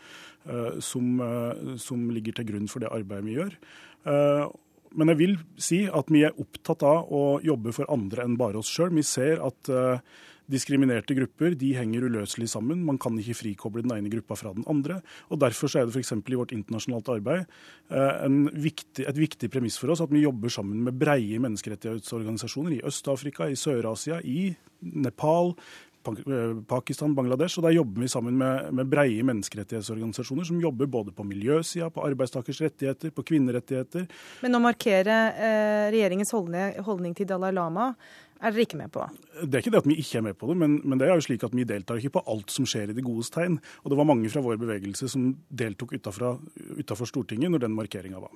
eh, 0.48 0.80
som, 0.80 1.16
eh, 1.22 1.78
som, 1.78 2.10
ligger 2.14 2.36
til 2.36 2.46
grunn 2.52 2.70
for 2.70 2.80
det 2.80 2.92
arbeidet 2.92 3.26
vi 3.26 3.38
gjør. 3.40 3.56
Men 4.96 5.08
jeg 5.08 5.18
vil 5.18 5.38
si 5.58 5.86
at 5.88 6.12
vi 6.12 6.22
er 6.22 6.36
opptatt 6.38 6.84
av 6.84 7.10
å 7.10 7.42
jobbe 7.42 7.74
for 7.74 7.90
andre 7.90 8.24
enn 8.24 8.38
bare 8.38 8.60
oss 8.60 8.70
sjøl. 8.70 8.94
Vi 8.94 9.02
ser 9.02 9.42
at 9.42 9.70
Diskriminerte 10.54 11.16
grupper 11.18 11.56
de 11.58 11.72
henger 11.78 12.06
uløselig 12.08 12.50
sammen. 12.52 12.84
Man 12.86 13.00
kan 13.02 13.18
ikke 13.20 13.38
frikoble 13.40 13.84
den 13.86 13.96
ene 13.96 14.12
gruppa 14.14 14.38
fra 14.40 14.54
den 14.56 14.66
andre. 14.70 15.00
og 15.30 15.40
Derfor 15.42 15.72
er 15.78 15.88
det 15.88 15.96
f.eks. 15.96 16.14
i 16.14 16.40
vårt 16.40 16.54
internasjonalt 16.56 17.10
arbeid 17.16 17.46
eh, 17.90 18.28
viktig, 18.68 19.08
et 19.10 19.20
viktig 19.20 19.50
premiss 19.54 19.80
for 19.82 19.94
oss 19.94 20.04
at 20.04 20.14
vi 20.14 20.26
jobber 20.26 20.54
sammen 20.54 20.84
med 20.86 21.00
breie 21.00 21.40
menneskerettighetsorganisasjoner 21.44 22.78
i 22.78 22.84
Øst-Afrika, 22.86 23.50
i 23.50 23.58
Sør-Asia, 23.60 24.20
i 24.22 24.54
Nepal, 24.84 25.54
eh, 26.06 26.60
Pakistan, 26.68 27.16
Bangladesh. 27.16 27.58
og 27.58 27.64
Der 27.64 27.78
jobber 27.78 28.02
vi 28.02 28.08
sammen 28.08 28.38
med, 28.38 28.74
med 28.74 28.90
breie 28.92 29.24
menneskerettighetsorganisasjoner 29.24 30.44
som 30.44 30.62
jobber 30.62 30.86
både 30.86 31.12
på 31.12 31.26
miljøsida, 31.26 31.90
på 31.90 32.06
arbeidstakers 32.06 32.62
rettigheter, 32.62 33.10
på 33.12 33.24
kvinnerettigheter. 33.24 34.06
Men 34.44 34.60
å 34.60 34.62
markere 34.64 35.18
eh, 35.34 35.88
regjeringens 35.96 36.36
holdning, 36.36 36.78
holdning 36.86 37.18
til 37.18 37.30
Dalai 37.30 37.54
Lama 37.56 37.94
er 38.44 38.54
dere 38.54 38.66
ikke 38.66 38.80
med 38.80 38.92
på? 38.94 39.06
Det 39.42 39.56
er 39.56 39.64
ikke 39.64 39.72
det 39.74 39.82
at 39.82 39.90
vi 39.90 40.00
ikke 40.02 40.20
er 40.20 40.26
med 40.26 40.38
på 40.40 40.50
det, 40.50 40.58
men, 40.60 40.80
men, 40.84 41.00
det 41.00 41.08
er 41.08 41.16
jo 41.16 41.24
slik 41.24 41.46
at 41.48 41.56
vi 41.56 41.66
deltar 41.68 42.00
ikke 42.00 42.18
på 42.18 42.26
alt 42.34 42.52
som 42.52 42.68
skjer 42.68 42.92
i 42.92 42.98
det 42.98 43.06
godes 43.06 43.32
tegn. 43.34 43.56
Og 43.84 43.94
det 43.94 44.00
var 44.00 44.10
mange 44.10 44.32
fra 44.34 44.44
vår 44.44 44.60
bevegelse 44.62 45.08
som 45.12 45.32
deltok 45.50 45.96
utafor 45.96 47.08
Stortinget 47.10 47.54
når 47.54 47.66
den 47.66 47.78
markeringa 47.78 48.22
var. 48.24 48.34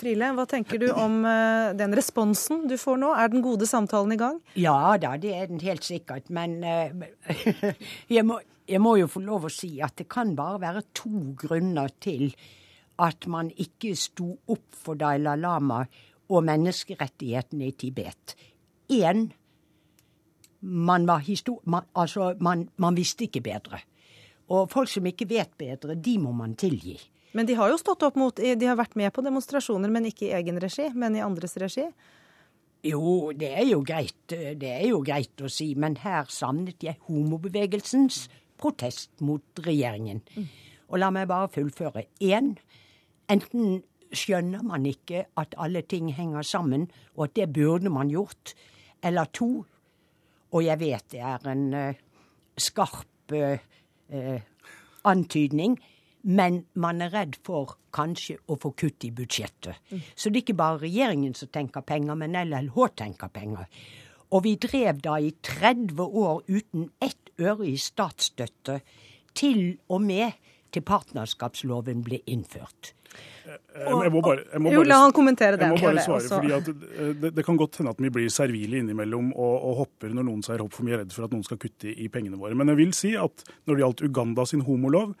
Friele, 0.00 0.32
hva 0.34 0.42
tenker 0.50 0.80
du 0.82 0.88
om 0.90 1.20
uh, 1.22 1.70
den 1.78 1.94
responsen 1.94 2.64
du 2.70 2.74
får 2.80 2.98
nå? 2.98 3.12
Er 3.14 3.30
den 3.30 3.44
gode 3.44 3.68
samtalen 3.70 4.16
i 4.16 4.18
gang? 4.18 4.40
Ja 4.58 4.96
da, 5.00 5.14
det 5.20 5.30
er 5.36 5.46
den 5.50 5.62
helt 5.62 5.86
sikkert. 5.86 6.32
Men 6.34 6.58
uh, 6.66 7.06
jeg, 8.16 8.26
må, 8.26 8.40
jeg 8.66 8.82
må 8.82 8.96
jo 8.98 9.10
få 9.10 9.22
lov 9.22 9.46
å 9.46 9.52
si 9.54 9.76
at 9.84 9.94
det 10.00 10.08
kan 10.10 10.34
bare 10.38 10.60
være 10.66 10.86
to 10.98 11.36
grunner 11.38 11.94
til 12.02 12.34
at 13.02 13.26
man 13.30 13.50
ikke 13.50 13.94
sto 13.98 14.32
opp 14.50 14.74
for 14.78 14.98
Dalai 14.98 15.38
Lama 15.38 15.84
og 16.30 16.44
menneskerettighetene 16.46 17.70
i 17.70 17.76
Tibet. 17.78 18.34
Én 18.92 19.28
man, 20.64 21.04
man, 21.04 21.84
altså, 21.94 22.34
man, 22.40 22.68
man 22.76 22.96
visste 22.96 23.26
ikke 23.26 23.42
bedre. 23.44 23.80
Og 24.52 24.70
folk 24.72 24.90
som 24.92 25.06
ikke 25.08 25.28
vet 25.28 25.52
bedre, 25.58 25.94
de 25.94 26.18
må 26.20 26.32
man 26.36 26.56
tilgi. 26.56 26.98
Men 27.34 27.48
de 27.48 27.56
har 27.58 27.72
jo 27.72 27.78
stått 27.80 28.04
opp 28.06 28.18
mot 28.20 28.36
De 28.36 28.66
har 28.68 28.76
vært 28.78 28.94
med 28.96 29.10
på 29.12 29.24
demonstrasjoner, 29.24 29.90
men 29.90 30.06
ikke 30.08 30.28
i 30.28 30.34
egen 30.38 30.60
regi, 30.62 30.90
men 30.94 31.16
i 31.16 31.24
andres 31.24 31.56
regi? 31.60 31.88
Jo, 32.84 33.32
det 33.32 33.48
er 33.56 33.64
jo 33.64 33.80
greit, 33.80 34.28
det 34.28 34.70
er 34.70 34.84
jo 34.90 35.00
greit 35.04 35.40
å 35.40 35.48
si, 35.48 35.70
men 35.74 35.96
her 36.02 36.28
savnet 36.28 36.84
jeg 36.84 37.00
homobevegelsens 37.08 38.26
protest 38.60 39.10
mot 39.24 39.64
regjeringen. 39.64 40.20
Mm. 40.36 40.50
Og 40.92 41.00
la 41.00 41.08
meg 41.10 41.30
bare 41.30 41.48
fullføre. 41.54 42.04
Én, 42.22 42.52
enten 43.32 43.80
skjønner 44.14 44.62
man 44.62 44.84
ikke 44.86 45.24
at 45.40 45.56
alle 45.58 45.82
ting 45.82 46.12
henger 46.14 46.44
sammen, 46.46 46.86
og 47.16 47.30
at 47.30 47.36
det 47.40 47.48
burde 47.56 47.90
man 47.90 48.12
gjort 48.12 48.52
eller 49.04 49.30
to. 49.32 49.50
Og 50.54 50.64
jeg 50.64 50.80
vet 50.80 51.08
det 51.12 51.22
er 51.24 51.48
en 51.50 51.64
uh, 51.74 52.02
skarp 52.60 53.34
uh, 53.34 54.38
antydning, 55.04 55.76
men 56.24 56.62
man 56.80 57.02
er 57.04 57.12
redd 57.12 57.36
for 57.44 57.76
kanskje 57.94 58.38
å 58.48 58.56
få 58.60 58.72
kutt 58.78 59.04
i 59.06 59.12
budsjettet. 59.14 59.76
Mm. 59.90 60.00
Så 60.16 60.30
det 60.30 60.40
er 60.40 60.46
ikke 60.46 60.58
bare 60.62 60.82
regjeringen 60.86 61.34
som 61.36 61.50
tenker 61.52 61.84
penger, 61.86 62.16
men 62.18 62.38
LLH 62.38 62.78
tenker 62.96 63.32
penger. 63.34 63.68
Og 64.34 64.44
vi 64.46 64.54
drev 64.58 65.02
da 65.04 65.18
i 65.20 65.34
30 65.44 66.00
år 66.00 66.42
uten 66.48 66.88
ett 67.02 67.30
øre 67.40 67.68
i 67.68 67.76
statsstøtte, 67.80 68.80
til 69.34 69.76
og 69.90 70.02
med 70.02 70.32
til 70.74 70.84
partnerskapsloven 70.86 72.04
ble 72.06 72.20
innført. 72.30 72.94
Jeg, 73.44 74.10
må 74.10 74.22
bare, 74.24 74.42
jeg 74.48 74.62
må 74.62 74.70
bare, 74.70 74.74
jo, 74.74 74.82
la 74.88 74.98
han 75.04 75.12
kommentere 75.14 75.58
det. 75.60 75.68
Jeg 75.68 75.76
må 75.76 75.82
bare 75.82 76.02
svare, 76.02 76.26
fordi 76.30 76.54
eh, 76.54 77.12
det, 77.20 77.30
det, 77.36 77.44
kan 77.46 77.58
godt 77.60 77.78
hende 77.78 77.92
at 77.94 78.00
vi 78.02 78.10
blir 78.14 78.32
servile 78.32 78.80
innimellom 78.80 79.30
og, 79.34 79.54
og, 79.54 79.74
hopper 79.82 80.14
når 80.16 80.26
noen 80.26 80.42
sier 80.46 80.62
hopp 80.64 80.74
for 80.74 80.86
mye 80.86 81.02
redd 81.02 81.14
for 81.14 81.26
at 81.26 81.34
noen 81.34 81.44
skal 81.46 81.60
kutte 81.62 81.90
i, 81.90 81.94
i 82.06 82.10
pengene 82.12 82.40
våre. 82.40 82.56
Men 82.58 82.72
jeg 82.72 82.80
vil 82.80 82.94
si 82.96 83.12
at 83.20 83.44
når 83.68 83.76
det 83.76 83.84
gjaldt 83.84 84.04
Uganda 84.08 84.46
sin 84.48 84.64
homolov, 84.66 85.12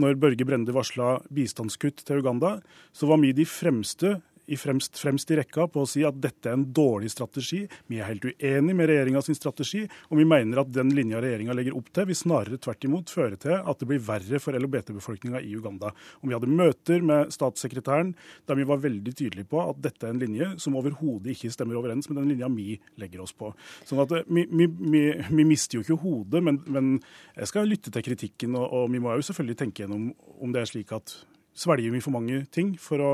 når 0.00 0.16
Børge 0.20 0.48
Brende 0.48 0.74
varsla 0.76 1.18
bistandskutt 1.32 2.02
til 2.06 2.24
Uganda, 2.24 2.56
så 2.96 3.08
var 3.10 3.20
vi 3.22 3.34
de 3.36 3.46
fremste 3.48 4.16
i 4.46 4.56
fremst, 4.56 4.98
fremst, 4.98 5.30
i 5.30 5.38
rekka 5.40 5.66
på 5.72 5.82
å 5.82 5.88
si 5.88 6.04
at 6.06 6.18
dette 6.22 6.50
er 6.50 6.56
en 6.56 6.66
dårlig 6.74 7.10
strategi. 7.12 7.64
Vi 7.90 7.98
er 7.98 8.10
helt 8.10 8.26
uenig 8.26 8.76
med 8.78 8.90
regjeringa 8.90 9.22
sin 9.24 9.38
strategi, 9.38 9.84
og 10.10 10.20
vi 10.20 10.26
mener 10.28 10.62
at 10.62 10.70
den 10.74 10.92
linja 10.94 11.20
regjeringa 11.22 11.56
legger 11.56 11.76
opp 11.78 11.90
til, 11.94 12.08
vil 12.10 12.18
snarere 12.18 12.60
tvert 12.62 12.86
imot 12.86 13.12
føre 13.12 13.40
til 13.42 13.56
at 13.58 13.82
det 13.82 13.90
blir 13.90 14.02
verre 14.06 14.40
for 14.42 14.58
LHBT-befolkninga 14.58 15.42
i 15.42 15.54
Uganda. 15.58 15.92
Og 16.22 16.30
vi 16.30 16.36
hadde 16.36 16.50
møter 16.50 17.04
med 17.06 17.34
statssekretæren 17.34 18.14
der 18.46 18.58
vi 18.58 18.68
var 18.68 18.82
veldig 18.82 19.14
tydelige 19.16 19.50
på 19.50 19.62
at 19.64 19.80
dette 19.82 20.06
er 20.06 20.14
en 20.14 20.22
linje 20.22 20.52
som 20.62 20.78
overhodet 20.78 21.34
ikke 21.34 21.52
stemmer 21.54 21.78
overens 21.80 22.10
med 22.10 22.20
den 22.20 22.30
linja 22.34 22.50
vi 22.52 22.78
legger 23.00 23.24
oss 23.24 23.34
på. 23.36 23.52
Sånn 23.86 24.02
at 24.04 24.14
vi, 24.26 24.46
vi, 24.50 24.68
vi, 24.68 25.04
vi 25.30 25.46
mister 25.48 25.78
jo 25.80 25.86
ikke 25.86 26.00
hodet, 26.04 26.42
men, 26.44 26.62
men, 26.70 26.96
jeg 27.36 27.50
skal 27.50 27.68
lytte 27.68 27.92
til 27.92 28.04
kritikken, 28.06 28.54
og, 28.58 28.70
og 28.72 28.92
vi 28.92 29.00
må 29.02 29.14
jo 29.16 29.24
selvfølgelig 29.26 29.58
tenke 29.60 29.82
gjennom 29.82 30.12
om 30.40 30.52
det 30.54 30.62
er 30.62 30.70
slik 30.70 30.92
at 30.96 31.18
svelger 31.56 31.92
vi 31.92 32.02
for 32.04 32.14
mange 32.14 32.44
ting 32.52 32.74
for 32.80 33.02
å 33.02 33.12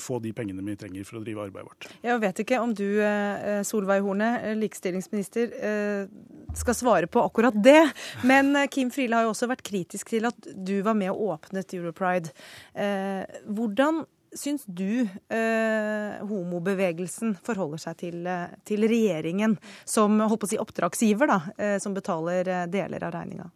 få 0.00 0.18
de 0.24 0.32
pengene 0.32 0.64
vi 0.64 0.76
trenger 0.80 1.04
for 1.04 1.18
å 1.18 1.22
drive 1.24 1.44
arbeidet 1.44 1.68
vårt. 1.68 1.88
Jeg 2.04 2.20
vet 2.22 2.42
ikke 2.44 2.60
om 2.64 2.74
du, 2.74 2.86
eh, 3.04 3.62
Solveig 3.68 4.02
Horne, 4.02 4.30
eh, 4.40 4.54
likestillingsminister, 4.56 6.08
skal 6.54 6.74
svare 6.74 7.06
på 7.06 7.20
akkurat 7.20 7.54
det. 7.62 7.92
Men 8.24 8.56
Kim 8.68 8.90
Friele 8.90 9.14
har 9.14 9.22
jo 9.24 9.34
også 9.34 9.48
vært 9.48 9.62
kritisk 9.62 10.08
til 10.08 10.24
at 10.24 10.48
du 10.56 10.80
var 10.82 10.94
med 10.94 11.10
og 11.10 11.38
åpnet 11.38 11.74
Europride. 11.76 12.32
Hvordan 13.46 14.06
syns 14.36 14.64
du 14.64 15.08
eh, 15.28 16.26
homobevegelsen 16.28 17.36
forholder 17.44 17.80
seg 17.82 18.00
til, 18.02 18.28
til, 18.68 18.88
regjeringen 18.88 19.56
som 19.84 20.18
holdt 20.20 20.42
på 20.42 20.48
å 20.48 20.52
si 20.52 20.60
oppdragsgiver, 20.60 21.30
da, 21.30 21.40
eh, 21.56 21.78
som 21.82 21.96
betaler 21.96 22.68
deler 22.68 23.04
av 23.04 23.14
regninga? 23.16 23.50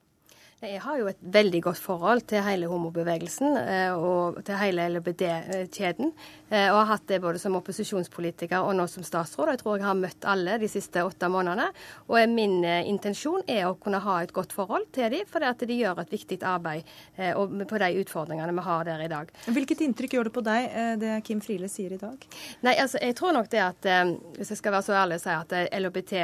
Jeg 0.63 0.79
har 0.79 0.99
jo 1.01 1.09
et 1.11 1.23
veldig 1.35 1.59
godt 1.65 1.81
forhold 1.83 2.21
til 2.31 2.45
hele 2.47 2.69
homobevegelsen 2.71 3.57
eh, 3.59 3.97
og 3.99 4.37
til 4.47 4.61
hele 4.61 4.85
LHBD-kjeden. 4.93 6.13
Eh, 6.53 6.69
og 6.69 6.77
har 6.77 6.91
hatt 6.93 7.09
det 7.11 7.19
både 7.25 7.41
som 7.43 7.57
opposisjonspolitiker 7.59 8.63
og 8.63 8.77
nå 8.79 8.87
som 8.87 9.03
statsråd. 9.03 9.51
Jeg 9.51 9.61
tror 9.65 9.81
jeg 9.81 9.89
har 9.89 9.99
møtt 9.99 10.29
alle 10.31 10.55
de 10.63 10.71
siste 10.71 11.03
åtte 11.03 11.27
månedene. 11.35 11.67
Og 12.07 12.31
min 12.31 12.61
eh, 12.63 12.87
intensjon 12.87 13.43
er 13.51 13.67
å 13.67 13.75
kunne 13.75 14.05
ha 14.07 14.21
et 14.23 14.31
godt 14.37 14.55
forhold 14.55 14.87
til 14.95 15.11
dem, 15.11 15.27
fordi 15.27 15.51
at 15.51 15.67
de 15.67 15.83
gjør 15.83 16.05
et 16.05 16.15
viktig 16.15 16.39
arbeid 16.47 16.87
på 17.19 17.83
de 17.83 17.93
utfordringene 18.05 18.55
vi 18.55 18.67
har 18.71 18.87
der 18.87 19.03
i 19.03 19.11
dag. 19.11 19.35
Hvilket 19.51 19.83
inntrykk 19.83 20.15
gjør 20.15 20.31
det 20.31 20.37
på 20.39 20.47
deg, 20.47 20.83
det 21.03 21.17
Kim 21.27 21.43
Friele 21.43 21.67
sier 21.71 21.97
i 21.97 21.99
dag? 21.99 22.23
Nei, 22.63 22.79
altså, 22.79 23.03
Jeg 23.03 23.19
tror 23.19 23.35
nok 23.35 23.51
det 23.51 23.67
at, 23.67 23.95
hvis 24.39 24.55
jeg 24.55 24.63
skal 24.63 24.79
være 24.79 24.87
så 24.87 25.01
ærlig 25.03 25.19
å 25.19 25.25
si 25.27 25.35
at 25.35 25.57
LHBT 25.75 26.15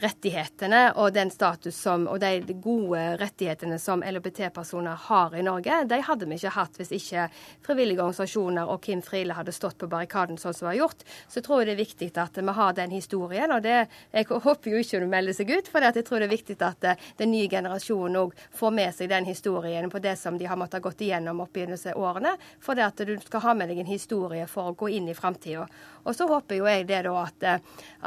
rettighetene 0.00 0.80
og 1.00 1.12
den 1.14 1.30
status 1.32 1.76
som, 1.76 2.06
og 2.08 2.20
de 2.22 2.54
gode 2.62 3.00
rettighetene 3.20 3.78
som 3.80 4.02
LHBT-personer 4.06 4.96
har 5.08 5.36
i 5.36 5.44
Norge, 5.44 5.82
de 5.90 6.00
hadde 6.06 6.28
vi 6.28 6.38
ikke 6.38 6.54
hatt 6.54 6.78
hvis 6.80 6.92
ikke 6.96 7.26
frivillige 7.66 8.00
organisasjoner 8.00 8.70
og 8.70 8.80
Kim 8.84 9.02
Friele 9.04 9.36
hadde 9.36 9.54
stått 9.54 9.78
på 9.80 9.88
barrikaden 9.90 10.40
sånn 10.40 10.56
som 10.56 10.68
vi 10.68 10.72
har 10.72 10.80
gjort. 10.84 11.04
Så 11.28 11.40
jeg 11.40 11.46
tror 11.46 11.64
det 11.64 11.74
er 11.74 11.82
viktig 11.82 12.10
at 12.20 12.40
vi 12.40 12.56
har 12.60 12.76
den 12.76 12.94
historien. 12.94 13.52
og 13.52 13.62
det, 13.62 13.88
Jeg 14.12 14.26
håper 14.30 14.70
jo 14.70 14.80
ikke 14.80 15.00
hun 15.00 15.10
melder 15.10 15.36
seg 15.36 15.50
ut, 15.50 15.68
for 15.68 15.84
jeg 15.84 16.04
tror 16.04 16.20
det 16.20 16.28
er 16.28 16.36
viktig 16.36 16.56
at 16.64 16.84
eh, 16.84 17.06
den 17.18 17.32
nye 17.34 17.48
generasjonen 17.48 18.20
òg 18.24 18.34
får 18.56 18.74
med 18.74 18.94
seg 18.94 19.10
den 19.10 19.28
historien 19.28 19.90
på 19.90 19.98
det 19.98 20.16
som 20.18 20.38
de 20.38 20.48
har 20.48 20.56
måttet 20.56 20.82
gått 20.82 21.00
igjennom 21.00 21.40
opp 21.44 21.56
i 21.56 21.66
disse 21.66 21.94
årene. 21.94 22.36
For 22.60 22.78
det 22.78 22.88
at 22.88 23.04
du 23.06 23.16
skal 23.24 23.44
ha 23.46 23.54
med 23.54 23.70
deg 23.70 23.82
en 23.82 23.90
historie 23.90 24.46
for 24.50 24.70
å 24.70 24.76
gå 24.76 24.90
inn 24.96 25.08
i 25.08 25.16
framtida. 25.16 25.66
Og 26.04 26.16
så 26.16 26.26
håper 26.28 26.56
jo 26.56 26.68
jeg 26.68 26.86
det 26.88 27.02
da 27.04 27.14
at, 27.20 27.42
eh, 27.42 27.58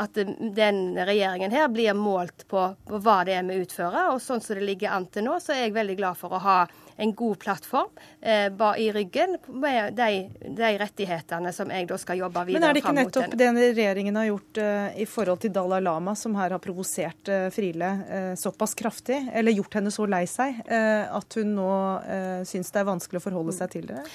at 0.01 0.13
den 0.15 0.81
regjeringen 0.97 1.53
her 1.53 1.67
blir 1.69 1.82
blir 1.83 1.93
målt 1.93 2.47
på, 2.47 2.75
på, 2.87 2.99
hva 3.03 3.23
det 3.27 3.35
er 3.37 3.43
vi 3.47 3.59
utfører. 3.63 4.13
Og 4.13 4.21
sånn 4.23 4.41
som 4.41 4.57
det 4.57 4.65
ligger 4.67 4.95
an 4.95 5.07
til 5.11 5.25
nå, 5.27 5.37
så 5.43 5.55
er 5.55 5.65
jeg 5.65 5.75
veldig 5.75 5.97
glad 5.99 6.19
for 6.19 6.35
å 6.35 6.41
ha 6.43 6.57
en 6.95 7.13
god 7.17 7.39
plattform 7.41 7.89
eh, 8.21 8.51
i 8.77 8.91
ryggen 8.93 9.37
med 9.47 9.95
de, 9.97 10.27
de, 10.45 10.67
rettighetene 10.77 11.49
som 11.53 11.71
jeg 11.73 11.87
da 11.89 11.97
skal 11.97 12.21
jobbe 12.21 12.43
videre 12.45 12.61
fram 12.61 12.61
mot. 12.61 12.61
Men 12.61 12.69
er 12.69 12.77
det 12.77 12.83
ikke 12.83 12.95
nettopp 12.99 13.33
det 13.39 13.49
regjeringen 13.79 14.19
har 14.21 14.27
gjort 14.29 14.61
eh, 14.61 15.01
i 15.01 15.07
forhold 15.09 15.41
til 15.41 15.55
Dalai 15.55 15.81
Lama, 15.81 16.13
som 16.15 16.37
her 16.37 16.53
har 16.53 16.61
provosert 16.61 17.33
eh, 17.33 17.47
Friele 17.53 17.89
eh, 18.05 18.29
såpass 18.39 18.77
kraftig, 18.77 19.19
eller 19.33 19.57
gjort 19.57 19.79
henne 19.79 19.93
så 19.93 20.05
lei 20.05 20.23
seg, 20.29 20.61
eh, 20.69 21.09
at 21.09 21.39
hun 21.39 21.57
nå 21.57 21.73
eh, 22.05 22.39
syns 22.47 22.71
det 22.71 22.83
er 22.83 22.89
vanskelig 22.93 23.23
å 23.23 23.27
forholde 23.27 23.57
seg 23.57 23.73
til 23.73 23.89
det? 23.89 24.05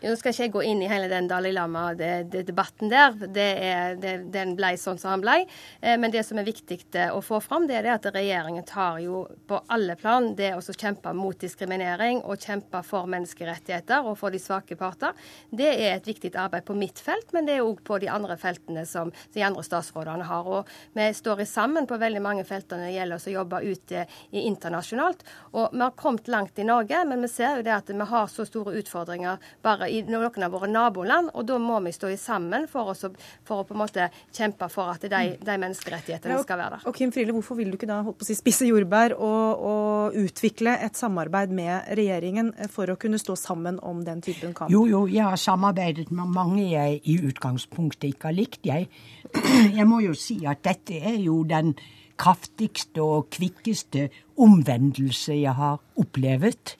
Nå 0.00 0.14
skal 0.16 0.32
ikke 0.32 0.44
jeg 0.46 0.52
gå 0.54 0.60
inn 0.64 0.78
i 0.80 0.88
hele 0.88 1.10
den 1.10 1.26
Dalai 1.28 1.50
Lama-debatten 1.52 2.88
der. 2.88 3.12
Det 3.20 3.48
er, 3.60 3.98
det, 4.00 4.14
den 4.32 4.54
ble 4.56 4.70
sånn 4.80 4.96
som 4.96 5.12
han 5.12 5.20
ble. 5.20 5.34
Eh, 5.82 5.98
men 6.00 6.12
det 6.14 6.22
som 6.24 6.38
er 6.40 6.46
viktig 6.46 6.78
eh, 6.96 7.10
å 7.12 7.20
få 7.20 7.36
fram, 7.44 7.66
det 7.68 7.76
er 7.76 7.84
det 7.84 7.92
at 7.98 8.08
regjeringen 8.14 8.64
tar 8.64 9.02
jo 9.04 9.26
på 9.48 9.58
alle 9.68 9.98
plan 10.00 10.30
det 10.38 10.54
å 10.56 10.62
kjempe 10.64 11.12
mot 11.16 11.36
diskriminering 11.36 12.22
og 12.24 12.40
kjempe 12.40 12.80
for 12.86 13.10
menneskerettigheter 13.12 14.08
og 14.08 14.16
for 14.22 14.32
de 14.32 14.40
svake 14.40 14.78
parter. 14.80 15.12
Det 15.52 15.68
er 15.68 15.98
et 15.98 16.08
viktig 16.08 16.32
arbeid 16.32 16.64
på 16.64 16.78
mitt 16.80 17.02
felt, 17.04 17.34
men 17.36 17.44
det 17.44 17.58
er 17.58 17.68
òg 17.68 17.84
på 17.84 18.00
de 18.00 18.08
andre 18.08 18.38
feltene 18.40 18.86
som 18.88 19.12
de 19.36 19.44
andre 19.44 19.66
statsrådene 19.66 20.30
har. 20.30 20.48
Og 20.48 20.72
vi 20.96 21.10
står 21.12 21.44
sammen 21.44 21.84
på 21.90 22.00
veldig 22.00 22.24
mange 22.24 22.46
felter 22.48 22.80
når 22.80 22.88
det 22.88 22.96
gjelder 22.96 23.28
å 23.28 23.36
jobbe 23.36 23.62
ute 23.68 24.06
internasjonalt. 24.32 25.28
Og 25.52 25.76
vi 25.76 25.84
har 25.84 25.94
kommet 26.00 26.32
langt 26.32 26.56
i 26.56 26.64
Norge, 26.64 27.04
men 27.04 27.20
vi 27.28 27.32
ser 27.36 27.60
jo 27.60 27.68
det 27.68 27.76
at 27.76 27.92
vi 27.92 28.10
har 28.14 28.32
så 28.32 28.48
store 28.48 28.78
utfordringer 28.80 29.52
bare 29.60 29.89
i 29.90 30.00
noen 30.06 30.46
av 30.46 30.54
våre 30.54 30.68
naboland. 30.70 31.32
Og 31.34 31.46
da 31.48 31.58
må 31.62 31.78
vi 31.84 31.92
stå 31.94 32.10
sammen 32.20 32.66
for, 32.70 32.92
oss, 32.92 33.04
for 33.46 33.62
å 33.62 33.66
på 33.68 33.76
en 33.76 33.82
måte 33.82 34.08
kjempe 34.36 34.68
for 34.72 34.92
at 34.94 35.04
de, 35.04 35.22
de 35.40 35.56
menneskerettighetene 35.64 36.38
ja, 36.38 36.44
skal 36.46 36.60
være 36.60 36.78
der. 36.78 36.88
Og 36.90 36.96
Kim 36.96 37.12
Friele, 37.14 37.34
hvorfor 37.36 37.58
vil 37.58 37.72
du 37.72 37.78
ikke 37.78 37.90
da 37.90 38.00
holdt 38.06 38.20
på 38.20 38.26
å 38.26 38.30
si, 38.30 38.38
spisse 38.38 38.68
jordbær 38.68 39.16
og, 39.18 39.64
og, 39.70 40.18
utvikle 40.20 40.74
et 40.84 40.98
samarbeid 40.98 41.52
med 41.54 41.90
regjeringen 41.98 42.52
for 42.72 42.90
å 42.90 42.98
kunne 43.00 43.20
stå 43.20 43.36
sammen 43.38 43.78
om 43.86 44.02
den 44.06 44.22
typen 44.24 44.54
kamp? 44.56 44.72
Jo, 44.72 44.84
jo, 44.90 45.04
jeg 45.10 45.26
har 45.26 45.40
samarbeidet 45.40 46.10
med 46.10 46.34
mange 46.34 46.66
jeg 46.70 47.00
i 47.08 47.16
utgangspunktet 47.30 48.10
ikke 48.12 48.30
har 48.30 48.36
likt, 48.36 48.62
jeg. 48.66 48.90
Jeg 49.78 49.86
må 49.86 50.00
jo 50.02 50.14
si 50.18 50.40
at 50.48 50.62
dette 50.64 50.96
er 51.06 51.18
jo 51.22 51.42
den 51.46 51.74
kraftigste 52.20 53.02
og 53.04 53.30
kvikkeste 53.32 54.08
omvendelse 54.40 55.36
jeg 55.38 55.54
har 55.56 55.78
opplevd. 56.00 56.74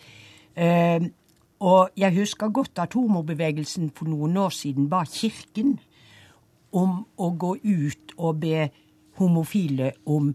Og 1.61 1.91
jeg 1.97 2.15
husker 2.17 2.49
godt 2.49 2.79
at 2.81 2.95
homobevegelsen 2.97 3.91
for 3.93 4.09
noen 4.09 4.37
år 4.41 4.53
siden 4.57 4.89
ba 4.89 5.03
Kirken 5.05 5.77
om 6.73 7.03
å 7.21 7.29
gå 7.37 7.57
ut 7.61 8.15
og 8.17 8.41
be 8.41 8.71
homofile 9.21 9.93
om 10.09 10.31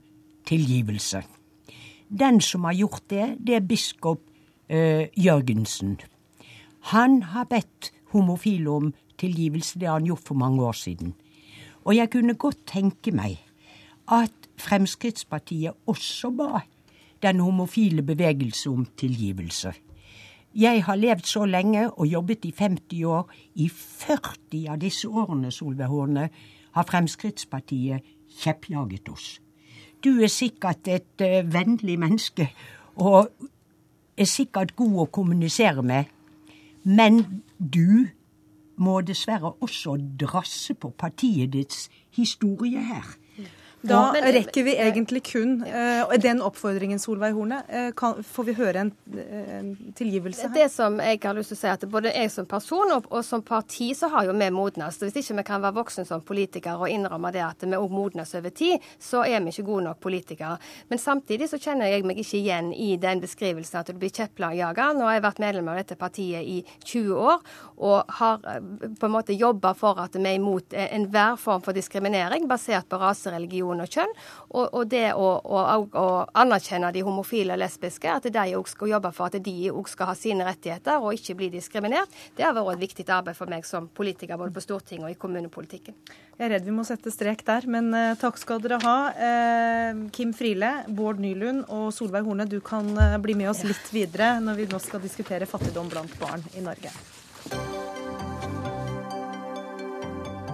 tilgivelse. 0.46 1.24
Den 2.10 2.38
som 2.42 2.68
har 2.70 2.78
gjort 2.78 3.08
det, 3.10 3.26
det 3.42 3.56
er 3.58 3.66
biskop 3.66 4.22
eh, 4.70 5.10
Jørgensen. 5.18 5.98
Han 6.94 7.24
har 7.34 7.50
bedt 7.50 7.90
homofile 8.14 8.70
om 8.70 8.94
tilgivelse, 9.18 9.80
det 9.80 9.88
har 9.90 9.98
han 9.98 10.06
gjort 10.12 10.28
for 10.28 10.38
mange 10.38 10.62
år 10.62 10.78
siden. 10.78 11.16
Og 11.86 11.96
jeg 11.96 12.12
kunne 12.14 12.38
godt 12.38 12.68
tenke 12.70 13.12
meg 13.12 13.40
at 14.12 14.34
Fremskrittspartiet 14.62 15.74
også 15.90 16.30
ba 16.38 16.62
den 17.26 17.42
homofile 17.42 18.06
bevegelse 18.06 18.70
om 18.70 18.86
tilgivelse. 18.98 19.74
Jeg 20.56 20.84
har 20.84 20.96
levd 20.96 21.26
så 21.28 21.46
lenge 21.46 21.90
og 21.92 22.08
jobbet 22.08 22.46
i 22.46 22.54
50 22.58 23.04
år. 23.04 23.32
I 23.56 23.70
40 23.70 24.70
av 24.72 24.80
disse 24.80 25.08
årene, 25.08 25.52
Solveig 25.52 25.92
Horne, 25.92 26.30
har 26.72 26.88
Fremskrittspartiet 26.88 28.06
kjeppjaget 28.40 29.10
oss. 29.12 29.42
Du 30.04 30.22
er 30.24 30.32
sikkert 30.32 30.88
et 30.88 31.24
uh, 31.24 31.54
vennlig 31.54 32.00
menneske 32.00 32.48
og 32.96 33.32
er 34.18 34.30
sikkert 34.32 34.76
god 34.76 35.00
å 35.04 35.06
kommunisere 35.12 35.84
med, 35.84 36.06
men 36.84 37.44
du 37.60 38.08
må 38.80 39.02
dessverre 39.04 39.56
også 39.64 39.98
drasse 40.20 40.76
på 40.80 40.94
partiet 40.96 41.52
ditts 41.52 41.90
historie 42.16 42.80
her. 42.80 43.16
Da 43.86 44.12
Men, 44.14 44.24
rekker 44.34 44.64
vi 44.64 44.76
egentlig 44.82 45.24
kun 45.24 45.60
uh, 45.64 46.14
den 46.22 46.42
oppfordringen, 46.42 47.00
Solveig 47.00 47.36
Horne. 47.38 47.62
Uh, 47.70 47.92
kan, 47.98 48.24
får 48.24 48.48
vi 48.48 48.56
høre 48.58 48.86
en, 48.86 48.92
en, 49.14 49.72
tilgivelse 49.98 50.48
her? 50.48 50.54
Det 50.56 50.70
som 50.74 50.98
jeg 51.04 51.20
har 51.24 51.38
lyst 51.38 51.54
til 51.54 51.60
å 51.60 51.62
si, 51.62 51.70
at 51.70 51.86
både 51.92 52.14
jeg 52.16 52.32
som 52.34 52.48
person 52.50 52.94
og, 52.96 53.10
og 53.14 53.26
som 53.26 53.44
parti, 53.46 53.92
så 53.98 54.10
har 54.14 54.28
jo 54.30 54.36
vi 54.36 54.50
modnes. 54.54 54.98
Hvis 55.04 55.20
ikke 55.22 55.38
vi 55.40 55.46
kan 55.52 55.64
være 55.64 55.78
voksne 55.78 56.06
som 56.08 56.24
politikere 56.26 56.80
og 56.82 56.92
innrømme 56.92 57.32
det 57.36 57.44
at 57.46 57.66
vi 57.66 57.78
òg 57.78 57.94
modnes 57.94 58.34
over 58.38 58.54
tid, 58.56 58.84
så 59.02 59.24
er 59.26 59.44
vi 59.46 59.54
ikke 59.54 59.68
gode 59.70 59.86
nok 59.90 60.02
politikere. 60.04 60.58
Men 60.90 61.02
samtidig 61.02 61.50
så 61.52 61.62
kjenner 61.62 61.92
jeg 61.92 62.08
meg 62.08 62.20
ikke 62.22 62.40
igjen 62.40 62.74
i 62.74 62.96
den 63.02 63.22
beskrivelsen 63.24 63.82
at 63.82 63.92
du 63.92 64.00
blir 64.00 64.14
kjeppjaga. 64.14 64.92
Nå 64.96 65.06
har 65.08 65.20
jeg 65.20 65.26
vært 65.28 65.44
medlem 65.44 65.72
av 65.72 65.80
dette 65.82 66.00
partiet 66.00 66.42
i 66.42 66.62
20 66.86 67.14
år 67.16 67.46
og 67.86 68.18
har 68.20 68.42
på 68.42 69.08
en 69.08 69.14
måte 69.14 69.36
jobba 69.36 69.74
for 69.78 70.00
at 70.02 70.16
vi 70.18 70.26
er 70.26 70.40
imot 70.40 70.74
enhver 70.80 71.38
form 71.40 71.64
for 71.66 71.76
diskriminering 71.76 72.48
basert 72.50 72.88
på 72.90 73.00
rase, 73.02 73.32
religion 73.34 73.75
og 73.84 73.92
kjønn. 73.92 74.14
Og, 74.52 74.66
og 74.66 74.90
det 74.92 75.08
å, 75.14 75.30
å, 75.44 75.64
å, 75.86 76.06
anerkjenne 76.38 76.92
de 76.96 77.04
homofile 77.06 77.56
og 77.56 77.62
lesbiske, 77.62 78.12
at 78.12 78.30
de 78.32 78.46
òg 78.58 78.70
skal 78.72 78.94
jobbe 78.96 79.12
for 79.16 79.30
at 79.30 79.40
de 79.46 79.56
òg 79.72 79.90
skal 79.92 80.12
ha 80.12 80.16
sine 80.18 80.48
rettigheter 80.48 81.02
og 81.02 81.18
ikke 81.18 81.38
bli 81.40 81.52
diskriminert, 81.58 82.12
det 82.38 82.48
har 82.48 82.56
vært 82.58 82.78
et 82.78 82.86
viktig 82.88 83.08
arbeid 83.10 83.38
for 83.38 83.52
meg 83.52 83.68
som 83.68 83.90
politiker 83.90 84.40
både 84.40 84.56
på 84.56 84.64
Stortinget 84.64 85.10
og 85.10 85.16
i 85.16 85.20
kommunepolitikken. 85.20 85.98
Jeg 86.36 86.50
er 86.50 86.56
redd 86.58 86.68
vi 86.68 86.76
må 86.76 86.84
sette 86.88 87.14
strek 87.14 87.46
der, 87.48 87.68
men 87.72 87.94
uh, 87.96 88.16
takk 88.20 88.40
skal 88.42 88.60
dere 88.64 88.82
ha. 88.84 88.98
Uh, 89.16 90.06
Kim 90.16 90.34
Friele, 90.36 90.72
Bård 90.92 91.22
Nylund 91.24 91.64
og 91.72 91.94
Solveig 91.96 92.28
Horne, 92.28 92.48
du 92.50 92.60
kan 92.64 92.92
uh, 93.00 93.16
bli 93.24 93.38
med 93.40 93.54
oss 93.54 93.64
litt 93.68 93.88
videre 93.96 94.36
når 94.44 94.60
vi 94.60 94.70
nå 94.72 94.82
skal 94.84 95.04
diskutere 95.04 95.48
fattigdom 95.50 95.92
blant 95.92 96.20
barn 96.20 96.44
i 96.60 96.66
Norge. 96.66 96.92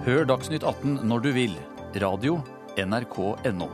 Hør 0.02 0.24
Dagsnytt 0.26 0.64
18 0.66 1.02
når 1.06 1.26
du 1.26 1.30
vil. 1.36 1.54
Radio 2.02 2.40
NRK.no. 2.76 3.68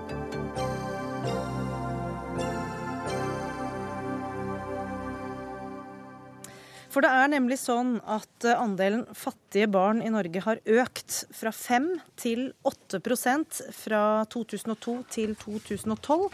For 6.89 7.05
det 7.05 7.11
er 7.15 7.29
nemlig 7.31 7.59
sånn 7.61 7.99
at 8.11 8.47
eh, 8.49 8.59
andelen 8.59 9.05
fattige 9.15 9.69
barn 9.71 10.01
i 10.03 10.11
Norge 10.11 10.43
har 10.43 10.59
økt 10.83 11.21
fra 11.37 11.53
5 11.55 11.89
til 12.19 12.49
8% 12.67 13.61
fra 13.77 14.03
2002 14.33 14.95
til 15.15 15.37
2012. 15.39 16.27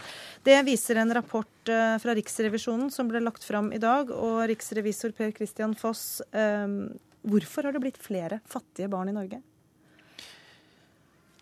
Det 0.47 0.57
viser 0.65 1.03
en 1.03 1.13
rapport 1.13 1.69
eh, 1.69 1.97
fra 2.01 2.15
Riksrevisjonen 2.17 2.89
som 2.89 3.11
ble 3.11 3.21
lagt 3.21 3.45
fram 3.45 3.69
i 3.75 3.81
dag. 3.83 4.09
Og 4.09 4.45
riksrevisor 4.49 5.13
Per 5.13 5.35
Christian 5.37 5.75
Foss, 5.77 6.23
eh, 6.33 6.65
hvorfor 7.29 7.69
har 7.69 7.75
det 7.75 7.83
blitt 7.85 8.01
flere 8.01 8.41
fattige 8.49 8.89
barn 8.89 9.13
i 9.13 9.19
Norge? 9.19 9.43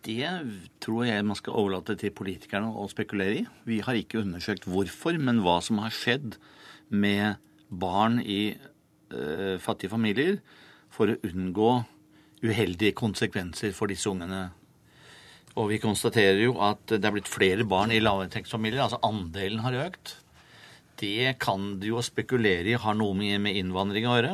Det 0.04 0.28
tror 0.84 1.06
jeg 1.08 1.24
man 1.24 1.38
skal 1.40 1.56
overlate 1.56 1.96
til 2.00 2.12
politikerne 2.16 2.74
å 2.76 2.90
spekulere 2.92 3.40
i. 3.40 3.46
Vi 3.68 3.80
har 3.86 3.96
ikke 3.96 4.20
undersøkt 4.20 4.68
hvorfor, 4.68 5.16
men 5.16 5.40
hva 5.46 5.62
som 5.64 5.80
har 5.80 5.96
skjedd 5.96 6.36
med 6.92 7.40
barn 7.72 8.20
i 8.20 8.54
uh, 8.54 9.56
fattige 9.64 9.94
familier 9.94 10.42
for 10.94 11.10
å 11.10 11.20
unngå 11.24 11.72
uheldige 12.44 12.98
konsekvenser 13.00 13.72
for 13.76 13.92
disse 13.92 14.12
ungene. 14.12 14.50
Og 15.56 15.70
vi 15.72 15.80
konstaterer 15.80 16.42
jo 16.42 16.58
at 16.66 16.84
det 16.90 17.06
er 17.06 17.16
blitt 17.16 17.32
flere 17.32 17.64
barn 17.64 17.94
i 17.94 18.02
lavinntektsfamilier, 18.04 18.84
altså 18.84 19.00
andelen 19.06 19.64
har 19.64 19.80
økt. 19.86 20.18
Det 21.00 21.38
kan 21.42 21.78
du 21.80 21.94
jo 21.94 22.04
spekulere 22.06 22.74
i 22.74 22.80
har 22.80 22.98
noe 22.98 23.16
med 23.16 23.56
innvandring 23.56 24.10
å 24.10 24.18
gjøre. 24.18 24.34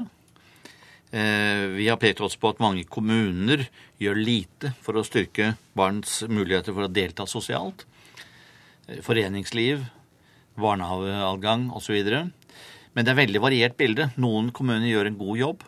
Eh, 1.12 1.66
vi 1.74 1.88
har 1.90 1.98
pekt 1.98 2.22
oss 2.22 2.36
på 2.38 2.52
at 2.52 2.60
mange 2.62 2.84
kommuner 2.86 3.64
gjør 3.98 4.20
lite 4.20 4.74
for 4.84 5.00
å 5.00 5.06
styrke 5.06 5.56
barns 5.78 6.22
muligheter 6.30 6.76
for 6.76 6.86
å 6.86 6.92
delta 6.94 7.26
sosialt. 7.26 7.88
Eh, 8.88 9.02
foreningsliv, 9.06 9.88
barnehageadgang 10.60 11.72
osv. 11.74 11.98
Men 12.94 13.06
det 13.06 13.14
er 13.14 13.22
veldig 13.24 13.42
variert 13.42 13.78
bilde. 13.80 14.12
Noen 14.22 14.52
kommuner 14.54 14.86
gjør 14.90 15.10
en 15.10 15.18
god 15.18 15.42
jobb, 15.42 15.66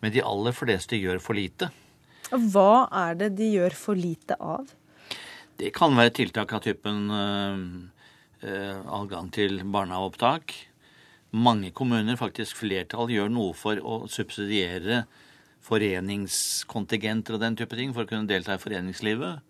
men 0.00 0.14
de 0.14 0.24
aller 0.24 0.56
fleste 0.56 0.96
gjør 0.96 1.20
for 1.20 1.36
lite. 1.36 1.68
Hva 2.28 2.88
er 3.08 3.16
det 3.20 3.34
de 3.36 3.52
gjør 3.56 3.76
for 3.76 3.98
lite 3.98 4.36
av? 4.40 4.68
Det 5.58 5.72
kan 5.74 5.96
være 5.96 6.14
tiltak 6.16 6.52
av 6.54 6.62
typen 6.62 7.08
uh, 7.10 7.56
uh, 8.44 8.76
adgang 9.00 9.30
til 9.34 9.58
barnehageopptak, 9.64 10.54
mange 11.30 11.72
kommuner, 11.76 12.16
faktisk 12.16 12.56
flertall, 12.62 13.10
gjør 13.12 13.32
noe 13.32 13.56
for 13.56 13.80
å 13.80 14.00
subsidiere 14.10 15.04
foreningskontingenter 15.68 17.36
og 17.36 17.42
den 17.42 17.58
type 17.58 17.76
ting 17.76 17.92
for 17.92 18.06
å 18.06 18.10
kunne 18.10 18.30
delta 18.30 18.56
i 18.56 18.62
foreningslivet. 18.62 19.44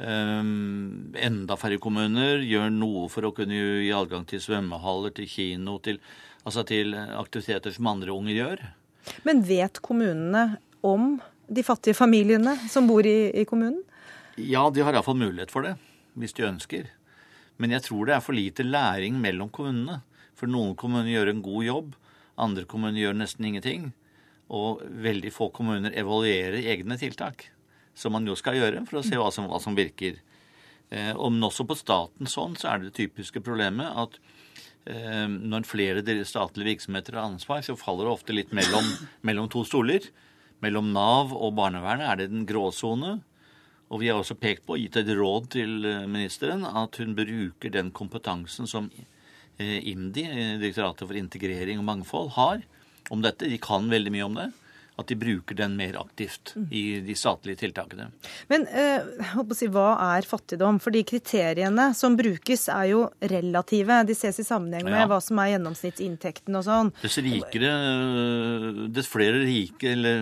Um, 0.00 1.12
enda 1.20 1.58
færre 1.60 1.76
kommuner 1.80 2.40
gjør 2.40 2.70
noe 2.72 3.08
for 3.12 3.28
å 3.28 3.34
kunne 3.36 3.56
gi 3.84 3.90
adgang 3.92 4.24
til 4.28 4.40
svømmehaller, 4.40 5.12
til 5.16 5.28
kino, 5.28 5.76
til, 5.84 6.00
altså 6.44 6.64
til 6.68 6.96
aktiviteter 6.96 7.74
som 7.74 7.90
andre 7.92 8.14
unger 8.14 8.36
gjør. 8.38 8.64
Men 9.28 9.44
vet 9.44 9.80
kommunene 9.84 10.60
om 10.86 11.18
de 11.50 11.64
fattige 11.66 11.98
familiene 11.98 12.56
som 12.70 12.88
bor 12.88 13.06
i, 13.06 13.32
i 13.36 13.44
kommunen? 13.48 13.82
Ja, 14.40 14.68
de 14.72 14.84
har 14.84 14.96
iallfall 14.96 15.18
mulighet 15.20 15.52
for 15.52 15.66
det, 15.66 15.74
hvis 16.16 16.36
de 16.36 16.48
ønsker. 16.48 16.88
Men 17.60 17.74
jeg 17.74 17.84
tror 17.84 18.08
det 18.08 18.16
er 18.16 18.24
for 18.24 18.36
lite 18.36 18.64
læring 18.64 19.18
mellom 19.20 19.50
kommunene. 19.52 20.00
For 20.40 20.48
noen 20.48 20.72
kommuner 20.78 21.10
gjør 21.12 21.34
en 21.34 21.42
god 21.44 21.64
jobb, 21.66 21.96
andre 22.40 22.64
kommuner 22.68 22.96
gjør 23.02 23.18
nesten 23.20 23.44
ingenting. 23.50 23.90
Og 24.50 24.80
veldig 25.04 25.30
få 25.34 25.50
kommuner 25.54 25.94
evaluerer 25.94 26.64
egne 26.72 26.96
tiltak, 26.98 27.50
som 27.94 28.16
man 28.16 28.26
jo 28.26 28.34
skal 28.38 28.56
gjøre 28.56 28.82
for 28.88 28.98
å 28.98 29.04
se 29.06 29.18
hva 29.20 29.28
som, 29.34 29.46
hva 29.50 29.60
som 29.62 29.76
virker. 29.76 30.18
Eh, 30.90 31.12
men 31.12 31.46
også 31.46 31.66
på 31.68 31.76
statens 31.78 32.34
hånd 32.40 32.58
så 32.58 32.72
er 32.72 32.80
det 32.80 32.90
det 32.90 32.96
typiske 32.98 33.42
problemet 33.46 33.92
at 34.00 34.16
eh, 34.90 35.28
når 35.28 35.68
flere 35.68 36.02
statlige 36.26 36.72
virksomheter 36.72 37.18
har 37.18 37.28
ansvar, 37.28 37.62
så 37.62 37.78
faller 37.78 38.08
det 38.08 38.16
ofte 38.16 38.34
litt 38.34 38.56
mellom, 38.56 38.88
mellom 39.28 39.52
to 39.52 39.62
stoler. 39.68 40.08
Mellom 40.64 40.90
Nav 40.92 41.30
og 41.36 41.54
barnevernet 41.60 42.08
er 42.08 42.22
det 42.22 42.32
den 42.32 42.48
gråsone. 42.48 43.20
Og 43.90 44.02
vi 44.02 44.10
har 44.10 44.18
også 44.18 44.36
pekt 44.38 44.66
på, 44.66 44.76
gitt 44.78 44.98
et 44.98 45.14
råd 45.14 45.52
til 45.54 45.86
eh, 45.86 46.08
ministeren, 46.10 46.66
at 46.66 46.98
hun 46.98 47.14
bruker 47.18 47.76
den 47.76 47.94
kompetansen 47.94 48.66
som 48.70 48.90
IMDi, 49.60 50.24
eh, 50.26 50.56
Direktoratet 50.60 51.06
for 51.06 51.18
integrering 51.18 51.80
og 51.80 51.86
mangfold, 51.88 52.32
har 52.38 52.64
om 53.10 53.22
dette. 53.24 53.48
De 53.50 53.58
kan 53.62 53.90
veldig 53.90 54.12
mye 54.14 54.26
om 54.26 54.40
det. 54.40 54.50
At 55.00 55.08
de 55.08 55.16
bruker 55.16 55.56
den 55.56 55.78
mer 55.78 55.94
aktivt 55.96 56.50
mm. 56.52 56.64
i 56.76 56.82
de 57.00 57.14
statlige 57.16 57.62
tiltakene. 57.62 58.10
Men 58.50 58.66
eh, 58.68 59.06
si, 59.56 59.68
hva 59.72 59.94
er 60.10 60.26
fattigdom? 60.28 60.76
Fordi 60.84 61.00
kriteriene 61.08 61.86
som 61.96 62.18
brukes 62.18 62.66
er 62.68 62.90
jo 62.90 63.06
relative. 63.32 64.02
De 64.04 64.16
ses 64.18 64.42
i 64.42 64.44
sammenheng 64.44 64.84
med 64.84 64.98
ja. 64.98 65.06
hva 65.08 65.22
som 65.24 65.40
er 65.40 65.54
gjennomsnittsinntekten 65.54 66.58
og 66.58 66.66
sånn. 66.66 66.92
Dess 67.00 67.16
rikere, 67.24 67.72
dess 68.92 69.08
flere 69.08 69.40
rike 69.46 69.94
eller 69.94 70.20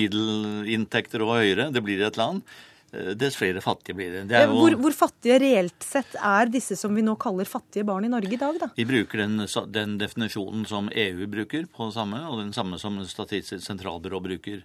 middelinntekter 0.00 1.26
og 1.26 1.36
høyere 1.36 1.68
det 1.74 1.84
blir 1.84 2.00
i 2.00 2.08
et 2.08 2.16
land, 2.20 2.40
Eh, 2.40 2.75
dess 3.18 3.36
flere 3.36 3.60
fattige 3.60 3.96
blir 3.98 4.12
det. 4.12 4.22
det 4.30 4.42
jo... 4.44 4.54
hvor, 4.56 4.76
hvor, 4.80 4.94
fattige 4.96 5.38
reelt 5.42 5.84
sett 5.84 6.16
er 6.16 6.50
disse 6.52 6.76
som 6.78 6.94
vi 6.96 7.04
nå 7.04 7.16
kaller 7.20 7.48
fattige 7.48 7.86
barn 7.88 8.06
i 8.06 8.12
Norge 8.12 8.32
i 8.34 8.40
dag, 8.40 8.58
da? 8.60 8.70
Vi 8.76 8.86
bruker 8.88 9.24
den, 9.24 9.42
den 9.74 9.96
definisjonen 10.00 10.64
som 10.68 10.90
EU 10.92 11.28
bruker 11.30 11.68
på 11.70 11.90
det 11.90 11.96
samme, 11.98 12.22
og 12.30 12.40
den 12.42 12.54
samme 12.56 12.80
som 12.82 12.98
Statistisk 13.06 13.64
sentralbyrå 13.66 14.20
bruker. 14.24 14.64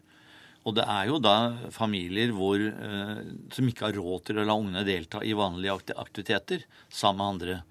Og 0.68 0.76
det 0.78 0.86
er 0.86 1.08
jo 1.10 1.18
da 1.22 1.36
familier 1.74 2.34
hvor, 2.38 2.62
eh, 2.62 3.22
som 3.54 3.70
ikke 3.70 3.88
har 3.88 3.98
råd 3.98 4.28
til 4.28 4.42
å 4.42 4.46
la 4.46 4.58
ungene 4.58 4.86
delta 4.86 5.24
i 5.26 5.34
vanlige 5.38 5.96
aktiviteter 5.96 6.66
sammen 6.90 7.22
med 7.22 7.30
andre. 7.34 7.62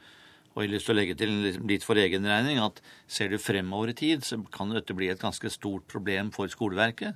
Og 0.51 0.63
jeg 0.63 0.69
har 0.69 0.75
lyst 0.75 0.89
til 0.89 0.97
å 0.97 0.99
legge 0.99 1.19
til 1.19 1.37
litt 1.71 1.87
for 1.87 2.01
egen 2.01 2.27
regning 2.27 2.59
at 2.59 2.81
ser 3.07 3.31
du 3.31 3.39
fremover 3.39 3.93
i 3.93 3.99
tid, 4.01 4.27
så 4.27 4.41
kan 4.51 4.75
dette 4.75 4.97
bli 4.99 5.13
et 5.13 5.23
ganske 5.23 5.53
stort 5.53 5.87
problem 5.91 6.33
for 6.35 6.51
skoleverket. 6.51 7.15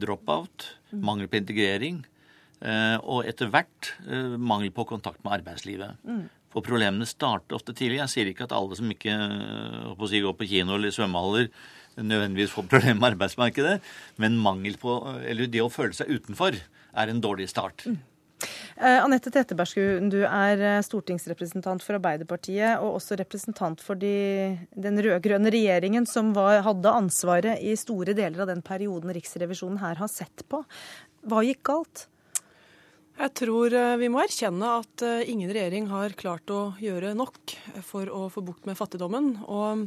Drop-out, 0.00 0.70
mangel 0.92 1.28
på 1.28 1.40
integrering 1.40 2.02
Eh, 2.02 2.11
og 3.02 3.26
etter 3.26 3.50
hvert 3.50 3.90
eh, 4.06 4.36
mangel 4.38 4.70
på 4.74 4.86
kontakt 4.86 5.22
med 5.24 5.40
arbeidslivet. 5.40 5.98
Mm. 6.06 6.28
For 6.52 6.64
problemene 6.64 7.08
starter 7.08 7.56
ofte 7.56 7.74
tidlig. 7.76 8.02
Jeg 8.02 8.12
sier 8.12 8.30
ikke 8.30 8.46
at 8.46 8.54
alle 8.56 8.76
som 8.78 8.90
ikke 8.92 9.16
eh, 9.16 10.06
si, 10.06 10.22
går 10.22 10.36
på 10.36 10.48
kino 10.50 10.76
eller 10.76 10.94
svømmehaller, 10.94 11.50
nødvendigvis 11.98 12.54
får 12.54 12.68
problemer 12.70 13.00
med 13.00 13.10
arbeidsmarkedet, 13.14 13.74
men 14.22 14.38
mangel 14.40 14.78
på, 14.80 15.00
eller 15.28 15.50
det 15.50 15.64
å 15.64 15.72
føle 15.72 15.96
seg 15.96 16.12
utenfor 16.12 16.56
er 16.56 17.12
en 17.12 17.22
dårlig 17.24 17.48
start. 17.52 17.86
Mm. 17.88 17.98
Eh, 18.42 18.98
Anette 18.98 19.30
Trettebergstuen, 19.30 20.08
du 20.10 20.22
er 20.26 20.82
stortingsrepresentant 20.82 21.84
for 21.84 21.98
Arbeiderpartiet 21.98 22.82
og 22.82 22.96
også 22.98 23.18
representant 23.20 23.82
for 23.84 23.98
de, 23.98 24.56
den 24.74 25.02
rød-grønne 25.04 25.52
regjeringen 25.54 26.08
som 26.10 26.32
var, 26.36 26.62
hadde 26.66 26.96
ansvaret 27.02 27.62
i 27.62 27.76
store 27.78 28.16
deler 28.18 28.44
av 28.44 28.50
den 28.50 28.64
perioden 28.66 29.14
Riksrevisjonen 29.14 29.82
her 29.82 30.00
har 30.02 30.10
sett 30.10 30.46
på. 30.50 30.64
Hva 31.28 31.44
gikk 31.46 31.62
galt? 31.70 32.08
Jeg 33.12 33.34
tror 33.36 33.74
eh, 33.76 33.94
vi 34.00 34.08
må 34.10 34.22
erkjenne 34.22 34.68
at 34.80 35.04
eh, 35.04 35.28
ingen 35.28 35.52
regjering 35.52 35.90
har 35.92 36.14
klart 36.18 36.48
å 36.52 36.72
gjøre 36.80 37.12
nok 37.18 37.54
for 37.84 38.08
å 38.08 38.24
få 38.32 38.42
bukt 38.46 38.64
med 38.68 38.78
fattigdommen. 38.78 39.34
Og 39.44 39.84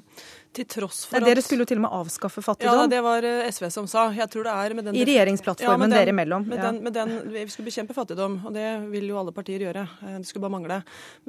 til 0.56 0.68
tross 0.70 1.04
for 1.08 1.22
Nei, 1.22 1.32
Dere 1.32 1.44
skulle 1.46 1.66
jo 1.66 1.70
til 1.70 1.80
og 1.80 1.86
med 1.86 1.96
avskaffe 1.98 2.44
fattigdom. 2.46 2.82
Ja, 2.84 2.90
det 2.92 3.02
var 3.06 3.28
eh, 3.28 3.48
SV 3.52 3.68
som 3.74 3.88
sa. 3.92 4.08
Jeg 4.16 4.28
tror 4.34 4.48
det 4.48 4.56
er 4.56 4.76
med 4.78 4.88
den... 4.90 4.98
I 4.98 5.06
regjeringsplattformen 5.08 5.92
ja, 5.92 6.02
dere 6.02 6.14
imellom. 6.14 6.48
Med 6.50 6.60
ja. 6.60 6.68
den, 6.68 6.82
med 6.86 6.96
den, 6.98 7.14
vi 7.34 7.46
skulle 7.54 7.70
bekjempe 7.70 7.96
fattigdom, 7.98 8.40
og 8.48 8.56
det 8.56 8.68
vil 8.92 9.08
jo 9.12 9.20
alle 9.22 9.34
partier 9.36 9.66
gjøre. 9.68 9.86
Det 10.04 10.30
skulle 10.30 10.46
bare 10.46 10.56
mangle. 10.58 10.80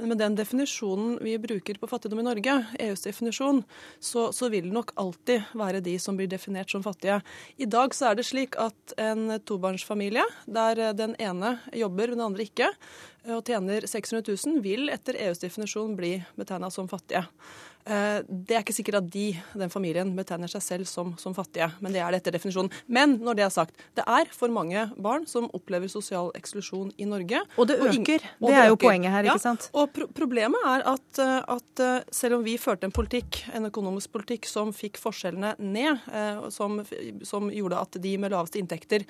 Men 0.00 0.12
med 0.14 0.22
den 0.22 0.38
definisjonen 0.38 1.18
vi 1.24 1.36
bruker 1.42 1.80
på 1.82 1.90
fattigdom 1.90 2.22
i 2.22 2.26
Norge, 2.26 2.56
EUs 2.88 3.06
definisjon, 3.06 3.62
så, 4.00 4.28
så 4.36 4.50
vil 4.52 4.70
det 4.70 4.76
nok 4.76 4.94
alltid 5.00 5.54
være 5.56 5.82
de 5.84 5.98
som 6.02 6.18
blir 6.18 6.30
definert 6.30 6.72
som 6.72 6.84
fattige. 6.86 7.20
I 7.62 7.70
dag 7.70 7.94
så 7.96 8.10
er 8.10 8.20
det 8.20 8.26
slik 8.28 8.58
at 8.62 8.96
en 9.00 9.38
tobarnsfamilie 9.46 10.24
der 10.50 10.88
den 10.96 11.16
ene 11.22 11.58
jobber, 11.76 12.06
men 12.12 12.18
den 12.18 12.26
andre 12.26 12.46
ikke, 12.46 12.70
og 13.26 13.42
tjener 13.46 13.86
600 13.90 14.36
000, 14.46 14.60
vil 14.62 14.90
etter 14.92 15.18
EUs 15.26 15.42
definisjon 15.42 15.96
bli 15.98 16.16
betegna 16.38 16.70
som 16.70 16.88
fattige. 16.88 17.24
Eh, 17.86 18.20
det 18.26 18.56
er 18.56 18.64
ikke 18.64 18.74
sikkert 18.74 18.98
at 18.98 19.08
de, 19.14 19.28
den 19.54 19.70
familien, 19.70 20.10
betegner 20.16 20.50
seg 20.50 20.62
selv 20.64 20.88
som, 20.90 21.12
som, 21.20 21.34
fattige, 21.36 21.68
men 21.84 21.94
det 21.94 22.00
er 22.02 22.10
det 22.10 22.20
etter 22.22 22.34
definisjonen. 22.34 22.72
Men 22.90 23.16
når 23.22 23.38
det 23.38 23.44
er 23.46 23.52
sagt, 23.54 23.84
det 23.98 24.02
er 24.10 24.30
for 24.34 24.50
mange 24.52 24.88
barn 24.98 25.26
som 25.30 25.46
opplever 25.54 25.90
sosial 25.90 26.32
eksklusjon 26.38 26.90
i 26.98 27.06
Norge. 27.06 27.44
Og 27.54 27.70
det 27.70 27.78
øker. 27.78 28.26
Og 28.40 28.50
det, 28.50 28.56
er 28.58 28.70
jo 28.72 28.78
poenget 28.80 29.14
her, 29.14 29.28
ikke 29.30 29.44
sant? 29.44 29.68
Ja, 29.70 29.84
og 29.84 29.94
pro 29.94 30.08
problemet 30.16 30.66
er 30.66 30.86
at, 30.94 31.20
eh, 31.22 31.38
at, 31.56 31.84
eh, 31.84 32.08
selv 32.14 32.40
om 32.40 32.46
vi 32.46 32.56
førte 32.58 32.88
en 32.88 32.94
politikk, 32.94 33.44
en 33.54 33.70
økonomisk 33.70 34.10
politikk 34.16 34.50
som 34.50 34.74
fikk 34.74 34.98
forskjellene 35.00 35.54
ned, 35.62 36.02
som, 36.52 36.78
som 37.26 37.48
gjorde 37.52 37.78
at 37.78 37.96
de 38.02 38.12
med 38.20 38.32
laveste 38.32 38.58
inntekter 38.58 39.04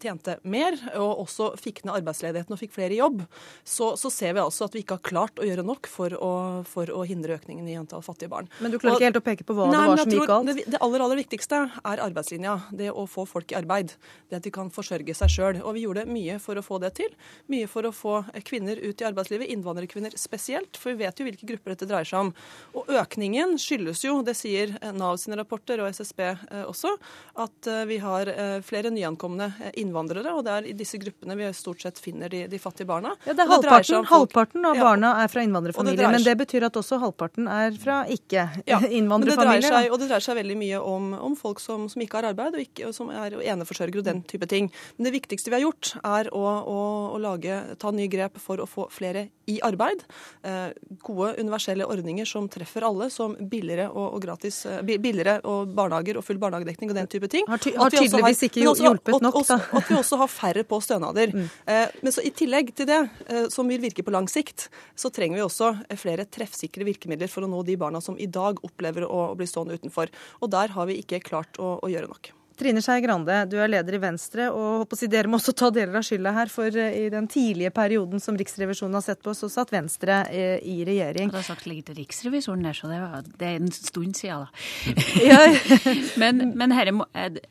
tjente 0.00 0.36
mer, 0.48 0.76
og 1.00 1.24
også 1.24 1.50
fikk 1.60 1.82
ned 1.84 1.98
arbeidsledigheten 1.98 2.54
og 2.54 2.60
fikk 2.60 2.74
flere 2.76 2.94
i 2.94 3.00
jobb, 3.00 3.22
så, 3.66 3.92
så 4.00 4.10
ser 4.12 4.36
vi 4.36 4.42
altså 4.42 4.68
at 4.68 4.76
vi 4.76 4.84
ikke 4.84 4.98
har 4.98 5.06
klart 5.06 5.42
å 5.42 5.46
gjøre 5.46 5.66
nok 5.66 5.88
for 5.90 6.14
å, 6.16 6.32
for 6.68 6.90
å 6.92 7.04
hindre 7.08 7.36
økningen 7.38 7.68
i 7.70 7.76
antall 7.80 8.04
fattige 8.04 8.13
fattige 8.14 8.32
barn. 8.32 8.48
Men 8.62 8.72
du 8.72 8.78
klarer 8.78 8.94
og, 8.94 9.02
ikke 9.02 9.10
helt 9.10 9.20
å 9.20 9.24
peke 9.26 9.46
på 9.46 9.56
hva 9.58 9.68
nei, 9.70 9.82
det 9.82 9.92
var 9.92 10.02
som 10.02 10.14
gikk 10.14 10.30
galt? 10.30 10.48
Det, 10.48 10.66
det, 10.72 10.80
aller 10.86 11.04
aller 11.04 11.20
viktigste 11.20 11.60
er 11.82 12.02
arbeidslinja. 12.04 12.54
Det 12.72 12.90
å 12.94 13.06
få 13.10 13.26
folk 13.28 13.52
i 13.52 13.58
arbeid. 13.58 13.94
Det 14.30 14.38
at 14.38 14.46
de 14.46 14.52
kan 14.54 14.70
forsørge 14.72 15.16
seg 15.18 15.32
sjøl. 15.32 15.60
Og 15.62 15.76
vi 15.76 15.84
gjorde 15.84 16.06
mye 16.08 16.38
for 16.42 16.58
å 16.58 16.64
få 16.64 16.80
det 16.82 16.94
til. 17.00 17.12
Mye 17.52 17.68
for 17.70 17.88
å 17.88 17.92
få 17.94 18.20
kvinner 18.46 18.80
ut 18.80 19.02
i 19.02 19.08
arbeidslivet, 19.08 19.50
innvandrerkvinner 19.54 20.14
spesielt. 20.20 20.78
For 20.80 20.94
vi 20.94 21.04
vet 21.04 21.20
jo 21.20 21.28
hvilke 21.28 21.48
grupper 21.48 21.74
dette 21.74 21.88
dreier 21.90 22.08
seg 22.08 22.28
om. 22.28 22.32
Og 22.78 22.90
økningen 22.94 23.56
skyldes 23.60 24.04
jo, 24.06 24.20
det 24.26 24.36
sier 24.38 24.76
Nav 24.94 25.18
sine 25.20 25.38
rapporter 25.38 25.82
og 25.82 25.90
SSB 25.90 26.22
eh, 26.26 26.64
også, 26.64 26.94
at 27.42 27.70
eh, 27.70 27.84
vi 27.90 27.98
har 28.02 28.30
eh, 28.30 28.58
flere 28.64 28.92
nyankomne 28.94 29.50
innvandrere. 29.80 30.34
Og 30.34 30.44
det 30.46 30.54
er 30.54 30.70
i 30.70 30.76
disse 30.76 31.00
gruppene 31.02 31.36
vi 31.38 31.50
stort 31.56 31.84
sett 31.84 32.00
finner 32.02 32.32
de, 32.32 32.44
de 32.50 32.60
fattige 32.60 32.88
barna. 32.88 33.14
Ja, 33.26 33.34
det 33.34 33.44
er 33.44 33.50
halvparten, 33.50 34.08
halvparten 34.10 34.68
av 34.68 34.80
barna 34.80 35.14
er 35.22 35.30
fra 35.32 35.44
innvandrerfamilier, 35.46 36.10
men 36.12 36.24
det 36.24 36.36
betyr 36.40 36.68
at 36.68 36.78
også 36.78 37.00
halvparten 37.02 37.48
er 37.50 37.74
fra 37.80 38.03
ikke-innvandrerfamilier. 38.10 39.70
Ja, 39.70 39.92
og 39.92 40.00
det 40.00 40.08
dreier 40.10 40.24
seg 40.24 40.38
veldig 40.40 40.56
mye 40.60 40.80
om, 40.80 41.12
om 41.30 41.36
folk 41.38 41.62
som, 41.62 41.88
som, 41.92 42.02
ikke 42.04 42.20
har 42.20 42.30
arbeid, 42.32 42.58
og, 42.58 42.64
ikke, 42.66 42.88
og 42.90 42.96
som 42.96 43.12
er 43.14 43.36
eneforsørgere 43.54 44.02
og 44.02 44.08
den 44.08 44.22
type 44.30 44.48
ting. 44.50 44.70
Men 44.96 45.08
det 45.08 45.14
viktigste 45.16 45.52
vi 45.52 45.58
har 45.58 45.64
gjort, 45.66 45.94
er 46.02 46.30
å, 46.34 46.44
å, 46.44 46.80
å 47.14 47.22
lage, 47.22 47.60
ta 47.80 47.92
nye 47.94 48.10
grep 48.12 48.40
for 48.42 48.62
å 48.62 48.68
få 48.68 48.88
flere 48.92 49.28
i 49.50 49.58
arbeid. 49.64 50.04
Eh, 50.44 50.70
gode 51.04 51.34
universelle 51.40 51.86
ordninger 51.88 52.28
som 52.28 52.46
treffer 52.48 52.86
alle, 52.86 53.10
som 53.12 53.34
billigere 53.36 53.90
og, 53.90 54.16
og 54.16 54.22
gratis 54.24 54.62
eh, 54.68 54.80
billigere 54.84 55.38
og 55.48 55.74
barnehager 55.76 56.18
og 56.20 56.24
full 56.26 56.40
barnehagedekning 56.40 56.92
og 56.92 56.98
den 56.98 57.10
type 57.12 57.28
ting. 57.32 57.48
Har, 57.50 57.60
ty 57.62 57.74
har 57.76 57.92
tydeligvis 57.92 58.40
har, 58.40 58.48
ikke 58.48 58.64
også, 58.70 58.86
hjulpet 58.88 59.26
nok, 59.26 59.40
da. 59.48 59.58
At 59.80 59.90
vi 59.90 59.98
også 59.98 60.20
har 60.22 60.32
færre 60.32 60.64
på 60.68 60.80
stønader. 60.84 61.34
Mm. 61.34 61.48
Eh, 61.74 61.96
men 62.04 62.16
så 62.16 62.24
i 62.24 62.32
tillegg 62.34 62.72
til 62.76 62.88
det, 62.88 63.00
eh, 63.28 63.46
som 63.52 63.68
vil 63.68 63.82
virke 63.84 64.04
på 64.06 64.14
lang 64.14 64.28
sikt, 64.30 64.68
så 64.96 65.12
trenger 65.14 65.40
vi 65.40 65.44
også 65.44 65.72
flere 66.00 66.26
treffsikre 66.28 66.86
virkemidler 66.88 67.30
for 67.30 67.44
å 67.44 67.50
nå 67.50 67.62
de 67.66 67.76
barna 67.80 67.93
barna 67.94 68.00
som 68.00 68.18
i 68.18 68.26
dag 68.26 68.58
opplever 68.64 69.06
å, 69.06 69.34
bli 69.36 69.46
stående 69.46 69.74
utenfor. 69.78 70.10
Og 70.42 70.50
der 70.50 70.74
har 70.74 70.86
vi 70.86 70.98
ikke 71.00 71.22
klart 71.22 71.58
å, 71.58 71.78
å 71.82 71.88
gjøre 71.90 72.10
nok. 72.10 72.32
Trine 72.54 72.78
Skei 72.84 73.00
Grande, 73.02 73.34
du 73.50 73.56
er 73.58 73.70
leder 73.70 73.96
i 73.96 73.98
Venstre, 73.98 74.46
og 74.54 74.84
håper 74.84 74.98
si 74.98 75.08
dere 75.10 75.26
må 75.30 75.40
også 75.40 75.54
ta 75.58 75.72
deler 75.74 75.98
av 75.98 76.04
skylda 76.06 76.30
her. 76.36 76.50
For 76.52 76.76
eh, 76.78 77.00
i 77.02 77.08
den 77.10 77.26
tidlige 77.30 77.72
perioden 77.74 78.22
som 78.22 78.36
Riksrevisjonen 78.38 78.94
har 78.94 79.02
sett 79.02 79.22
på, 79.24 79.34
så 79.34 79.48
satt 79.50 79.72
Venstre 79.74 80.20
eh, 80.30 80.62
i 80.62 80.76
regjering. 80.86 81.32
Det 81.32 81.40
har 81.40 81.48
sagt 81.48 81.66
ligge 81.66 81.88
til 81.88 81.98
Riksrevisjonen 81.98 82.68
der, 82.68 82.76
så 82.78 82.90
det, 82.92 83.00
var, 83.02 83.24
det, 83.26 83.48
er 83.48 83.58
en 83.58 83.74
stund 83.74 84.14
siden, 84.14 84.44
da. 84.46 84.52
men, 86.22 86.44
men 86.54 86.74
herre, 86.76 86.94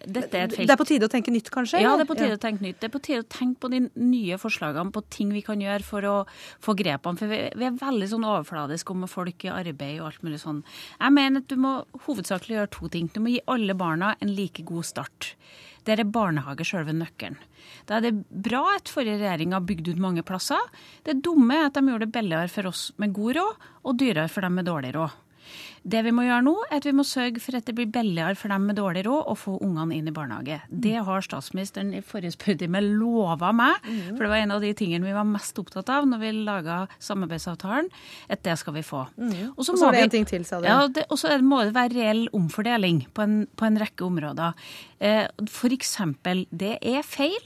dette 0.08 0.40
er 0.40 0.48
et 0.48 0.56
felt 0.56 0.72
Det 0.72 0.78
er 0.78 0.80
på 0.80 0.88
tide 0.88 1.10
å 1.10 1.12
tenke 1.12 1.36
nytt, 1.36 1.52
kanskje? 1.52 1.84
Ja, 1.84 1.98
det 2.00 2.08
er 2.08 2.12
på 2.14 2.18
tide 2.22 2.32
ja. 2.32 2.40
å 2.40 2.44
tenke 2.46 2.64
nytt. 2.64 2.80
Det 2.80 2.88
er 2.88 2.96
på 2.96 3.04
tide 3.04 3.26
å 3.26 3.28
tenke 3.28 3.60
på 3.66 3.74
de 3.76 3.84
nye 4.00 4.40
forslagene, 4.40 4.96
på 4.96 5.04
ting 5.12 5.36
vi 5.36 5.44
kan 5.44 5.60
gjøre 5.60 5.84
for 5.84 6.08
å 6.08 6.16
få 6.64 6.78
grepene. 6.80 7.20
For 7.20 7.32
vi, 7.34 7.42
vi 7.60 7.68
er 7.68 7.76
veldig 7.84 8.12
sånn 8.14 8.30
overfladiske 8.30 8.96
om 8.96 9.04
folk 9.12 9.50
i 9.50 9.52
arbeid 9.52 10.00
og 10.00 10.14
alt 10.14 10.24
mulig 10.24 10.40
sånn. 10.46 10.64
Jeg 10.96 11.18
mener 11.20 11.44
at 11.44 11.52
du 11.52 11.60
må 11.60 11.76
hovedsakelig 12.08 12.62
gjøre 12.62 12.74
to 12.80 12.94
ting. 12.96 13.12
Du 13.12 13.20
må 13.20 13.36
gi 13.36 13.44
alle 13.52 13.76
barna 13.76 14.16
en 14.24 14.32
like 14.32 14.64
god 14.64 14.88
start. 14.88 14.93
Der 15.84 16.00
er 16.00 16.08
barnehage 16.08 16.66
selve 16.66 16.94
nøkkelen. 16.96 17.40
Da 17.88 17.98
er 17.98 18.06
det 18.06 18.14
bra 18.30 18.62
at 18.78 18.92
forrige 18.92 19.20
regjering 19.20 19.56
har 19.56 19.66
bygd 19.68 19.90
ut 19.92 20.00
mange 20.00 20.24
plasser. 20.24 20.62
Det 21.04 21.20
dumme 21.24 21.58
er 21.58 21.68
at 21.68 21.76
de 21.76 21.84
gjorde 21.84 22.06
det 22.06 22.16
billigere 22.16 22.52
for 22.52 22.70
oss 22.72 22.92
med 22.98 23.16
god 23.16 23.36
råd, 23.40 23.68
og 23.84 24.00
dyrere 24.00 24.32
for 24.32 24.46
dem 24.46 24.56
med 24.60 24.70
dårlig 24.70 24.94
råd. 24.96 25.12
Det 25.84 26.00
vi 26.06 26.14
må 26.16 26.24
gjøre 26.24 26.46
nå, 26.46 26.54
er 26.70 26.80
at 26.80 26.86
vi 26.88 26.94
må 26.96 27.04
sørge 27.08 27.42
for 27.44 27.58
at 27.58 27.68
det 27.68 27.76
blir 27.76 27.90
billigere 27.92 28.38
for 28.40 28.54
dem 28.54 28.70
med 28.70 28.78
dårlig 28.80 29.04
råd 29.08 29.32
å 29.32 29.36
få 29.36 29.58
ungene 29.66 29.98
inn 29.98 30.08
i 30.08 30.14
barnehage. 30.16 30.62
Det 30.70 30.96
har 31.08 31.26
statsministeren 31.26 31.92
i 31.98 32.04
forrige 32.06 32.38
spørretime 32.38 32.80
lova 32.86 33.52
meg, 33.56 33.84
mm. 33.84 34.14
for 34.14 34.24
det 34.24 34.32
var 34.32 34.44
en 34.44 34.56
av 34.56 34.64
de 34.64 34.72
tingene 34.80 35.10
vi 35.10 35.16
var 35.16 35.28
mest 35.28 35.60
opptatt 35.60 35.92
av 35.92 36.08
når 36.08 36.24
vi 36.24 36.32
laga 36.48 36.78
samarbeidsavtalen, 37.04 37.92
at 38.32 38.46
det 38.48 38.56
skal 38.62 38.78
vi 38.78 38.86
få. 38.88 39.04
Mm. 39.18 39.52
Og 39.58 39.68
så 39.68 39.76
er 39.90 39.98
det 39.98 40.06
en 40.08 40.16
ting 40.16 40.30
til, 40.30 40.48
sa 40.48 40.62
du. 40.64 40.70
Ja, 40.70 40.80
og 40.88 41.20
så 41.20 41.36
må 41.44 41.66
det 41.68 41.76
være 41.76 41.98
reell 41.98 42.26
omfordeling 42.36 43.04
på 43.14 43.28
en, 43.28 43.38
på 43.60 43.68
en 43.68 43.82
rekke 43.84 44.08
områder. 44.08 44.56
Eh, 45.04 45.28
eksempel, 45.74 46.46
det 46.52 46.78
er 46.80 47.04
feil 47.04 47.42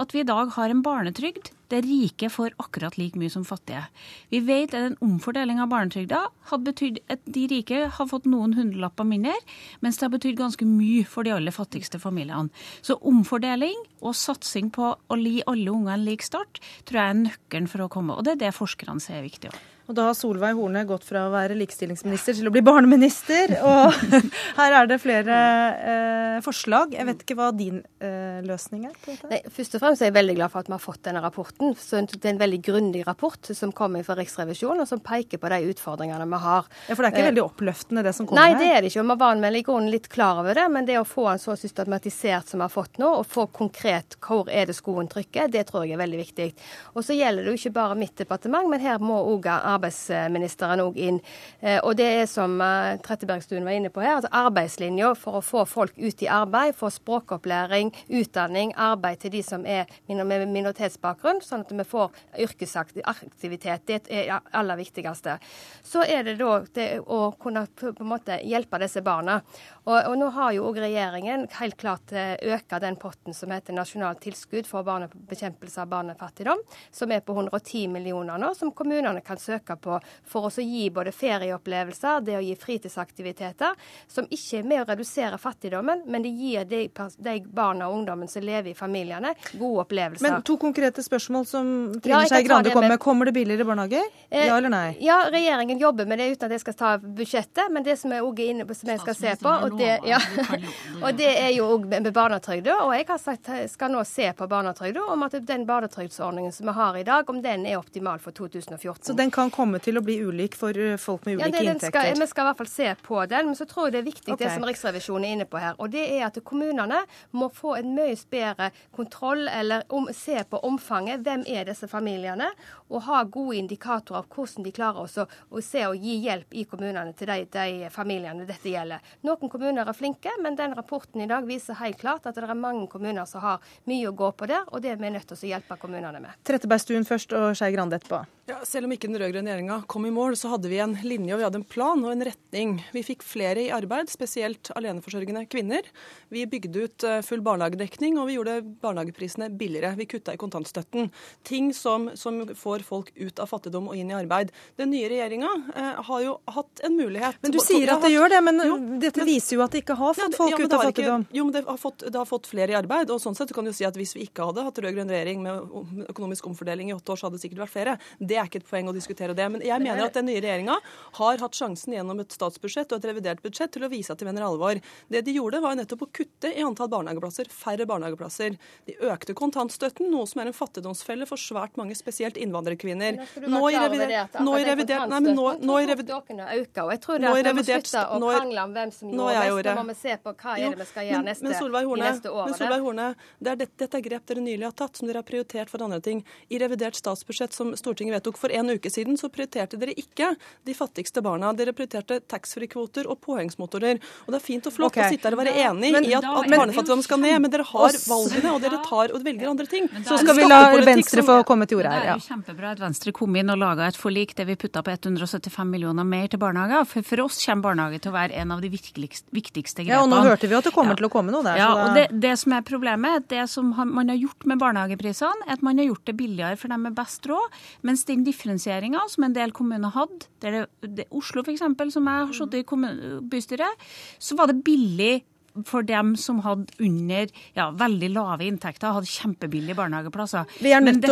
at 0.00 0.14
vi 0.14 0.22
i 0.22 0.28
dag 0.28 0.52
har 0.54 0.72
en 0.72 0.84
barnetrygd 0.84 1.52
der 1.72 1.84
rike 1.86 2.28
får 2.28 2.52
akkurat 2.60 2.98
like 3.00 3.18
mye 3.18 3.32
som 3.32 3.44
fattige. 3.48 3.86
Vi 4.32 4.42
vet 4.44 4.74
at 4.76 4.90
en 4.90 4.98
omfordeling 5.04 5.60
av 5.62 5.70
barnetrygda 5.72 6.20
hadde 6.50 6.68
betydd 6.68 7.00
at 7.12 7.24
de 7.24 7.46
rike 7.48 7.86
har 7.96 8.10
fått 8.10 8.28
noen 8.28 8.52
hundrelapper 8.58 9.08
mindre, 9.08 9.34
mens 9.80 9.96
det 9.96 10.06
har 10.06 10.14
betydd 10.14 10.40
ganske 10.40 10.68
mye 10.68 11.06
for 11.08 11.24
de 11.24 11.32
aller 11.32 11.54
fattigste 11.54 12.00
familiene. 12.02 12.52
Så 12.84 12.98
omfordeling 13.00 13.78
og 14.02 14.16
satsing 14.18 14.68
på 14.74 14.92
å 14.92 15.20
gi 15.22 15.40
alle 15.48 15.72
unger 15.72 15.96
en 15.96 16.08
lik 16.08 16.24
start 16.26 16.60
tror 16.84 17.00
jeg 17.00 17.14
er 17.14 17.22
nøkkelen 17.24 17.70
for 17.72 17.86
å 17.86 17.92
komme. 17.92 18.16
Og 18.16 18.26
det 18.26 18.36
er 18.36 18.44
det 18.48 18.56
forskerne 18.58 19.00
sier 19.00 19.22
er 19.22 19.30
viktig 19.30 19.52
òg. 19.52 19.71
Og 19.90 19.96
da 19.98 20.06
har 20.08 20.16
Solveig 20.16 20.54
Horne 20.58 20.84
gått 20.86 21.04
fra 21.06 21.24
å 21.26 21.32
være 21.32 21.56
likestillingsminister 21.58 22.36
til 22.38 22.48
å 22.48 22.52
bli 22.54 22.62
barneminister. 22.64 23.56
Og 23.66 23.96
her 24.60 24.76
er 24.78 24.90
det 24.90 24.98
flere 25.02 25.38
eh, 25.74 26.36
forslag. 26.44 26.94
Jeg 26.96 27.08
vet 27.08 27.24
ikke 27.24 27.36
hva 27.38 27.50
din 27.56 27.80
eh, 28.02 28.38
løsning 28.46 28.86
er 28.88 28.94
på 28.94 29.10
dette? 29.10 29.30
Nei, 29.32 29.40
først 29.52 29.76
og 29.76 29.82
fremst 29.82 30.04
er 30.04 30.12
jeg 30.12 30.16
veldig 30.18 30.36
glad 30.38 30.52
for 30.54 30.62
at 30.62 30.70
vi 30.70 30.76
har 30.76 30.82
fått 30.82 31.02
denne 31.08 31.22
rapporten. 31.24 31.74
Så 31.78 32.02
det 32.12 32.20
er 32.22 32.34
en 32.34 32.42
veldig 32.42 32.60
grundig 32.64 33.02
rapport 33.08 33.52
som 33.58 33.74
kommer 33.74 34.06
fra 34.06 34.16
Riksrevisjonen, 34.18 34.84
og 34.84 34.90
som 34.90 35.02
peker 35.02 35.42
på 35.42 35.50
de 35.52 35.72
utfordringene 35.72 36.28
vi 36.30 36.42
har. 36.46 36.70
Ja, 36.86 36.94
For 36.94 37.02
det 37.02 37.10
er 37.10 37.16
ikke 37.16 37.24
eh, 37.24 37.30
veldig 37.32 37.44
oppløftende 37.44 38.06
det 38.06 38.14
som 38.16 38.28
kommer 38.30 38.46
her? 38.46 38.54
Nei, 38.54 38.62
det 38.62 38.70
er 38.70 38.80
det 38.80 38.92
ikke. 38.92 39.02
og 39.02 39.10
Vi 39.10 39.18
var 39.24 39.42
vel 39.46 39.58
i 39.58 39.64
grunnen 39.66 39.92
litt 39.92 40.08
klar 40.12 40.42
over 40.44 40.58
det, 40.58 40.68
men 40.72 40.88
det 40.88 41.00
å 41.00 41.06
få 41.08 41.26
en 41.32 41.42
så 41.42 41.56
systematisert 41.58 42.52
som 42.52 42.62
vi 42.62 42.68
har 42.68 42.72
fått 42.72 43.02
nå, 43.02 43.10
og 43.18 43.26
få 43.28 43.48
konkret 43.52 44.18
hvor 44.22 44.50
er 44.52 44.70
det 44.70 44.78
skoen 44.78 45.10
trykker, 45.10 45.50
det 45.52 45.66
tror 45.68 45.86
jeg 45.86 45.96
er 45.96 46.02
veldig 46.04 46.22
viktig. 46.22 46.48
Og 46.94 47.02
så 47.06 47.18
gjelder 47.18 47.44
det 47.44 47.54
jo 47.54 47.60
ikke 47.60 47.76
bare 47.76 47.98
mitt 47.98 48.14
departement, 48.18 48.70
men 48.70 48.82
her 48.82 49.02
må 49.02 49.18
òg 49.32 49.50
arbeidsministeren 49.72 50.82
òg 50.84 50.98
inn. 51.00 51.20
Eh, 51.60 51.78
og 51.80 51.96
det 51.98 52.08
er 52.20 52.28
som 52.30 52.54
eh, 52.62 52.98
Trettebergstuen 53.04 53.66
var 53.66 53.76
inne 53.76 53.92
på 53.92 54.02
her, 54.04 54.18
altså 54.18 54.32
arbeidslinja 54.42 55.12
for 55.18 55.40
å 55.40 55.44
få 55.44 55.64
folk 55.68 55.98
ut 55.98 56.24
i 56.24 56.30
arbeid, 56.30 56.76
få 56.78 56.90
språkopplæring, 56.92 57.92
utdanning, 58.20 58.74
arbeid 58.76 59.22
til 59.24 59.34
de 59.36 59.42
som 59.46 59.66
er 59.66 59.90
med 60.08 60.46
minoritetsbakgrunn, 60.52 61.42
sånn 61.44 61.64
at 61.66 61.74
vi 61.76 61.88
får 61.88 62.12
yrkesaktivitet. 62.46 63.86
Det 63.86 64.00
er 64.00 64.28
det 64.30 64.40
aller 64.58 64.80
viktigste. 64.80 65.38
Så 65.84 66.04
er 66.06 66.26
det 66.26 66.38
da 66.40 66.60
det 66.74 66.88
å 67.02 67.32
kunne 67.40 67.66
på 67.76 67.92
en 67.92 68.12
måte 68.12 68.38
hjelpe 68.46 68.80
disse 68.82 69.02
barna. 69.04 69.40
Og, 69.84 69.96
og 69.98 70.14
nå 70.18 70.28
har 70.36 70.52
jo 70.54 70.66
òg 70.68 70.78
regjeringen 70.84 71.48
helt 71.58 71.76
klart 71.80 72.12
økt 72.14 72.74
den 72.82 72.96
potten 73.00 73.34
som 73.34 73.50
heter 73.50 73.74
nasjonalt 73.74 74.20
tilskudd 74.22 74.68
for 74.68 74.86
bekjempelse 75.28 75.82
av 75.82 75.90
barnefattigdom, 75.90 76.60
som 76.94 77.12
er 77.12 77.22
på 77.24 77.34
110 77.34 77.88
millioner 77.90 78.38
nå, 78.38 78.52
som 78.54 78.70
kommunene 78.76 79.20
kan 79.26 79.40
søke 79.40 79.76
på 79.82 79.98
for 80.28 80.48
å 80.48 80.62
gi 80.62 80.86
både 80.94 81.12
ferieopplevelser, 81.14 82.22
det 82.26 82.38
å 82.38 82.42
gi 82.44 82.54
fritidsaktiviteter, 82.58 83.74
som 84.10 84.28
ikke 84.30 84.60
er 84.60 84.68
med 84.68 84.84
å 84.84 84.86
redusere 84.92 85.38
fattigdommen, 85.42 86.04
men 86.06 86.24
det 86.24 86.32
gir 86.36 86.68
de, 86.68 86.84
de 87.18 87.36
barna 87.50 87.90
og 87.90 87.98
ungdommen 88.00 88.30
som 88.30 88.44
lever 88.46 88.72
i 88.72 88.76
familiene, 88.78 89.34
gode 89.52 89.86
opplevelser. 89.86 90.26
Men 90.28 90.46
to 90.46 90.58
konkrete 90.62 91.02
spørsmål 91.04 91.48
som 91.48 91.72
Trine 91.98 92.22
Skei 92.30 92.46
Grande 92.46 92.72
kom 92.74 92.86
med. 92.86 93.00
Kommer 93.02 93.26
det 93.26 93.34
billigere 93.34 93.66
barnehager? 93.66 94.06
Eh, 94.30 94.46
ja 94.46 94.56
eller 94.56 94.70
nei? 94.70 94.94
Ja, 95.02 95.18
regjeringen 95.32 95.80
jobber 95.80 96.06
med 96.06 96.20
det 96.22 96.30
uten 96.32 96.46
at 96.46 96.56
jeg 96.56 96.62
skal 96.62 96.78
ta 96.78 96.94
budsjettet, 97.02 97.66
men 97.72 97.84
det 97.86 97.98
som 97.98 98.12
jeg 98.14 98.22
også 98.22 98.44
er 98.44 98.54
inne 98.54 98.66
på 98.68 98.76
som 98.78 98.92
jeg 98.92 99.02
skal 99.02 99.18
se 99.18 99.34
på, 99.42 99.50
og 99.50 99.71
det, 99.78 99.98
ja, 100.08 100.18
og 101.04 101.14
det 101.18 101.30
er 101.30 101.50
jo 101.56 101.68
òg 101.74 101.86
med 101.92 102.10
barnetrygda. 102.14 102.78
Og 102.84 102.94
jeg 102.96 103.06
har 103.08 103.20
sagt 103.20 103.50
skal 103.72 103.92
nå 103.92 104.02
se 104.08 104.28
på 104.36 104.48
barnetrygda, 104.50 105.04
om 105.12 105.26
at 105.26 105.36
den 105.46 105.66
barnetrygdsordningen 105.68 106.52
som 106.52 106.70
vi 106.70 106.76
har 106.76 106.98
i 106.98 107.04
dag, 107.06 107.30
om 107.30 107.42
den 107.42 107.66
er 107.66 107.78
optimal 107.80 108.20
for 108.22 108.34
2014. 108.36 109.04
Så 109.06 109.16
den 109.18 109.30
kan 109.30 109.50
komme 109.50 109.80
til 109.82 109.98
å 109.98 110.04
bli 110.04 110.18
ulik 110.22 110.56
for 110.58 110.76
eh, 110.76 110.96
folk 111.00 111.26
med 111.26 111.38
ulike 111.38 111.48
ja, 111.48 111.52
det, 111.52 111.64
inntekter? 111.70 112.08
Skal, 112.12 112.20
vi 112.20 112.28
skal 112.30 112.44
i 112.44 112.50
hvert 112.50 112.60
fall 112.62 112.72
se 112.72 112.88
på 113.02 113.22
den. 113.30 113.50
Men 113.50 113.58
så 113.58 113.66
tror 113.68 113.88
jeg 113.88 113.96
det 113.96 114.02
er 114.02 114.08
viktig 114.08 114.34
okay. 114.34 114.46
det 114.46 114.54
som 114.54 114.66
Riksrevisjonen 114.68 115.28
er 115.28 115.36
inne 115.36 115.48
på 115.48 115.60
her. 115.62 115.78
Og 115.78 115.92
det 115.92 116.04
er 116.16 116.26
at 116.28 116.38
kommunene 116.44 117.02
må 117.36 117.48
få 117.54 117.76
en 117.80 117.94
mye 117.96 118.16
bedre 118.32 118.70
kontroll, 118.94 119.46
eller 119.48 119.86
om, 119.92 120.08
se 120.14 120.42
på 120.48 120.60
omfanget. 120.68 121.24
Hvem 121.26 121.44
er 121.48 121.68
disse 121.70 121.88
familiene? 121.90 122.50
Og 122.92 123.04
ha 123.06 123.22
gode 123.24 123.56
indikatorer 123.62 124.22
av 124.22 124.28
hvordan 124.32 124.66
de 124.66 124.74
klarer 124.74 125.06
også 125.06 125.26
å 125.50 125.62
se 125.64 125.84
og 125.88 125.96
gi 125.96 126.18
hjelp 126.26 126.54
i 126.56 126.66
kommunene 126.68 127.14
til 127.16 127.30
de, 127.30 127.46
de 127.52 127.90
familiene 127.92 128.46
dette 128.48 128.72
gjelder. 128.72 129.02
Noen 129.26 129.48
kommuner 129.48 129.61
er 129.62 129.92
flinke, 129.94 130.30
men 130.42 130.56
den 130.56 130.74
rapporten 130.74 131.20
i 131.22 131.28
dag 131.30 131.46
viser 131.46 131.78
helt 131.80 131.98
klart 132.00 132.26
at 132.26 132.34
det 132.34 132.44
er 132.44 132.54
mange 132.54 132.86
kommuner 132.88 133.26
som 133.26 133.40
har 133.40 133.60
mye 133.84 134.08
å 134.08 134.12
gå 134.12 134.32
på 134.32 134.46
der, 134.50 134.64
og 134.68 134.82
det 134.82 134.90
er 134.92 135.00
vi 135.00 135.10
nødt 135.10 135.28
til 135.28 135.36
å 135.36 135.50
hjelpe 135.54 135.78
kommunene 135.78 136.20
med. 136.20 136.30
Trettebergstuen 136.44 137.06
først 137.08 137.32
og 137.32 137.52
Skei 137.56 137.72
Grande 137.74 137.96
etterpå. 137.98 138.24
Ja, 138.50 138.56
selv 138.66 138.88
om 138.88 138.92
ikke 138.94 139.06
den 139.06 139.20
rød-grønne 139.22 139.52
regjeringa 139.52 139.76
kom 139.86 140.02
i 140.02 140.10
mål, 140.10 140.34
så 140.34 140.48
hadde 140.50 140.66
vi 140.66 140.80
en 140.82 140.96
linje 141.06 141.30
og 141.30 141.38
vi 141.38 141.44
hadde 141.46 141.60
en 141.60 141.66
plan 141.68 142.00
og 142.02 142.10
en 142.10 142.24
retning. 142.26 142.72
Vi 142.90 143.04
fikk 143.06 143.20
flere 143.22 143.62
i 143.62 143.68
arbeid, 143.70 144.10
spesielt 144.10 144.72
aleneforsørgende 144.74 145.44
kvinner. 145.46 145.86
Vi 146.26 146.42
bygde 146.50 146.82
ut 146.82 147.06
eh, 147.06 147.20
full 147.22 147.44
barnehagedekning, 147.46 148.18
og 148.18 148.26
vi 148.26 148.34
gjorde 148.34 148.56
barnehageprisene 148.82 149.46
billigere. 149.60 149.92
Vi 149.94 150.08
kutta 150.10 150.34
i 150.34 150.40
kontantstøtten. 150.42 151.12
Ting 151.46 151.68
som, 151.70 152.08
som, 152.18 152.40
får 152.58 152.82
folk 152.82 153.12
ut 153.14 153.38
av 153.38 153.46
fattigdom 153.46 153.92
og 153.92 154.00
inn 154.00 154.10
i 154.10 154.16
arbeid. 154.18 154.50
Den 154.80 154.90
nye 154.90 155.06
regjeringa 155.12 155.52
eh, 155.78 156.02
har 156.10 156.26
jo 156.26 156.34
hatt 156.56 156.82
en 156.82 156.98
mulighet 156.98 157.38
Men 157.46 157.54
du 157.54 157.60
sier 157.62 157.94
at 157.94 158.02
det 158.02 158.10
gjør 158.10 158.34
det, 158.34 158.42
men 158.42 158.58
jo, 158.66 158.80
dette 159.06 159.28
viser 159.28 159.60
jo 159.60 159.62
at 159.62 159.78
det 159.78 159.84
ikke 159.84 160.00
har 160.02 160.18
fått 160.18 160.40
folk 160.40 160.56
ja, 160.56 160.58
ut 160.58 160.76
av 160.80 160.84
fattigdom. 160.88 161.28
Ikke, 161.28 161.38
jo, 161.38 161.46
men 161.46 161.54
det 161.60 161.64
har, 161.70 161.78
fått, 161.78 162.08
det 162.08 162.18
har, 162.18 162.26
fått, 162.26 162.50
flere 162.50 162.74
i 162.74 162.78
arbeid. 162.82 163.14
og 163.14 163.22
sånn 163.22 163.38
sett 163.38 163.54
kan 163.54 163.70
du 163.70 163.70
si 163.70 163.86
at 163.86 163.94
Hvis 163.94 164.16
vi 164.18 164.26
ikke 164.26 164.50
hadde 164.50 164.66
hatt 164.66 164.82
rød-grønn 164.82 165.14
regjering 165.14 165.46
med 165.46 166.10
økonomisk 166.10 166.50
omfordeling 166.50 166.90
i 166.90 166.98
åtte 166.98 167.14
år, 167.14 167.22
så 167.22 167.30
hadde 167.30 167.38
det 167.38 167.46
sikkert 167.46 167.68
vært 167.68 167.76
flere. 167.78 167.98
Det 168.32 168.38
er 168.40 168.48
ikke 168.48 168.62
et 168.62 168.68
poeng 168.68 168.88
å 168.88 168.96
diskutere 168.96 169.36
det. 169.36 169.48
Men 169.52 169.64
jeg 169.66 169.84
mener 169.84 170.06
at 170.06 170.16
den 170.16 170.28
nye 170.30 170.40
regjeringa 170.40 170.78
har 171.18 171.44
hatt 171.44 171.58
sjansen 171.58 171.96
gjennom 171.96 172.22
et 172.24 172.32
statsbudsjett 172.32 172.94
og 172.94 173.02
et 173.02 173.08
revidert 173.10 173.42
budsjett 173.44 173.74
til 173.76 173.84
å 173.84 173.92
vise 173.92 174.14
at 174.14 174.22
de 174.22 174.28
mener 174.28 174.46
alvor. 174.46 174.80
Det 175.12 175.24
de 175.26 175.36
gjorde, 175.36 175.60
var 175.62 175.76
nettopp 175.76 176.06
å 176.06 176.10
kutte 176.20 176.52
i 176.52 176.64
antall 176.64 176.90
barnehageplasser. 176.92 177.50
Færre 177.52 177.86
barnehageplasser. 177.88 178.56
De 178.88 178.96
økte 179.12 179.36
kontantstøtten, 179.36 180.08
noe 180.12 180.28
som 180.30 180.42
er 180.42 180.50
en 180.50 180.56
fattigdomsfelle 180.56 181.28
for 181.28 181.40
svært 181.40 181.76
mange, 181.80 181.96
spesielt 181.98 182.40
innvandrerkvinner. 182.40 183.20
Nå 183.44 183.62
i 183.68 183.76
revidert 183.76 184.40
Nå 184.42 184.56
i 184.58 184.66
revidert 184.66 185.10
Nei, 185.12 185.20
men 185.24 185.36
nå, 185.36 185.46
nå 185.60 185.78
i 185.82 185.86
revidert 185.90 186.32
jeg 186.32 187.00
tror 187.02 187.18
det 187.20 187.28
at 187.28 187.36
vi 187.36 187.52
må 187.56 187.64
slutte 187.66 188.02
å 188.06 188.18
krangle 188.22 188.64
om 188.64 188.72
hvem 188.76 188.92
som 188.94 189.12
gjorde 189.12 189.42
mest. 189.42 189.68
Nå 189.68 189.74
må 189.76 189.84
vi 189.88 189.96
se 189.98 190.16
på 190.22 190.34
hva 190.42 190.54
er 190.56 190.74
det 190.74 190.80
vi 190.80 190.86
skal 190.88 191.08
gjøre 191.08 191.26
neste, 191.26 191.46
men 191.46 191.56
Solveig 191.58 191.88
Horne, 191.90 192.10
neste. 192.10 192.32
Men 192.32 192.56
Solveig 192.58 192.86
Horne, 192.86 193.08
det 193.38 193.52
er 193.52 193.60
dette, 193.62 193.76
dette 193.82 193.98
er 193.98 194.04
grep 194.06 194.26
dere 194.30 194.44
nylig 194.44 194.68
har 194.68 194.76
tatt, 194.82 194.98
som 194.98 195.10
dere 195.10 195.22
har 195.22 195.28
prioritert 195.28 195.72
for 195.72 195.84
andre 195.84 196.00
ting. 196.04 196.22
I 196.48 196.60
revidert 196.62 196.98
statsbudsjett 196.98 197.52
som 197.56 197.74
Stortinget 197.78 198.14
vedtok 198.18 198.21
for 198.38 198.52
en 198.54 198.70
uke 198.70 198.90
siden, 198.92 199.18
så 199.18 199.30
prioriterte 199.32 199.78
dere 199.80 199.94
ikke 199.98 200.32
de 200.66 200.74
fattigste 200.76 201.22
barna. 201.24 201.52
Dere 201.56 201.74
prioriterte 201.76 202.20
taxfree-kvoter 202.30 203.08
og 203.10 203.20
påhengsmotorer. 203.24 204.00
Og 204.26 204.34
det 204.34 204.38
er 204.38 204.44
fint 204.44 204.68
og 204.68 204.74
flott 204.76 204.92
okay. 204.92 205.08
å 205.08 205.14
sitte 205.16 205.28
her 205.28 205.36
og 205.36 205.42
være 205.42 205.54
enig 205.66 205.92
men, 205.94 206.06
i 206.08 206.14
at, 206.16 206.26
at 206.26 206.48
barnefattigdom 206.52 207.02
skal 207.04 207.20
ned, 207.22 207.38
men 207.42 207.52
dere 207.52 207.66
har 207.68 207.98
valgene, 208.06 208.54
og 208.54 208.62
dere 208.62 208.80
tar 208.86 209.14
og 209.16 209.26
velger 209.26 209.50
andre 209.50 209.66
ting. 209.70 209.88
Så 210.06 210.20
skal 210.22 210.38
vi 210.38 210.46
la 210.46 210.60
Venstre 210.82 211.24
få 211.26 211.40
komme 211.48 211.66
til 211.70 211.80
ordet 211.80 211.92
her. 211.94 212.06
Ja. 212.12 212.16
Det 212.16 212.22
er 212.22 212.26
jo 212.26 212.34
kjempebra 212.34 212.72
at 212.76 212.82
Venstre 212.82 213.14
kom 213.16 213.36
inn 213.38 213.52
og 213.52 213.60
laga 213.60 213.88
et 213.90 213.98
forlik 213.98 214.34
der 214.38 214.48
vi 214.48 214.56
putta 214.60 214.82
på 214.84 214.94
175 214.94 215.68
millioner 215.68 216.06
mer 216.06 216.28
til 216.30 216.40
barnehager. 216.42 216.86
For, 216.88 217.06
for 217.06 217.24
oss 217.24 217.40
kommer 217.42 217.70
barnehage 217.70 218.02
til 218.02 218.12
å 218.12 218.16
være 218.16 218.38
en 218.42 218.54
av 218.54 218.62
de 218.62 218.70
viktigste 218.72 219.84
grepene. 219.84 219.92
Ja, 219.92 220.02
og 220.04 220.10
nå 220.12 220.22
hørte 220.26 220.50
vi 220.50 220.58
at 220.58 220.68
det 220.68 220.74
kommer 220.74 220.94
ja. 220.94 221.00
til 221.00 221.08
å 221.08 221.12
komme 221.12 221.34
noe 221.34 221.44
der. 221.46 221.60
Ja, 221.60 221.70
og 221.84 221.96
det, 221.98 222.06
det, 222.22 222.34
som 222.40 222.54
er 222.56 222.64
problemet, 222.66 223.28
det 223.32 223.46
som 223.50 223.72
man 223.72 224.12
har 224.12 224.18
gjort 224.20 224.46
med 224.48 224.60
barnehageprisene, 224.62 225.46
er 225.46 225.56
at 225.56 225.64
man 225.64 225.80
har 225.80 225.90
gjort 225.90 226.06
det 226.08 226.16
billigere 226.18 226.58
for 226.60 226.72
dem 226.72 226.86
med 226.88 226.96
best 226.96 227.26
råd, 227.30 227.60
mens 227.86 228.04
den 228.12 228.24
differensieringa 228.26 229.02
som 229.10 229.26
en 229.26 229.36
del 229.36 229.52
kommuner 229.56 229.92
hadde, 229.96 230.28
der 230.44 230.56
det, 230.56 230.94
det, 231.00 231.10
Oslo 231.10 231.44
f.eks., 231.44 231.64
som 231.64 232.08
jeg 232.08 232.28
har 232.28 232.32
sittet 232.36 232.62
i 232.62 233.20
bystyret, 233.32 233.86
så 234.22 234.38
var 234.38 234.52
det 234.52 234.62
billig 234.64 235.22
for 235.68 235.84
dem 235.84 236.14
som 236.16 236.38
hadde 236.44 236.72
under 236.80 237.28
ja, 237.56 237.66
veldig 237.76 238.08
lave 238.14 238.46
inntekter, 238.48 238.94
hadde 238.96 239.10
kjempebillige 239.10 239.76
barnehageplasser. 239.76 240.48
Vi 240.64 240.72
er 240.72 240.80
nødt, 240.80 241.02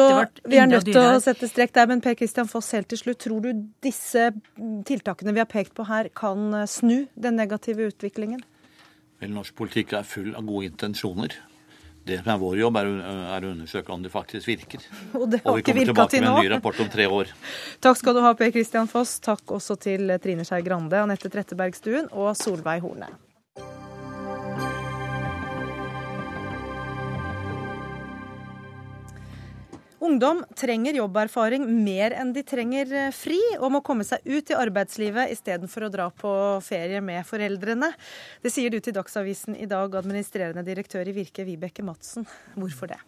til 0.88 1.00
å 1.00 1.18
sette 1.20 1.48
strek 1.50 1.74
der, 1.76 1.90
men 1.90 2.00
Per 2.04 2.16
Kristian 2.16 2.48
Foss, 2.48 2.70
helt 2.76 2.88
til 2.92 3.02
slutt. 3.02 3.20
Tror 3.20 3.44
du 3.44 3.66
disse 3.84 4.30
tiltakene 4.88 5.36
vi 5.36 5.42
har 5.42 5.50
pekt 5.50 5.74
på 5.76 5.84
her, 5.90 6.08
kan 6.16 6.62
snu 6.70 7.04
den 7.20 7.36
negative 7.36 7.90
utviklingen? 7.92 8.40
Vel, 9.20 9.34
Norsk 9.36 9.52
politikk 9.58 9.92
er 9.98 10.08
full 10.08 10.32
av 10.32 10.46
gode 10.48 10.70
intensjoner. 10.70 11.36
Det 12.10 12.20
som 12.22 12.32
er 12.34 12.42
vår 12.42 12.58
jobb, 12.58 12.80
er, 12.80 12.90
er 13.36 13.46
å 13.46 13.54
undersøke 13.54 13.94
om 13.94 14.02
det 14.02 14.10
faktisk 14.12 14.50
virker. 14.50 14.84
Og, 15.18 15.28
det 15.30 15.42
har 15.44 15.52
og 15.52 15.60
vi 15.60 15.66
kommer 15.68 15.90
tilbake 15.92 16.20
med 16.20 16.30
en 16.32 16.38
ny 16.42 16.52
rapport 16.56 16.82
om 16.82 16.90
tre 16.90 17.06
år. 17.06 17.32
Takk 17.84 18.02
skal 18.02 18.18
du 18.18 18.24
ha, 18.26 18.34
Per 18.38 18.52
Kristian 18.54 18.90
Foss. 18.90 19.18
Takk 19.24 19.56
også 19.60 19.78
til 19.80 20.10
Trine 20.22 20.46
Skei 20.48 20.62
Grande, 20.66 20.98
Anette 21.00 21.30
Trettebergstuen 21.32 22.10
og 22.10 22.32
Solveig 22.38 22.80
Horne. 22.84 23.12
Ungdom 30.00 30.38
trenger 30.56 30.96
jobberfaring 30.96 31.66
mer 31.84 32.14
enn 32.16 32.30
de 32.32 32.40
trenger 32.46 32.88
eh, 32.96 33.10
fri, 33.12 33.36
og 33.58 33.68
må 33.74 33.82
komme 33.84 34.06
seg 34.08 34.24
ut 34.24 34.48
i 34.48 34.56
arbeidslivet 34.56 35.28
istedenfor 35.34 35.84
å 35.84 35.90
dra 35.92 36.06
på 36.08 36.32
ferie 36.64 37.02
med 37.04 37.26
foreldrene. 37.28 37.90
Det 38.40 38.52
sier 38.52 38.72
du 38.72 38.78
til 38.80 38.96
Dagsavisen 38.96 39.58
i 39.60 39.68
dag, 39.68 39.92
administrerende 40.00 40.64
direktør 40.64 41.04
i 41.04 41.14
Virke, 41.18 41.44
Vibeke 41.44 41.84
Madsen. 41.84 42.24
Hvorfor 42.56 42.94
det? 42.94 43.00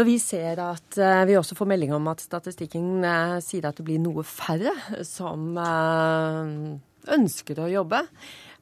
Når 0.00 0.08
vi 0.08 0.16
ser 0.22 0.62
at 0.64 0.96
uh, 0.96 1.26
vi 1.28 1.36
også 1.36 1.58
får 1.58 1.68
melding 1.68 1.92
om 1.92 2.08
at 2.08 2.24
statistikken 2.24 3.04
uh, 3.04 3.36
sier 3.44 3.68
at 3.68 3.76
det 3.76 3.84
blir 3.84 4.00
noe 4.00 4.24
færre 4.24 4.72
som 5.04 5.52
ønsker 7.10 7.60
å 7.60 7.68
jobbe, 7.68 8.06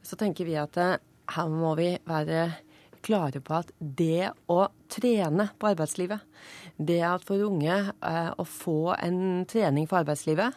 så 0.02 0.18
tenker 0.18 0.48
vi 0.48 0.58
at 0.58 0.74
her 0.78 1.52
må 1.52 1.76
vi 1.78 1.92
være 2.08 2.48
klare 3.04 3.42
på 3.44 3.58
at 3.60 3.72
det 3.78 4.30
å 4.50 4.60
trene 4.92 5.50
på 5.58 5.70
arbeidslivet, 5.72 6.24
det 6.78 7.00
at 7.06 7.26
for 7.26 7.42
unge 7.46 7.76
eh, 7.90 8.30
å 8.34 8.44
få 8.46 8.94
en 8.96 9.44
trening 9.50 9.88
for 9.90 10.02
arbeidslivet, 10.02 10.56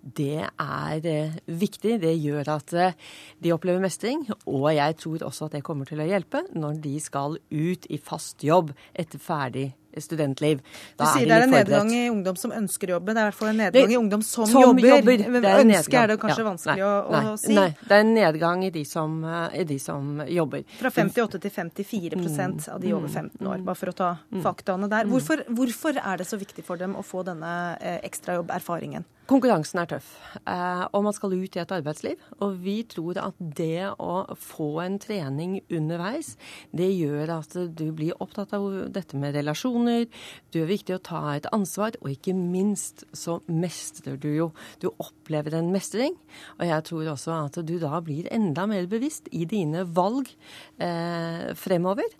det 0.00 0.46
er 0.48 1.06
eh, 1.06 1.34
viktig. 1.46 1.98
Det 2.00 2.14
gjør 2.16 2.54
at 2.56 2.72
eh, 2.72 2.96
de 3.42 3.52
opplever 3.52 3.82
mestring. 3.82 4.24
Og 4.48 4.70
jeg 4.74 4.96
tror 5.02 5.26
også 5.28 5.50
at 5.50 5.58
det 5.58 5.64
kommer 5.66 5.88
til 5.88 6.00
å 6.00 6.08
hjelpe 6.08 6.46
når 6.54 6.80
de 6.84 6.96
skal 7.02 7.36
ut 7.36 7.90
i 7.90 8.00
fast 8.00 8.44
jobb 8.44 8.72
etter 8.94 9.20
ferdig 9.20 9.70
studentliv. 9.98 10.60
Da 10.94 11.08
du 11.08 11.18
sier 11.18 11.26
det 11.26 11.34
er 11.34 11.44
en 11.48 11.50
nedgang 11.50 11.88
i 11.90 12.04
ungdom 12.12 12.36
som 12.38 12.52
ønsker 12.54 12.92
jobben. 12.94 13.16
Det 13.16 13.20
er 13.20 13.26
i 13.26 13.30
hvert 13.32 13.38
fall 13.40 13.50
en 13.50 13.58
nedgang 13.58 13.88
det, 13.88 13.94
i 13.96 13.98
ungdom 13.98 14.22
som, 14.22 14.46
som 14.46 14.62
jobber. 14.62 14.86
jobber. 14.86 15.16
Det 15.18 15.50
er 15.50 15.64
nedgang. 15.66 15.96
er 16.04 16.12
det 16.12 16.16
kanskje 16.22 16.44
ja, 16.44 16.46
vanskelig 16.46 16.84
nei, 16.84 16.90
å, 16.94 17.10
nei, 17.10 17.34
si? 17.42 17.56
Nei, 17.58 17.66
det 17.82 17.96
er 17.96 18.04
en 18.04 18.12
nedgang 18.14 18.64
i 18.64 18.70
de 18.76 18.84
som, 18.86 19.16
i 19.50 19.64
de 19.66 19.78
som 19.82 20.22
jobber. 20.30 20.62
Fra 20.78 20.94
58 20.94 21.42
til 21.42 21.54
54 21.58 22.20
mm. 22.22 22.58
av 22.70 22.84
de 22.84 22.94
over 22.94 23.10
15 23.10 23.50
år, 23.50 23.64
bare 23.66 23.82
for 23.82 23.92
å 23.92 23.96
ta 23.98 24.12
mm. 24.22 24.42
faktaene 24.46 24.90
der. 24.94 25.10
Mm. 25.10 25.16
Hvorfor, 25.16 25.44
hvorfor 25.58 25.98
er 25.98 26.22
det 26.22 26.30
så 26.30 26.38
viktig 26.40 26.64
for 26.70 26.80
dem 26.80 26.94
å 26.94 27.04
få 27.06 27.26
denne 27.26 27.56
eh, 27.82 27.98
ekstrajobberfaringen? 28.06 29.08
Konkurransen 29.30 29.78
er 29.78 29.86
tøff, 29.86 30.06
eh, 30.42 30.80
og 30.90 31.04
man 31.06 31.14
skal 31.14 31.36
ut 31.38 31.54
i 31.54 31.60
et 31.62 31.72
arbeidsliv. 31.76 32.18
Og 32.42 32.56
vi 32.64 32.80
tror 32.82 33.20
at 33.22 33.36
det 33.38 33.92
å 34.02 34.24
få 34.34 34.80
en 34.82 34.96
trening 34.98 35.60
underveis, 35.70 36.32
det 36.74 36.88
gjør 36.96 37.30
at 37.36 37.54
du 37.78 37.84
blir 37.94 38.16
opptatt 38.18 38.56
av 38.58 38.66
dette 38.90 39.14
med 39.14 39.36
relasjoner. 39.38 40.08
Du 40.50 40.58
er 40.64 40.66
viktig 40.72 40.96
å 40.96 41.02
ta 41.06 41.20
et 41.36 41.46
ansvar, 41.54 41.94
og 42.02 42.10
ikke 42.10 42.34
minst 42.34 43.04
så 43.14 43.36
mestrer 43.46 44.18
du 44.18 44.32
jo. 44.34 44.48
Du 44.82 44.88
opplever 44.90 45.54
en 45.60 45.70
mestring. 45.70 46.18
Og 46.58 46.66
jeg 46.66 46.86
tror 46.90 47.12
også 47.14 47.36
at 47.36 47.60
du 47.62 47.76
da 47.78 48.02
blir 48.02 48.26
enda 48.34 48.66
mer 48.66 48.90
bevisst 48.90 49.30
i 49.30 49.44
dine 49.46 49.86
valg 49.86 50.26
eh, 50.82 51.54
fremover. 51.54 52.10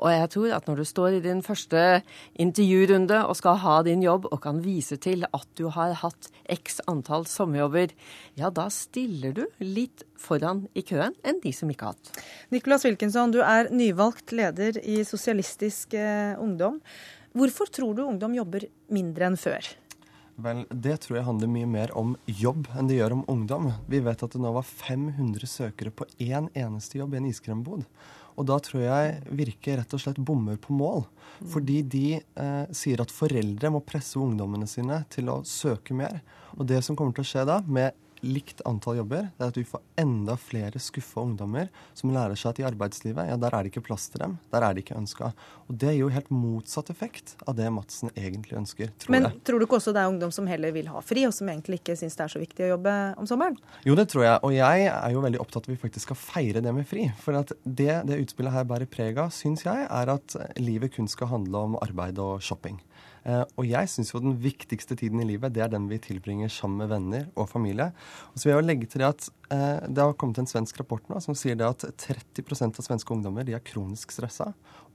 Og 0.00 0.10
jeg 0.10 0.34
tror 0.34 0.58
at 0.58 0.66
når 0.66 0.82
du 0.82 0.88
står 0.90 1.20
i 1.20 1.22
din 1.30 1.46
første 1.46 2.02
intervjurunde 2.42 3.22
og 3.22 3.38
skal 3.38 3.62
ha 3.62 3.78
din 3.86 4.02
jobb, 4.02 4.26
og 4.32 4.42
kan 4.42 4.58
vise 4.66 4.98
til 4.98 5.22
at 5.30 5.48
du 5.54 5.68
har 5.70 5.94
hatt 6.02 6.32
x 6.56 6.80
antall 6.90 7.26
sommerjobber, 7.30 7.92
ja 8.38 8.50
da 8.50 8.66
stiller 8.72 9.36
du 9.36 9.44
litt 9.62 10.04
foran 10.20 10.64
i 10.74 10.84
køen 10.86 11.14
enn 11.26 11.40
de 11.44 11.52
som 11.54 11.70
ikke 11.70 11.88
har 11.88 11.96
hatt. 11.96 12.24
Nicolas 12.54 12.86
Wilkinson, 12.88 13.34
du 13.34 13.42
er 13.44 13.70
nyvalgt 13.74 14.34
leder 14.36 14.80
i 14.82 15.02
Sosialistisk 15.06 15.94
eh, 15.94 16.34
Ungdom. 16.42 16.80
Hvorfor 17.36 17.68
tror 17.68 17.96
du 17.96 18.06
ungdom 18.06 18.36
jobber 18.36 18.64
mindre 18.88 19.28
enn 19.28 19.36
før? 19.40 19.66
Vel, 20.36 20.66
Det 20.68 20.98
tror 21.00 21.18
jeg 21.18 21.26
handler 21.26 21.48
mye 21.48 21.68
mer 21.68 21.92
om 21.96 22.14
jobb 22.28 22.68
enn 22.76 22.88
det 22.90 22.98
gjør 22.98 23.14
om 23.16 23.24
ungdom. 23.32 23.70
Vi 23.88 24.02
vet 24.04 24.22
at 24.24 24.34
det 24.36 24.40
nå 24.42 24.52
var 24.52 24.66
500 24.68 25.48
søkere 25.48 25.92
på 25.92 26.04
én 26.20 26.50
eneste 26.52 27.00
jobb 27.00 27.16
i 27.16 27.20
en 27.22 27.28
iskrembod. 27.30 27.86
Og 28.36 28.46
da 28.48 28.58
tror 28.60 28.82
jeg 28.84 29.36
Virke 29.36 29.76
rett 29.78 29.94
og 29.96 30.02
slett 30.02 30.20
bommer 30.20 30.58
på 30.60 30.76
mål. 30.76 31.06
Fordi 31.52 31.80
de 31.84 32.06
eh, 32.16 32.74
sier 32.76 33.02
at 33.02 33.12
foreldre 33.12 33.70
må 33.72 33.82
presse 33.84 34.18
ungdommene 34.20 34.68
sine 34.70 35.02
til 35.12 35.32
å 35.32 35.42
søke 35.48 35.96
mer. 35.96 36.20
Og 36.56 36.68
det 36.68 36.82
som 36.84 36.96
kommer 36.96 37.16
til 37.16 37.26
å 37.26 37.30
skje 37.30 37.46
da, 37.48 37.60
med 37.66 37.96
likt 38.24 38.62
antall 38.68 39.00
jobber, 39.00 39.28
det 39.36 39.44
er 39.44 39.52
at 39.52 39.58
vi 39.58 39.66
får 39.68 39.82
enda 40.00 40.36
flere 40.40 40.80
skuffa 40.82 41.24
ungdommer 41.24 41.68
som 41.96 42.12
lærer 42.14 42.38
seg 42.38 42.54
at 42.54 42.62
i 42.62 42.66
arbeidslivet, 42.68 43.28
ja, 43.28 43.36
der 43.40 43.54
er 43.54 43.64
det 43.64 43.72
ikke 43.72 43.84
plass 43.88 44.08
til 44.12 44.22
dem. 44.24 44.38
Der 44.52 44.64
er 44.64 44.76
de 44.76 44.84
ikke 44.84 44.96
ønska. 44.98 45.32
Og 45.66 45.78
det 45.82 45.92
gir 45.94 46.04
jo 46.04 46.12
helt 46.14 46.30
motsatt 46.30 46.90
effekt 46.94 47.34
av 47.46 47.56
det 47.58 47.68
Madsen 47.74 48.12
egentlig 48.14 48.56
ønsker, 48.60 48.92
tror 49.02 49.14
Men 49.16 49.28
jeg. 49.28 49.40
tror 49.48 49.60
du 49.60 49.66
ikke 49.66 49.80
også 49.80 49.94
det 49.96 50.02
er 50.02 50.12
ungdom 50.12 50.32
som 50.34 50.48
heller 50.50 50.74
vil 50.74 50.88
ha 50.92 51.02
fri, 51.04 51.26
og 51.28 51.34
som 51.36 51.50
egentlig 51.52 51.80
ikke 51.82 51.96
syns 51.98 52.16
det 52.16 52.26
er 52.26 52.34
så 52.36 52.42
viktig 52.42 52.66
å 52.66 52.72
jobbe 52.76 52.96
om 53.20 53.28
sommeren? 53.28 53.58
Jo, 53.86 53.96
det 53.98 54.08
tror 54.12 54.26
jeg. 54.26 54.40
Og 54.46 54.56
jeg 54.56 54.88
er 54.92 55.14
jo 55.14 55.24
veldig 55.24 55.42
opptatt 55.42 55.66
av 55.66 55.70
at 55.70 55.74
vi 55.74 55.82
faktisk 55.86 56.08
skal 56.08 56.20
feire 56.20 56.62
det 56.64 56.74
med 56.74 56.86
fri. 56.88 57.08
For 57.22 57.38
at 57.38 57.52
det 57.64 58.02
det 58.06 58.20
utspillet 58.22 58.54
her 58.54 58.66
bærer 58.68 58.88
preg 58.90 59.18
av, 59.20 59.32
syns 59.34 59.64
jeg, 59.66 59.86
er 59.90 60.12
at 60.12 60.36
livet 60.60 60.94
kun 60.94 61.08
skal 61.10 61.30
handle 61.32 61.64
om 61.70 61.78
arbeid 61.82 62.18
og 62.22 62.42
shopping. 62.44 62.78
Eh, 63.26 63.42
og 63.58 63.66
jeg 63.66 63.90
syns 63.90 64.12
jo 64.12 64.20
den 64.22 64.36
viktigste 64.38 64.94
tiden 64.98 65.22
i 65.22 65.26
livet, 65.26 65.54
det 65.54 65.64
er 65.64 65.72
den 65.72 65.88
vi 65.90 65.98
tilbringer 66.02 66.52
sammen 66.52 66.84
med 66.84 66.92
venner 66.92 67.26
og 67.34 67.48
familie. 67.50 67.88
Og 68.30 68.38
så 68.38 68.46
vil 68.46 68.54
jeg 68.54 68.60
jo 68.60 68.68
legge 68.68 68.90
til 68.92 69.02
det 69.02 69.08
at 69.08 69.26
eh, 69.56 69.88
det 69.90 70.04
har 70.04 70.14
kommet 70.20 70.38
en 70.42 70.50
svensk 70.50 70.78
rapport 70.82 71.10
nå 71.10 71.18
som 71.24 71.38
sier 71.38 71.58
det 71.58 71.66
at 71.66 71.88
30% 72.06 72.78
av 72.78 72.86
svenske 72.86 73.16
ungdommer 73.16 73.46
de 73.46 73.56
er 73.58 73.66
kronisk 73.66 74.14
stressa. 74.14 74.52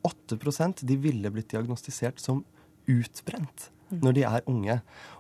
8% 0.08 0.86
de 0.88 0.98
ville 1.02 1.34
blitt 1.34 1.52
diagnostisert 1.52 2.24
som 2.24 2.46
utbrent 2.90 3.70
når 4.00 4.16
de 4.16 4.24
er 4.28 4.46
unge. 4.50 4.78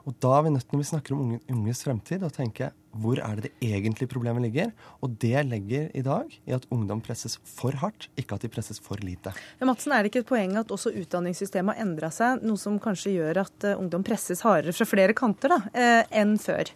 Og 0.08 0.16
da 0.24 0.36
er 0.38 0.46
vi 0.46 0.54
nødt 0.54 0.66
til, 0.66 0.76
når 0.76 0.82
vi 0.82 0.90
snakker 0.90 1.16
om 1.16 1.24
unge, 1.26 1.40
unges 1.52 1.84
fremtid, 1.86 2.24
å 2.24 2.32
tenke 2.34 2.72
hvor 3.02 3.20
er 3.24 3.38
det 3.38 3.48
det 3.48 3.70
egentlige 3.72 4.12
problemet 4.12 4.44
ligger? 4.44 4.72
Og 5.04 5.16
det 5.22 5.46
legger 5.48 5.90
i 5.96 6.04
dag 6.04 6.34
i 6.48 6.56
at 6.56 6.68
ungdom 6.74 7.02
presses 7.04 7.38
for 7.48 7.76
hardt, 7.80 8.10
ikke 8.20 8.36
at 8.36 8.46
de 8.46 8.52
presses 8.52 8.82
for 8.84 9.00
lite. 9.04 9.34
Ja, 9.60 9.68
Madsen, 9.70 9.96
er 9.96 10.04
det 10.04 10.12
ikke 10.12 10.26
et 10.26 10.32
poeng 10.32 10.58
at 10.60 10.74
også 10.74 10.94
utdanningssystemet 11.04 11.78
har 11.78 11.86
endra 11.86 12.12
seg, 12.14 12.44
noe 12.44 12.60
som 12.60 12.80
kanskje 12.84 13.16
gjør 13.16 13.44
at 13.46 13.68
eh, 13.68 13.80
ungdom 13.80 14.04
presses 14.08 14.44
hardere 14.46 14.76
fra 14.76 14.88
flere 14.90 15.16
kanter 15.18 15.56
da, 15.56 15.62
eh, 15.72 16.04
enn 16.24 16.38
før? 16.42 16.74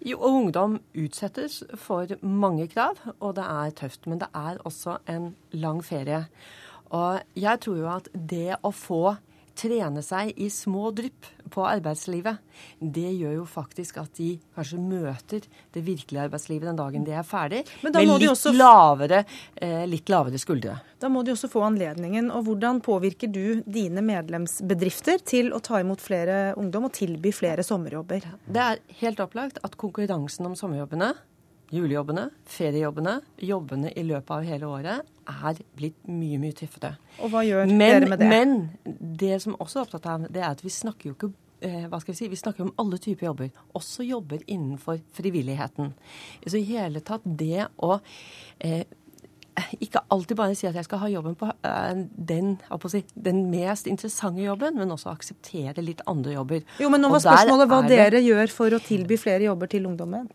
Jo, 0.00 0.16
og 0.16 0.36
ungdom 0.38 0.78
utsettes 0.96 1.58
for 1.76 2.08
mange 2.24 2.70
krav, 2.72 3.02
og 3.18 3.34
det 3.36 3.44
er 3.44 3.74
tøft. 3.82 4.06
Men 4.08 4.22
det 4.22 4.30
er 4.32 4.60
også 4.64 4.96
en 5.12 5.34
lang 5.52 5.82
ferie. 5.84 6.22
Og 6.96 7.20
jeg 7.36 7.60
tror 7.60 7.76
jo 7.76 7.90
at 7.92 8.08
det 8.14 8.56
å 8.64 8.72
få 8.74 9.02
trene 9.58 10.02
seg 10.04 10.32
i 10.36 10.48
små 10.52 10.90
drypp 10.94 11.26
på 11.50 11.64
arbeidslivet, 11.66 12.38
det 12.78 13.08
gjør 13.16 13.34
jo 13.40 13.46
faktisk 13.48 13.98
at 14.02 14.12
de 14.18 14.34
kanskje 14.56 14.78
møter 14.78 15.46
det 15.74 15.82
virkelige 15.86 16.26
arbeidslivet 16.28 16.68
den 16.70 16.78
dagen 16.78 17.06
de 17.06 17.14
er 17.16 17.26
ferdig, 17.26 17.64
Men 17.82 17.92
da 17.92 18.04
med 18.04 18.20
litt, 18.20 18.30
også- 18.30 18.54
lavere, 18.54 19.24
eh, 19.56 19.86
litt 19.86 20.08
lavere 20.08 20.38
skuldre. 20.38 20.80
Da 21.00 21.08
må 21.08 21.24
de 21.24 21.32
også 21.32 21.48
få 21.48 21.62
anledningen. 21.64 22.30
Og 22.30 22.44
hvordan 22.44 22.82
påvirker 22.82 23.30
du 23.32 23.62
dine 23.62 24.02
medlemsbedrifter 24.04 25.22
til 25.24 25.50
å 25.50 25.62
ta 25.62 25.80
imot 25.80 25.98
flere 25.98 26.54
ungdom 26.56 26.84
og 26.84 26.92
tilby 26.92 27.32
flere 27.32 27.64
sommerjobber? 27.64 28.22
Det 28.46 28.56
er 28.56 28.78
helt 29.00 29.18
opplagt 29.18 29.58
at 29.64 29.76
konkurransen 29.76 30.46
om 30.46 30.54
sommerjobbene, 30.54 31.14
julejobbene, 31.70 32.28
feriejobbene, 32.50 33.20
jobbene 33.46 33.92
i 33.96 34.02
løpet 34.06 34.32
av 34.36 34.46
hele 34.48 34.66
året 34.70 35.12
er 35.30 35.60
blitt 35.78 36.08
mye, 36.10 36.40
mye 36.42 36.56
tøffere. 36.58 36.96
Og 37.22 37.30
hva 37.30 37.44
gjør 37.46 37.70
Men, 37.70 37.78
dere 37.78 38.08
med 38.10 38.18
det? 38.18 38.30
men 38.32 38.56
det 39.20 39.36
som 39.44 39.54
også 39.62 39.78
er 39.78 39.86
opptatt 39.86 40.08
av, 40.10 40.26
det 40.32 40.42
er 40.42 40.50
at 40.50 40.64
vi 40.64 40.72
snakker 40.74 41.10
jo 41.10 41.14
ikke 41.14 41.30
eh, 41.62 41.86
hva 41.92 42.00
skal 42.02 42.14
Vi 42.14 42.18
si, 42.18 42.28
vi 42.32 42.40
snakker 42.40 42.64
om 42.66 42.72
alle 42.80 42.98
typer 42.98 43.28
jobber, 43.28 43.50
også 43.78 44.06
jobber 44.08 44.42
innenfor 44.46 44.98
frivilligheten. 45.14 45.92
Så 46.46 46.58
i 46.58 46.66
hele 46.72 47.00
tatt 47.06 47.22
det 47.24 47.68
å 47.78 48.00
eh, 48.58 48.82
ikke 49.80 50.02
alltid 50.12 50.36
bare 50.36 50.54
si 50.58 50.68
at 50.68 50.76
jeg 50.76 50.86
skal 50.86 51.00
ha 51.02 51.08
jobben 51.10 51.36
på 51.40 51.48
eh, 51.66 52.02
den, 52.30 52.54
si, 52.92 53.02
den 53.14 53.42
mest 53.52 53.88
interessante 53.90 54.42
jobben, 54.44 54.76
men 54.78 54.92
også 54.92 55.12
akseptere 55.12 55.84
litt 55.84 56.02
andre 56.10 56.34
jobber. 56.34 56.64
Jo, 56.82 56.90
men 56.92 57.00
nå 57.02 57.10
var 57.12 57.22
spørsmålet 57.24 57.70
hva 57.70 57.80
dere 57.88 58.10
det- 58.18 58.24
gjør 58.26 58.52
for 58.52 58.76
å 58.76 58.80
tilby 58.84 59.16
flere 59.20 59.46
jobber 59.48 59.70
til 59.72 59.86
ungdommen. 59.88 60.28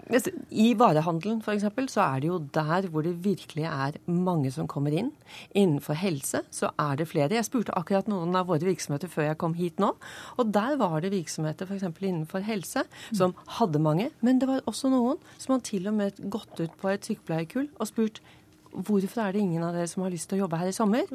I 0.52 0.74
varehandelen 0.78 1.42
eksempel, 1.56 1.88
så 1.90 2.02
er 2.06 2.22
det 2.22 2.30
jo 2.30 2.40
der 2.40 2.88
hvor 2.92 3.04
det 3.06 3.16
virkelig 3.24 3.66
er 3.70 4.00
mange 4.08 4.52
som 4.52 4.68
kommer 4.68 4.94
inn. 4.94 5.12
Innenfor 5.56 5.98
helse 6.00 6.44
så 6.52 6.72
er 6.80 6.96
det 6.98 7.08
flere. 7.08 7.36
Jeg 7.38 7.48
spurte 7.48 7.76
akkurat 7.76 8.08
noen 8.12 8.36
av 8.36 8.48
våre 8.48 8.66
virksomheter 8.66 9.12
før 9.12 9.30
jeg 9.30 9.38
kom 9.42 9.54
hit 9.58 9.82
nå. 9.82 9.94
Og 10.40 10.52
der 10.52 10.78
var 10.82 11.02
det 11.02 11.12
virksomheter 11.14 11.66
f.eks. 11.70 11.84
innenfor 12.02 12.46
helse 12.46 12.86
som 13.14 13.36
hadde 13.60 13.82
mange. 13.82 14.10
Men 14.22 14.40
det 14.40 14.50
var 14.50 14.66
også 14.66 14.90
noen 14.94 15.22
som 15.38 15.56
har 15.56 15.66
til 15.66 15.88
og 15.88 15.94
med 16.00 16.24
gått 16.30 16.60
ut 16.60 16.76
på 16.82 16.90
et 16.94 17.06
sykepleierkull 17.08 17.70
og 17.80 17.88
spurt 17.92 18.22
Hvorfor 18.76 19.22
er 19.24 19.36
det 19.36 19.42
ingen 19.44 19.64
av 19.64 19.76
dere 19.76 19.88
som 19.90 20.04
har 20.06 20.14
lyst 20.14 20.28
til 20.30 20.40
å 20.40 20.46
jobbe 20.46 20.60
her 20.60 20.70
i 20.72 20.76
sommer? 20.76 21.08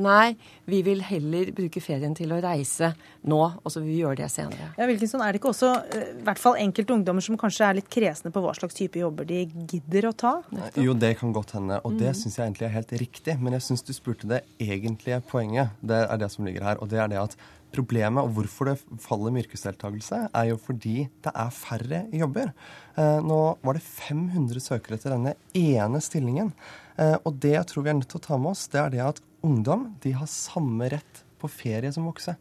Nei, 0.00 0.36
vi 0.70 0.80
vil 0.86 1.02
heller 1.04 1.50
bruke 1.56 1.82
ferien 1.82 2.14
til 2.16 2.32
å 2.34 2.40
reise 2.42 2.92
nå, 3.26 3.40
og 3.40 3.66
så 3.72 3.82
vil 3.82 3.90
vi 3.90 3.98
gjøre 4.00 4.20
det 4.22 4.30
senere. 4.32 4.70
Ja, 4.78 4.88
Wilkinson, 4.88 5.22
er 5.24 5.32
det 5.32 5.40
ikke 5.42 5.52
også 5.52 5.72
eh, 5.90 6.08
i 6.20 6.24
hvert 6.26 6.40
fall 6.42 6.58
enkelte 6.62 6.94
ungdommer 6.94 7.24
som 7.24 7.38
kanskje 7.40 7.66
er 7.66 7.78
litt 7.80 7.90
kresne 7.92 8.32
på 8.34 8.42
hva 8.44 8.54
slags 8.56 8.78
type 8.78 9.00
jobber 9.02 9.28
de 9.28 9.44
gidder 9.70 10.10
å 10.10 10.14
ta? 10.14 10.34
Jo, 10.78 10.94
det 10.94 11.16
kan 11.20 11.34
godt 11.36 11.56
hende, 11.58 11.80
og 11.84 11.98
det 12.00 12.12
mm. 12.14 12.20
syns 12.22 12.38
jeg 12.38 12.46
egentlig 12.46 12.68
er 12.70 12.76
helt 12.78 12.98
riktig. 13.02 13.38
Men 13.40 13.58
jeg 13.58 13.66
syns 13.66 13.86
du 13.86 13.94
spurte 13.96 14.30
det 14.30 14.44
egentlige 14.62 15.20
poenget. 15.30 15.74
Det 15.80 16.04
er 16.06 16.20
det 16.20 16.30
som 16.32 16.46
ligger 16.46 16.70
her. 16.70 16.80
Og 16.80 16.90
det 16.92 17.02
er 17.02 17.10
det 17.12 17.20
at 17.22 17.36
problemet, 17.74 18.24
og 18.24 18.34
hvorfor 18.34 18.70
det 18.70 18.76
faller 19.02 19.32
med 19.34 19.46
yrkesdeltakelse, 19.46 20.26
er 20.34 20.50
jo 20.50 20.58
fordi 20.60 21.06
det 21.24 21.32
er 21.34 21.50
færre 21.54 22.04
jobber. 22.12 22.52
Eh, 22.98 23.18
nå 23.22 23.40
var 23.62 23.78
det 23.78 23.84
500 23.86 24.62
søkere 24.62 24.98
til 25.00 25.14
denne 25.14 25.36
ene 25.54 26.02
stillingen. 26.02 26.52
Eh, 27.00 27.16
og 27.24 27.38
det 27.40 27.54
jeg 27.54 27.66
tror 27.70 27.84
vi 27.86 27.90
er 27.90 27.98
nødt 28.00 28.10
til 28.12 28.20
å 28.20 28.26
ta 28.26 28.36
med 28.36 28.50
oss, 28.52 28.66
det 28.68 28.80
er 28.82 28.90
det 28.92 29.00
at 29.06 29.20
ungdom 29.46 29.86
de 30.04 30.12
har 30.12 30.26
samme 30.28 30.90
rett 30.92 31.22
på 31.40 31.48
ferie 31.48 31.92
som 31.94 32.04
voksne. 32.04 32.36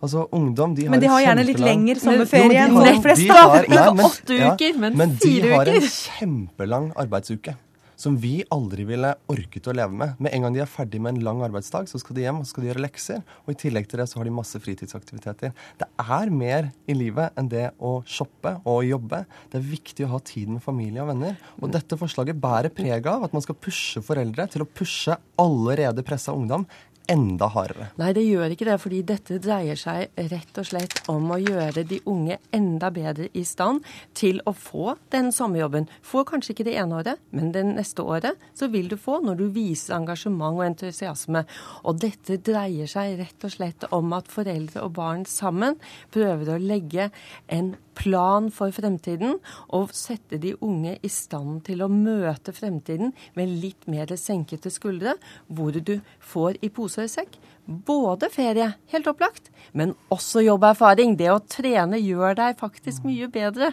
Altså, 0.00 0.28
ungdom, 0.32 0.74
de 0.76 0.84
har 0.86 0.90
Men 0.94 1.00
de 1.02 1.08
har 1.10 1.20
gjerne 1.24 1.44
litt 1.44 1.58
lengre 1.60 2.00
sommerferie 2.00 2.60
enn 2.62 2.72
har- 2.76 2.86
de 2.92 3.00
fleste, 3.04 3.26
Ikke 3.26 4.04
åtte 4.06 4.38
uker, 4.54 4.78
men- 4.78 4.94
fire 4.94 4.94
uker, 4.94 4.96
men 4.96 5.16
de 5.20 5.40
har 5.50 5.66
en 5.68 5.80
kjempelang 5.82 6.92
arbeidsuke. 6.94 7.56
Som 8.04 8.18
vi 8.20 8.42
aldri 8.52 8.84
ville 8.84 9.14
orket 9.32 9.64
å 9.70 9.72
leve 9.72 9.96
med. 9.96 10.18
Med 10.20 10.34
en 10.36 10.44
gang 10.44 10.56
de 10.56 10.60
er 10.60 10.68
ferdig 10.68 10.98
med 11.00 11.14
en 11.14 11.24
lang 11.24 11.38
arbeidsdag, 11.46 11.86
så 11.88 11.96
skal 12.02 12.18
de 12.18 12.26
hjem 12.26 12.42
og 12.42 12.48
skal 12.50 12.60
de 12.60 12.68
gjøre 12.68 12.82
lekser. 12.84 13.22
Og 13.46 13.54
i 13.54 13.56
tillegg 13.62 13.88
til 13.88 14.02
det 14.02 14.06
så 14.10 14.18
har 14.20 14.28
de 14.28 14.34
masse 14.36 14.60
fritidsaktiviteter. 14.60 15.54
Det 15.80 15.88
er 16.04 16.32
mer 16.34 16.68
i 16.84 16.98
livet 16.98 17.32
enn 17.40 17.48
det 17.48 17.70
å 17.80 17.94
shoppe 18.04 18.58
og 18.68 18.84
jobbe. 18.84 19.22
Det 19.48 19.56
er 19.56 19.70
viktig 19.70 20.04
å 20.04 20.12
ha 20.12 20.20
tid 20.20 20.52
med 20.52 20.64
familie 20.66 21.00
og 21.00 21.14
venner. 21.14 21.38
Og 21.62 21.72
dette 21.72 21.96
forslaget 21.96 22.42
bærer 22.44 22.74
preg 22.76 23.08
av 23.08 23.24
at 23.24 23.32
man 23.32 23.44
skal 23.46 23.56
pushe 23.56 24.04
foreldre 24.04 24.50
til 24.52 24.66
å 24.66 24.68
pushe 24.68 25.16
allerede 25.40 26.04
pressa 26.04 26.36
ungdom 26.36 26.68
enda 27.10 27.48
hardere. 27.52 27.90
Nei, 28.00 28.12
det 28.16 28.24
gjør 28.24 28.54
ikke 28.54 28.66
det, 28.68 28.76
fordi 28.82 29.00
dette 29.06 29.38
dreier 29.42 29.78
seg 29.78 30.14
rett 30.30 30.60
og 30.60 30.68
slett 30.68 31.00
om 31.12 31.32
å 31.34 31.38
gjøre 31.40 31.84
de 31.88 32.00
unge 32.10 32.38
enda 32.54 32.90
bedre 32.94 33.28
i 33.36 33.44
stand 33.46 33.84
til 34.16 34.40
å 34.48 34.54
få 34.56 34.96
den 35.14 35.30
sommerjobben. 35.34 35.88
Få 36.04 36.24
kanskje 36.28 36.54
ikke 36.54 36.68
det 36.70 36.76
ene 36.80 37.00
året, 37.00 37.22
men 37.36 37.52
det 37.54 37.64
neste 37.68 38.04
året 38.04 38.40
så 38.56 38.70
vil 38.72 38.88
du 38.90 38.96
få 39.00 39.20
når 39.24 39.40
du 39.40 39.46
viser 39.54 39.98
engasjement 39.98 40.58
og 40.58 40.66
entusiasme. 40.68 41.44
Og 41.84 42.00
dette 42.02 42.40
dreier 42.44 42.90
seg 42.90 43.18
rett 43.20 43.46
og 43.46 43.56
slett 43.56 43.88
om 43.94 44.14
at 44.16 44.30
foreldre 44.32 44.84
og 44.84 44.96
barn 44.96 45.26
sammen 45.28 45.78
prøver 46.14 46.54
å 46.54 46.60
legge 46.62 47.10
en 47.52 47.74
plan 47.96 48.50
for 48.54 48.74
fremtiden 48.74 49.38
og 49.74 49.94
sette 49.96 50.38
de 50.42 50.54
unge 50.64 50.96
i 51.02 51.10
stand 51.12 51.62
til 51.68 51.84
å 51.84 51.90
møte 51.92 52.54
fremtiden 52.56 53.14
med 53.38 53.54
litt 53.62 53.88
mer 53.90 54.12
senkete 54.18 54.72
skuldre, 54.72 55.16
hvor 55.48 55.74
du 55.74 55.96
får 56.20 56.60
i 56.64 56.72
pose 56.74 57.06
og 57.06 57.12
sekk 57.12 57.38
både 57.64 58.28
ferie, 58.32 58.74
helt 58.92 59.08
opplagt, 59.08 59.50
men 59.72 59.94
også 60.12 60.44
jobberfaring. 60.44 61.16
Det 61.16 61.30
å 61.32 61.40
trene 61.40 62.00
gjør 62.00 62.36
deg 62.42 62.60
faktisk 62.60 63.06
mye 63.08 63.30
bedre. 63.32 63.72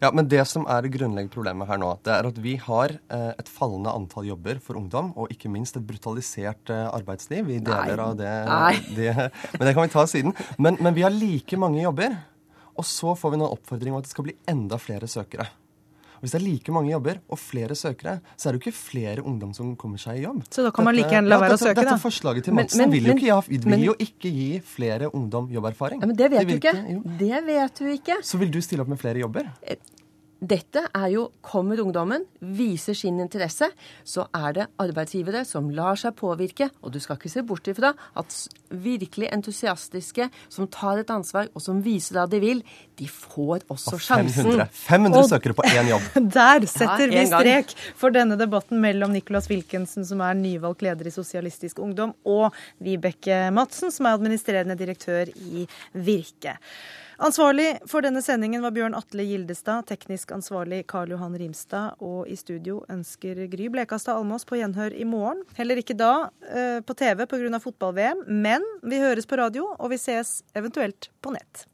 Ja, 0.00 0.10
men 0.12 0.28
det 0.28 0.40
som 0.48 0.64
er 0.70 0.84
det 0.84 0.94
grunnleggende 0.94 1.32
problemet 1.32 1.68
her 1.68 1.80
nå, 1.80 1.90
det 2.06 2.12
er 2.14 2.28
at 2.28 2.38
vi 2.40 2.54
har 2.60 2.94
eh, 3.12 3.30
et 3.36 3.50
fallende 3.52 3.92
antall 3.92 4.28
jobber 4.30 4.60
for 4.64 4.80
ungdom, 4.80 5.12
og 5.20 5.32
ikke 5.32 5.50
minst 5.52 5.76
et 5.78 5.84
brutalisert 5.86 6.72
eh, 6.72 6.86
arbeidsliv. 6.88 7.44
Vi 7.50 7.60
deler 7.64 8.00
Nei. 8.00 8.06
av 8.06 8.16
det, 8.18 8.34
det 8.96 9.12
Men 9.58 9.66
det 9.68 9.74
kan 9.76 9.84
vi 9.84 9.92
ta 9.92 10.06
siden. 10.08 10.32
Men, 10.56 10.80
men 10.80 10.96
vi 10.96 11.04
har 11.04 11.12
like 11.12 11.60
mange 11.60 11.82
jobber, 11.82 12.16
og 12.76 12.84
så 12.84 13.14
får 13.18 13.30
vi 13.34 13.36
noen 13.42 13.52
oppfordring 13.56 13.92
om 13.94 13.98
at 14.00 14.04
det 14.08 14.10
skal 14.14 14.24
bli 14.24 14.34
enda 14.50 14.76
flere 14.78 15.06
søkere. 15.10 15.46
Og 16.14 16.20
Hvis 16.24 16.32
det 16.32 16.38
er 16.40 16.44
like 16.46 16.72
mange 16.72 16.88
jobber 16.90 17.18
og 17.28 17.36
flere 17.38 17.74
søkere, 17.76 18.20
så 18.36 18.48
er 18.48 18.52
det 18.54 18.60
jo 18.62 18.70
ikke 18.70 18.78
flere 18.78 19.22
ungdom 19.28 19.52
som 19.52 19.74
kommer 19.76 19.98
seg 20.00 20.20
i 20.20 20.22
jobb. 20.24 20.42
Så 20.48 20.62
da 20.64 20.70
kan 20.72 20.84
man 20.86 20.96
like 20.96 21.10
gjerne 21.12 21.28
la 21.28 21.36
være 21.38 21.52
å 21.52 21.58
dette, 21.58 21.66
søke, 21.68 21.74
da. 21.74 21.82
Dette 21.84 22.00
forslaget 22.00 22.44
til 22.44 22.54
Men- 22.54 22.64
Madsen 22.64 22.78
men- 22.80 22.90
vil, 22.94 23.04
jo 23.04 23.12
ikke, 23.14 23.26
ja, 23.26 23.40
vil 23.46 23.68
men- 23.68 23.82
jo 23.84 23.94
ikke 23.98 24.30
gi 24.32 24.60
flere 24.60 25.10
ungdom 25.12 25.50
jobberfaring. 25.52 26.00
Ja, 26.00 26.06
men 26.06 26.16
det 26.16 26.30
De 26.30 26.36
vet 26.38 26.48
du 26.48 26.54
ikke. 26.54 26.72
ikke. 26.72 27.18
Det 27.18 27.44
vet 27.44 27.74
du 27.78 27.84
ikke. 27.92 28.16
Så 28.24 28.38
vil 28.38 28.50
du 28.50 28.60
stille 28.60 28.80
opp 28.80 28.88
med 28.88 28.98
flere 28.98 29.18
jobber? 29.20 29.50
Dette 30.44 30.82
er 30.92 31.08
jo 31.12 31.28
Kommer 31.44 31.80
ungdommen, 31.80 32.24
viser 32.40 32.96
sin 32.96 33.20
interesse, 33.22 33.68
så 34.04 34.24
er 34.34 34.54
det 34.56 34.64
arbeidsgivere 34.80 35.44
som 35.46 35.68
lar 35.74 35.98
seg 36.00 36.16
påvirke. 36.18 36.70
Og 36.82 36.94
du 36.94 36.98
skal 37.02 37.18
ikke 37.18 37.30
se 37.32 37.44
bort 37.46 37.68
ifra 37.70 37.92
at 38.18 38.36
virkelig 38.74 39.28
entusiastiske, 39.34 40.26
som 40.50 40.68
tar 40.72 41.02
et 41.02 41.12
ansvar, 41.14 41.50
og 41.54 41.62
som 41.62 41.82
viser 41.84 42.18
hva 42.18 42.24
de 42.30 42.40
vil, 42.42 42.64
de 42.98 43.06
får 43.10 43.66
også 43.72 44.00
sjansen. 44.02 44.50
500, 44.50 44.66
500 44.80 45.28
søkere 45.30 45.58
på 45.58 45.68
én 45.70 45.92
jobb. 45.92 46.08
Der 46.38 46.66
setter 46.70 47.06
Ja, 47.06 47.20
vi 47.20 47.24
strek 47.30 47.76
for 48.00 48.14
denne 48.14 48.38
debatten 48.40 48.82
mellom 48.82 49.14
Nicholas 49.14 49.48
Wilkinson, 49.52 50.06
som 50.08 50.24
er 50.24 50.36
nyvalgt 50.38 50.84
leder 50.86 51.08
i 51.10 51.14
Sosialistisk 51.14 51.80
Ungdom, 51.84 52.16
og 52.24 52.50
Vibeke 52.82 53.46
Madsen, 53.54 53.94
som 53.94 54.08
er 54.08 54.18
administrerende 54.18 54.78
direktør 54.80 55.30
i 55.34 55.68
Virke. 55.94 56.58
Ansvarlig 57.22 57.78
for 57.86 58.02
denne 58.02 58.22
sendingen 58.22 58.62
var 58.64 58.74
Bjørn 58.74 58.96
Atle 58.98 59.22
Gildestad, 59.26 59.86
teknisk 59.86 60.32
ansvarlig 60.34 60.82
Karl 60.90 61.12
Johan 61.14 61.36
Rimstad, 61.38 62.00
og 62.02 62.26
i 62.28 62.36
studio 62.36 62.80
ønsker 62.90 63.44
Gry 63.52 63.68
Blekastad 63.70 64.18
Almås 64.18 64.46
på 64.48 64.58
gjenhør 64.58 64.96
i 64.98 65.06
morgen. 65.06 65.44
Heller 65.58 65.78
ikke 65.78 65.96
da 65.98 66.30
eh, 66.50 66.80
på 66.82 66.96
TV 66.98 67.26
pga. 67.30 67.60
fotball-VM, 67.62 68.24
men 68.26 68.66
vi 68.82 68.98
høres 69.02 69.30
på 69.30 69.38
radio, 69.38 69.70
og 69.78 69.94
vi 69.94 70.00
ses 70.02 70.40
eventuelt 70.58 71.10
på 71.22 71.36
nett. 71.36 71.68